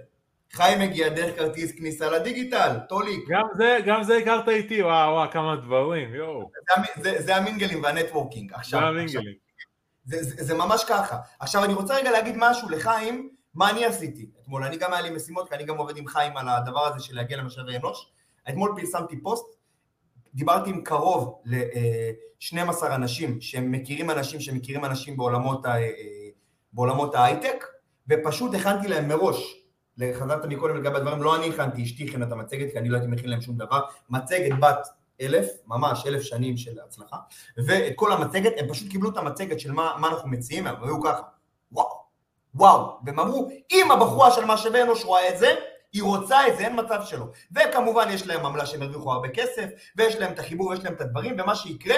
חיים 0.52 0.82
הגיע 0.82 1.10
דרך 1.10 1.36
כרטיס 1.36 1.72
כניסה 1.72 2.10
לדיגיטל, 2.10 2.78
טוליק. 2.90 3.30
גם 3.30 3.48
זה, 3.56 3.78
גם 3.86 4.04
זה 4.04 4.18
הכרת 4.18 4.48
איתי, 4.48 4.84
וואו, 4.84 5.14
וואו, 5.14 5.32
כמה 5.32 5.56
דברים, 5.56 6.16
יואו. 6.16 6.50
זה, 6.96 7.02
זה, 7.04 7.22
זה 7.22 7.36
ה 7.36 7.41
mingling 7.41 7.84
וה 7.84 7.95
networking. 7.95 8.54
עכשיו, 8.54 8.80
זה 8.80 8.86
ה 8.86 8.91
mingling. 8.91 9.34
זה, 10.06 10.24
זה, 10.24 10.44
זה 10.44 10.54
ממש 10.54 10.84
ככה. 10.90 11.18
עכשיו, 11.40 11.64
אני 11.64 11.74
רוצה 11.74 11.96
רגע 11.96 12.12
להגיד 12.12 12.36
משהו 12.38 12.70
לחיים, 12.70 13.30
מה 13.54 13.70
אני 13.70 13.86
עשיתי 13.86 14.30
אתמול. 14.42 14.64
אני 14.64 14.78
גם 14.78 14.94
היה 14.94 15.02
לי 15.02 15.10
משימות, 15.10 15.50
כי 15.50 15.56
אני 15.56 15.64
גם 15.64 15.78
עובד 15.78 15.98
עם 15.98 16.08
חיים 16.08 16.38
על 16.38 16.50
הדבר 16.50 16.86
הזה 16.86 17.00
של 17.00 17.16
להגיע 17.16 17.38
למשאבי 17.38 17.78
אנוש. 17.78 18.12
אתמול 18.50 18.74
פרסמתי 18.80 19.22
פוסט, 19.22 19.46
דיברתי 20.34 20.70
עם 20.70 20.82
קרוב 20.84 21.42
ל-12 21.46 22.86
אנשים 22.86 23.42
שהם 23.42 23.72
מכירים 23.72 24.12
אנשים 24.12 24.40
שמכירים 24.40 24.86
אנשים 24.86 25.18
בעולמות, 25.18 25.66
ה, 25.66 25.74
בעולמות 26.74 27.16
ההייטק, 27.16 27.66
ופשוט 28.10 28.54
הכנתי 28.54 28.88
להם 28.88 29.08
מראש 29.08 29.65
חזרת 30.14 30.46
מקודם 30.46 30.78
לגבי 30.78 30.98
הדברים, 30.98 31.22
לא 31.22 31.36
אני 31.36 31.50
הכנתי, 31.50 31.84
אשתי 31.84 32.08
הכינה 32.08 32.26
את 32.26 32.32
המצגת, 32.32 32.72
כי 32.72 32.80
אני 32.80 32.90
לא 32.90 32.98
הייתי 32.98 33.12
מכין 33.12 33.30
להם 33.30 33.42
שום 33.42 33.58
דבר, 33.58 33.82
מצגת 34.10 34.60
בת 34.60 34.88
אלף, 35.22 35.48
ממש 35.68 36.06
אלף 36.08 36.22
שנים 36.22 36.58
של 36.58 36.80
הצלחה, 36.86 37.18
ואת 37.68 37.94
כל 37.96 38.12
המצגת, 38.12 38.54
הם 38.58 38.68
פשוט 38.70 38.92
קיבלו 38.92 39.10
את 39.10 39.18
המצגת 39.18 39.60
של 39.60 39.72
מה, 39.72 39.96
מה 40.00 40.08
אנחנו 40.08 40.30
מציעים, 40.30 40.68
הם 40.68 40.76
היו 40.84 41.02
ככה, 41.02 41.22
וואו, 41.72 42.06
וואו, 42.56 43.00
והם 43.06 43.20
אמרו, 43.20 43.50
אם 43.72 43.92
הבחורה 43.92 44.32
של 44.32 44.46
משאבי 44.46 44.82
אנוש 44.82 45.06
רואה 45.06 45.30
את 45.30 45.38
זה, 45.38 45.56
היא 45.94 46.04
רוצה 46.04 46.48
את 46.48 46.58
זה, 46.58 46.64
אין 46.64 46.80
מצב 46.80 47.02
שלא. 47.06 47.26
וכמובן 47.52 48.08
יש 48.12 48.28
להם 48.28 48.46
עמלה 48.46 48.66
שהם 48.66 48.82
הרוויחו 48.82 49.12
הרבה 49.12 49.30
כסף, 49.30 49.70
ויש 49.96 50.16
להם 50.16 50.34
את 50.34 50.40
החיבור, 50.40 50.68
ויש 50.68 50.84
להם 50.84 50.94
את 50.94 51.02
הדברים, 51.02 51.36
ומה 51.40 51.56
שיקרה, 51.56 51.96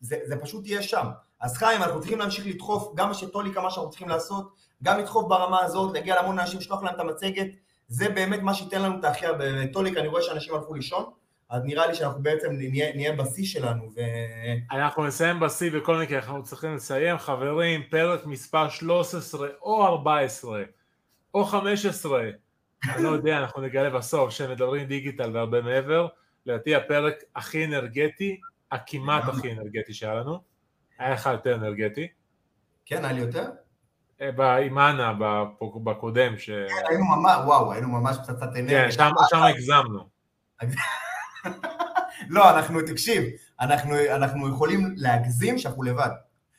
זה, 0.00 0.16
זה 0.24 0.36
פשוט 0.36 0.66
יהיה 0.66 0.82
שם. 0.82 1.06
אז 1.44 1.56
חיים, 1.56 1.82
אנחנו 1.82 2.00
צריכים 2.00 2.18
להמשיך 2.18 2.46
לדחוף, 2.46 2.92
גם 2.94 3.14
שטוליקה, 3.14 3.60
מה 3.60 3.70
שאנחנו 3.70 3.90
צריכים 3.90 4.08
לעשות, 4.08 4.52
גם 4.82 4.98
לדחוף 4.98 5.28
ברמה 5.28 5.60
הזאת, 5.60 5.94
להגיע 5.94 6.14
להמון 6.14 6.38
אנשים, 6.38 6.58
לשלוח 6.58 6.82
להם 6.82 6.94
את 6.94 7.00
המצגת, 7.00 7.46
זה 7.88 8.08
באמת 8.08 8.42
מה 8.42 8.54
שייתן 8.54 8.82
לנו 8.82 8.98
את 8.98 9.04
הכי 9.04 9.26
הרבה. 9.26 9.66
טוליק, 9.72 9.96
אני 9.96 10.08
רואה 10.08 10.22
שאנשים 10.22 10.54
הלכו 10.54 10.74
לישון, 10.74 11.04
אז 11.50 11.62
נראה 11.64 11.86
לי 11.86 11.94
שאנחנו 11.94 12.22
בעצם 12.22 12.52
נהיה, 12.52 12.96
נהיה 12.96 13.12
בשיא 13.16 13.44
שלנו. 13.44 13.90
ו... 13.96 14.00
אנחנו 14.72 15.06
נסיים 15.06 15.40
בשיא 15.40 15.70
בכל 15.70 15.96
מקרה, 15.96 16.18
אנחנו 16.18 16.42
צריכים 16.42 16.74
לסיים. 16.74 17.18
חברים, 17.18 17.82
פרק 17.90 18.26
מספר 18.26 18.68
13 18.68 19.48
או 19.62 19.86
14 19.86 20.62
או 21.34 21.44
15, 21.44 22.20
אני 22.94 23.02
לא 23.02 23.08
יודע, 23.08 23.38
אנחנו 23.38 23.62
נגלה 23.62 23.90
בסוף 23.90 24.30
שמדברים 24.30 24.86
דיגיטל 24.86 25.30
והרבה 25.34 25.62
מעבר. 25.62 26.06
לדעתי 26.46 26.74
הפרק 26.74 27.14
הכי 27.36 27.64
אנרגטי, 27.64 28.40
הכמעט 28.72 29.28
הכי 29.28 29.52
אנרגטי 29.52 29.94
שהיה 29.94 30.14
לנו. 30.14 30.53
היה 30.98 31.10
לך 31.10 31.26
יותר 31.32 31.54
אנרגטי. 31.54 32.08
כן, 32.86 33.04
היה 33.04 33.12
לי 33.12 33.20
יותר? 33.20 33.50
אה, 34.20 34.56
עם 34.56 34.78
אנה 34.78 35.12
בקודם. 35.84 36.38
ש... 36.38 36.50
כן, 36.50 36.84
היינו 36.88 37.04
ממש, 37.04 37.36
וואו, 37.44 37.72
היינו 37.72 37.88
ממש 37.88 38.16
פצצת 38.16 38.42
אנרגיה. 38.42 38.84
כן, 38.84 38.90
שם, 38.92 39.10
שם 39.30 39.42
הגזמנו. 39.42 40.08
לא, 42.28 42.50
אנחנו, 42.50 42.80
תקשיב, 42.82 43.24
אנחנו, 43.60 43.94
אנחנו 44.14 44.48
יכולים 44.48 44.94
להגזים 44.96 45.58
שאנחנו 45.58 45.82
לבד. 45.82 46.10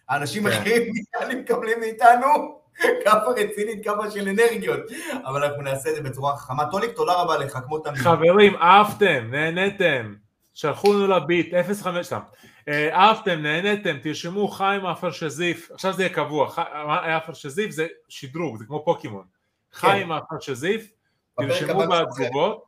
האנשים 0.09 0.43
כן. 0.43 0.49
אחרים 0.49 0.93
מקבלים 1.39 1.79
מאיתנו 1.79 2.27
כמה 3.05 3.21
רצינית, 3.37 3.83
כמה 3.83 4.11
של 4.11 4.29
אנרגיות, 4.29 4.79
אבל 5.25 5.43
אנחנו 5.43 5.61
נעשה 5.61 5.89
את 5.89 5.95
זה 5.95 6.01
בצורה 6.01 6.37
חכמה. 6.37 6.71
טוליק, 6.71 6.91
תודה 6.95 7.13
רבה 7.13 7.37
לך, 7.37 7.59
כמו 7.65 7.79
תמיד. 7.79 7.97
חברים, 7.97 8.55
אהבתם, 8.55 9.27
נהניתם, 9.31 10.13
שלחו 10.53 10.93
לנו 10.93 11.07
לביט, 11.07 11.53
05 11.81 12.05
סתם. 12.05 12.19
אה, 12.67 12.95
אהבתם, 12.95 13.39
נהניתם, 13.41 13.97
תרשמו 14.01 14.47
חיים 14.47 14.85
עפר 14.85 15.11
שזיף, 15.11 15.71
עכשיו 15.71 15.93
זה 15.93 16.03
יהיה 16.03 16.13
קבוע, 16.13 16.49
ח- 16.49 16.59
עפר 17.03 17.33
שזיף 17.33 17.71
זה 17.71 17.87
שדרוג, 18.09 18.57
זה 18.57 18.65
כמו 18.65 18.85
פוקימון. 18.85 19.25
חיים 19.73 20.11
עפר 20.11 20.39
שזיף, 20.39 20.91
בפרק 21.37 21.49
תרשמו 21.49 21.83
בתגובות, 21.87 22.65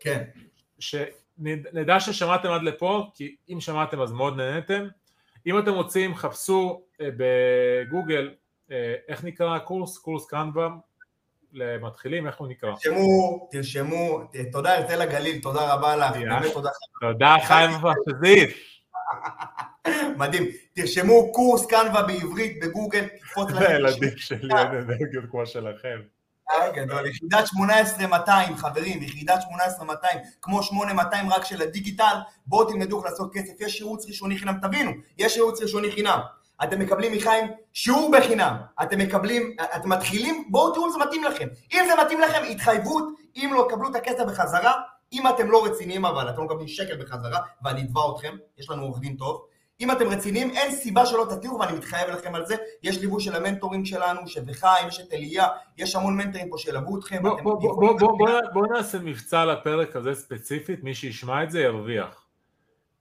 כן. 0.00 0.24
שנדע 0.78 2.00
ששמעתם 2.00 2.50
עד 2.50 2.62
לפה, 2.62 3.10
כי 3.14 3.36
אם 3.52 3.60
שמעתם 3.60 4.00
אז 4.00 4.12
מאוד 4.12 4.36
נהניתם. 4.36 4.86
אם 5.46 5.58
אתם 5.58 5.72
רוצים, 5.72 6.14
חפשו 6.14 6.82
אה, 7.00 7.08
בגוגל, 7.16 8.34
אה, 8.70 8.94
איך 9.08 9.24
נקרא 9.24 9.56
הקורס? 9.56 9.98
קורס 9.98 10.26
קנבה 10.26 10.68
למתחילים, 11.52 12.26
איך 12.26 12.36
הוא 12.36 12.48
נקרא? 12.48 12.70
תרשמו, 12.82 13.48
תרשמו, 13.50 14.20
תודה 14.52 14.76
הרצל 14.78 15.02
הגליל, 15.02 15.40
תודה 15.40 15.74
רבה 15.74 15.96
לך. 15.96 16.16
באמת 16.16 16.52
תודה. 16.52 16.70
תודה 17.00 17.36
חיים 17.46 17.70
עפר 17.70 17.92
שזיף. 18.08 18.79
מדהים. 20.18 20.44
תרשמו 20.74 21.32
קורס 21.32 21.66
קנבה 21.66 22.02
בעברית 22.02 22.60
בגוגל, 22.62 23.06
תקפוץ 23.06 23.50
לכם. 23.50 23.64
לילדים 23.64 24.16
שלי 24.16 24.58
אין 24.58 24.66
אנרגיות 24.66 25.24
כמו 25.30 25.46
שלכם. 25.46 26.00
אה, 26.50 26.70
גדול, 26.70 27.06
יחידת 27.06 27.46
18200, 27.46 28.56
חברים, 28.56 29.02
יחידת 29.02 29.42
18200, 29.42 30.18
כמו 30.42 30.62
8200 30.62 31.32
רק 31.32 31.44
של 31.44 31.62
הדיגיטל, 31.62 32.16
בואו 32.46 32.64
תלמדו 32.64 32.98
איך 32.98 33.10
לעשות 33.10 33.34
כסף, 33.34 33.60
יש 33.60 33.80
ייעוץ 33.80 34.06
ראשוני 34.06 34.38
חינם, 34.38 34.54
תבינו, 34.62 34.90
יש 35.18 35.36
ייעוץ 35.36 35.62
ראשוני 35.62 35.92
חינם. 35.92 36.20
אתם 36.62 36.78
מקבלים 36.78 37.12
מחיים 37.12 37.44
שיעור 37.72 38.10
בחינם, 38.18 38.56
אתם 38.82 38.98
מקבלים, 38.98 39.56
אתם 39.76 39.88
מתחילים, 39.88 40.44
בואו 40.50 40.74
תראו 40.74 40.86
אם 40.86 40.92
זה 40.92 40.98
מתאים 40.98 41.24
לכם. 41.24 41.48
אם 41.72 41.84
זה 41.86 42.02
מתאים 42.04 42.20
לכם, 42.20 42.42
התחייבות, 42.50 43.04
אם 43.36 43.50
לא, 43.54 43.68
קבלו 43.70 43.90
את 43.90 43.94
הכסף 43.94 44.24
בחזרה, 44.26 44.72
אם 45.12 45.28
אתם 45.28 45.50
לא 45.50 45.64
רציניים 45.66 46.04
אבל, 46.04 46.30
אתם 46.30 46.38
לא 46.38 46.44
מקבלים 46.44 46.68
שקל 46.68 46.96
בחזרה, 47.02 47.38
ואני 47.64 47.82
אתבע 47.82 48.00
אתכם, 48.14 48.36
יש 48.58 48.70
לנו 48.70 48.82
עורך 48.82 48.98
דין 48.98 49.16
טוב. 49.16 49.46
אם 49.80 49.90
אתם 49.90 50.08
רציניים, 50.08 50.50
אין 50.50 50.72
סיבה 50.72 51.06
שלא 51.06 51.26
תתירו, 51.30 51.58
ואני 51.58 51.76
מתחייב 51.78 52.08
לכם 52.10 52.34
על 52.34 52.46
זה. 52.46 52.56
יש 52.82 52.98
ליווי 53.00 53.22
של 53.22 53.36
המנטורים 53.36 53.84
שלנו, 53.84 54.26
שבחיים, 54.28 54.88
יש 54.88 55.00
את 55.00 55.12
אליה, 55.12 55.46
יש 55.78 55.96
המון 55.96 56.16
מנטורים 56.16 56.50
פה 56.50 56.58
שילוו 56.58 56.98
אתכם. 56.98 57.22
בוא- 57.22 57.34
אתם 57.34 57.44
בוא- 57.44 57.60
בוא- 57.60 57.70
יכולים- 57.70 57.96
בוא- 57.98 58.08
בוא- 58.18 58.28
בוא- 58.28 58.40
בוא 58.52 58.76
נעשה 58.76 58.98
מבצע 58.98 59.44
לפרק 59.44 59.96
הזה 59.96 60.14
ספציפית, 60.14 60.84
מי 60.84 60.94
שישמע 60.94 61.42
את 61.42 61.50
זה 61.50 61.60
ירוויח. 61.60 62.26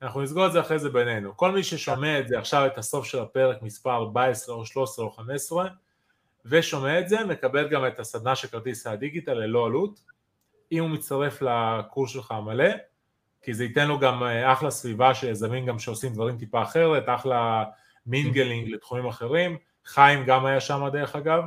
אנחנו 0.01 0.21
נסגור 0.21 0.45
את 0.47 0.51
זה 0.51 0.59
אחרי 0.59 0.79
זה 0.79 0.89
בינינו. 0.89 1.37
כל 1.37 1.51
מי 1.51 1.63
ששומע 1.63 2.19
את 2.19 2.27
זה 2.27 2.39
עכשיו, 2.39 2.65
את 2.65 2.77
הסוף 2.77 3.05
של 3.05 3.19
הפרק 3.19 3.61
מספר 3.61 3.91
14 3.91 4.55
או 4.55 4.65
13 4.65 5.05
או 5.05 5.11
15, 5.11 5.67
ושומע 6.45 6.99
את 6.99 7.09
זה, 7.09 7.23
מקבל 7.25 7.67
גם 7.69 7.85
את 7.87 7.99
הסדנה 7.99 8.35
של 8.35 8.47
כרטיס 8.47 8.87
הדיגיטל 8.87 9.33
ללא 9.33 9.65
עלות, 9.65 9.99
אם 10.71 10.79
הוא 10.79 10.89
מצטרף 10.89 11.41
לקורס 11.41 12.11
שלך 12.11 12.31
המלא, 12.31 12.69
כי 13.41 13.53
זה 13.53 13.63
ייתן 13.63 13.87
לו 13.87 13.99
גם 13.99 14.23
אה, 14.23 14.53
אחלה 14.53 14.71
סביבה 14.71 15.13
של 15.13 15.27
יזמים 15.29 15.65
גם 15.65 15.79
שעושים 15.79 16.13
דברים 16.13 16.37
טיפה 16.37 16.61
אחרת, 16.61 17.03
אחלה 17.07 17.63
mingling 18.05 18.69
לתחומים 18.69 19.05
אחרים, 19.05 19.57
חיים 19.85 20.25
גם 20.25 20.45
היה 20.45 20.59
שם 20.59 20.89
דרך 20.93 21.15
אגב, 21.15 21.43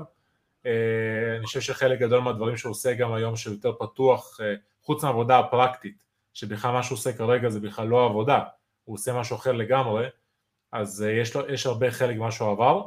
אה, 0.66 1.37
אני 1.37 1.47
חושב 1.47 1.61
שחלק 1.61 1.99
גדול 1.99 2.20
מהדברים 2.20 2.57
שהוא 2.57 2.70
עושה 2.70 2.95
גם 2.95 3.12
היום 3.12 3.37
שהוא 3.37 3.55
יותר 3.55 3.73
פתוח, 3.79 4.41
אה, 4.41 4.55
חוץ 4.83 5.05
מהעבודה 5.05 5.39
הפרקטית, 5.39 5.97
שבכלל 6.35 6.73
מה 6.73 6.83
שהוא 6.83 6.97
עושה 6.97 7.12
כרגע 7.12 7.49
זה 7.49 7.61
בכלל 7.61 7.87
לא 7.87 8.05
עבודה, 8.05 8.41
הוא 8.85 8.95
עושה 8.95 9.12
משהו 9.12 9.37
אחר 9.37 9.53
לגמרי, 9.53 10.07
אז 10.73 11.07
יש, 11.20 11.37
לו, 11.37 11.49
יש 11.49 11.66
הרבה 11.66 11.91
חלק 11.91 12.16
ממה 12.16 12.31
שהוא 12.31 12.51
עבר, 12.51 12.87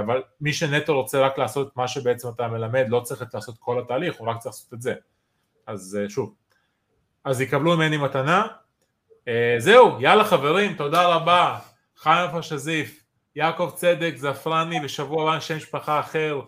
אבל 0.00 0.22
מי 0.40 0.52
שנטו 0.52 0.94
רוצה 0.94 1.20
רק 1.20 1.38
לעשות 1.38 1.68
את 1.68 1.76
מה 1.76 1.88
שבעצם 1.88 2.28
אתה 2.28 2.48
מלמד, 2.48 2.86
לא 2.88 3.00
צריך 3.00 3.24
לעשות 3.34 3.58
כל 3.58 3.80
התהליך, 3.80 4.16
הוא 4.16 4.28
רק 4.28 4.38
צריך 4.38 4.54
לעשות 4.54 4.74
את 4.74 4.82
זה. 4.82 4.94
אז 5.66 5.98
אה, 6.02 6.08
שוב, 6.08 6.34
אז 7.24 7.40
יקבלו 7.40 7.76
ממני 7.76 7.96
מתנה. 7.96 8.46
אה, 9.28 9.54
זהו, 9.58 10.00
יאללה 10.00 10.24
חברים, 10.24 10.74
תודה 10.74 11.06
רבה. 11.06 11.58
חיים 11.96 12.28
עפר 12.28 12.40
שזיף, 12.40 13.04
יעקב 13.36 13.72
צדק, 13.74 14.14
זפרני, 14.16 14.84
ושבוע 14.84 15.22
הבא 15.22 15.40
שם 15.40 15.56
משפחה 15.56 16.00
אחר, 16.00 16.40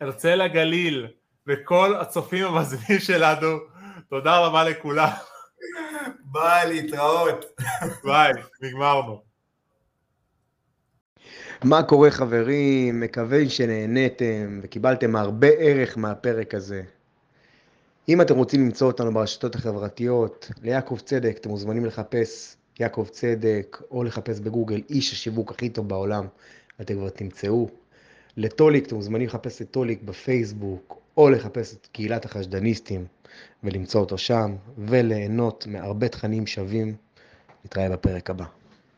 הרצל 0.00 0.40
הגליל, 0.40 1.06
וכל 1.46 1.96
הצופים 2.00 2.46
המאזינים 2.46 3.00
שלנו, 3.00 3.58
תודה 4.10 4.38
רבה 4.38 4.64
לכולם. 4.64 5.10
ביי, 6.24 6.68
להתראות. 6.68 7.44
ביי, 8.04 8.32
נגמרנו. 8.62 9.33
מה 11.64 11.82
קורה 11.82 12.10
חברים? 12.10 13.00
מקווה 13.00 13.48
שנהניתם 13.48 14.60
וקיבלתם 14.62 15.16
הרבה 15.16 15.46
ערך 15.46 15.98
מהפרק 15.98 16.54
הזה. 16.54 16.82
אם 18.08 18.20
אתם 18.20 18.36
רוצים 18.36 18.60
למצוא 18.64 18.86
אותנו 18.86 19.14
ברשתות 19.14 19.54
החברתיות, 19.54 20.50
ליעקב 20.62 20.98
צדק, 21.04 21.36
אתם 21.40 21.48
מוזמנים 21.48 21.84
לחפש 21.84 22.56
יעקב 22.80 23.06
צדק, 23.10 23.82
או 23.90 24.04
לחפש 24.04 24.40
בגוגל 24.40 24.82
איש 24.90 25.12
השיווק 25.12 25.50
הכי 25.50 25.68
טוב 25.68 25.88
בעולם, 25.88 26.26
אתם 26.80 26.94
כבר 26.94 27.08
תמצאו. 27.08 27.68
לטוליק, 28.36 28.86
אתם 28.86 28.96
מוזמנים 28.96 29.26
לחפש 29.26 29.62
את 29.62 29.70
טוליק 29.70 30.02
בפייסבוק, 30.02 30.98
או 31.16 31.30
לחפש 31.30 31.74
את 31.74 31.88
קהילת 31.92 32.24
החשדניסטים 32.24 33.04
ולמצוא 33.64 34.00
אותו 34.00 34.18
שם, 34.18 34.56
וליהנות 34.78 35.66
מהרבה 35.66 36.08
תכנים 36.08 36.46
שווים. 36.46 36.94
נתראה 37.64 37.88
בפרק 37.88 38.30
הבא. 38.30 38.63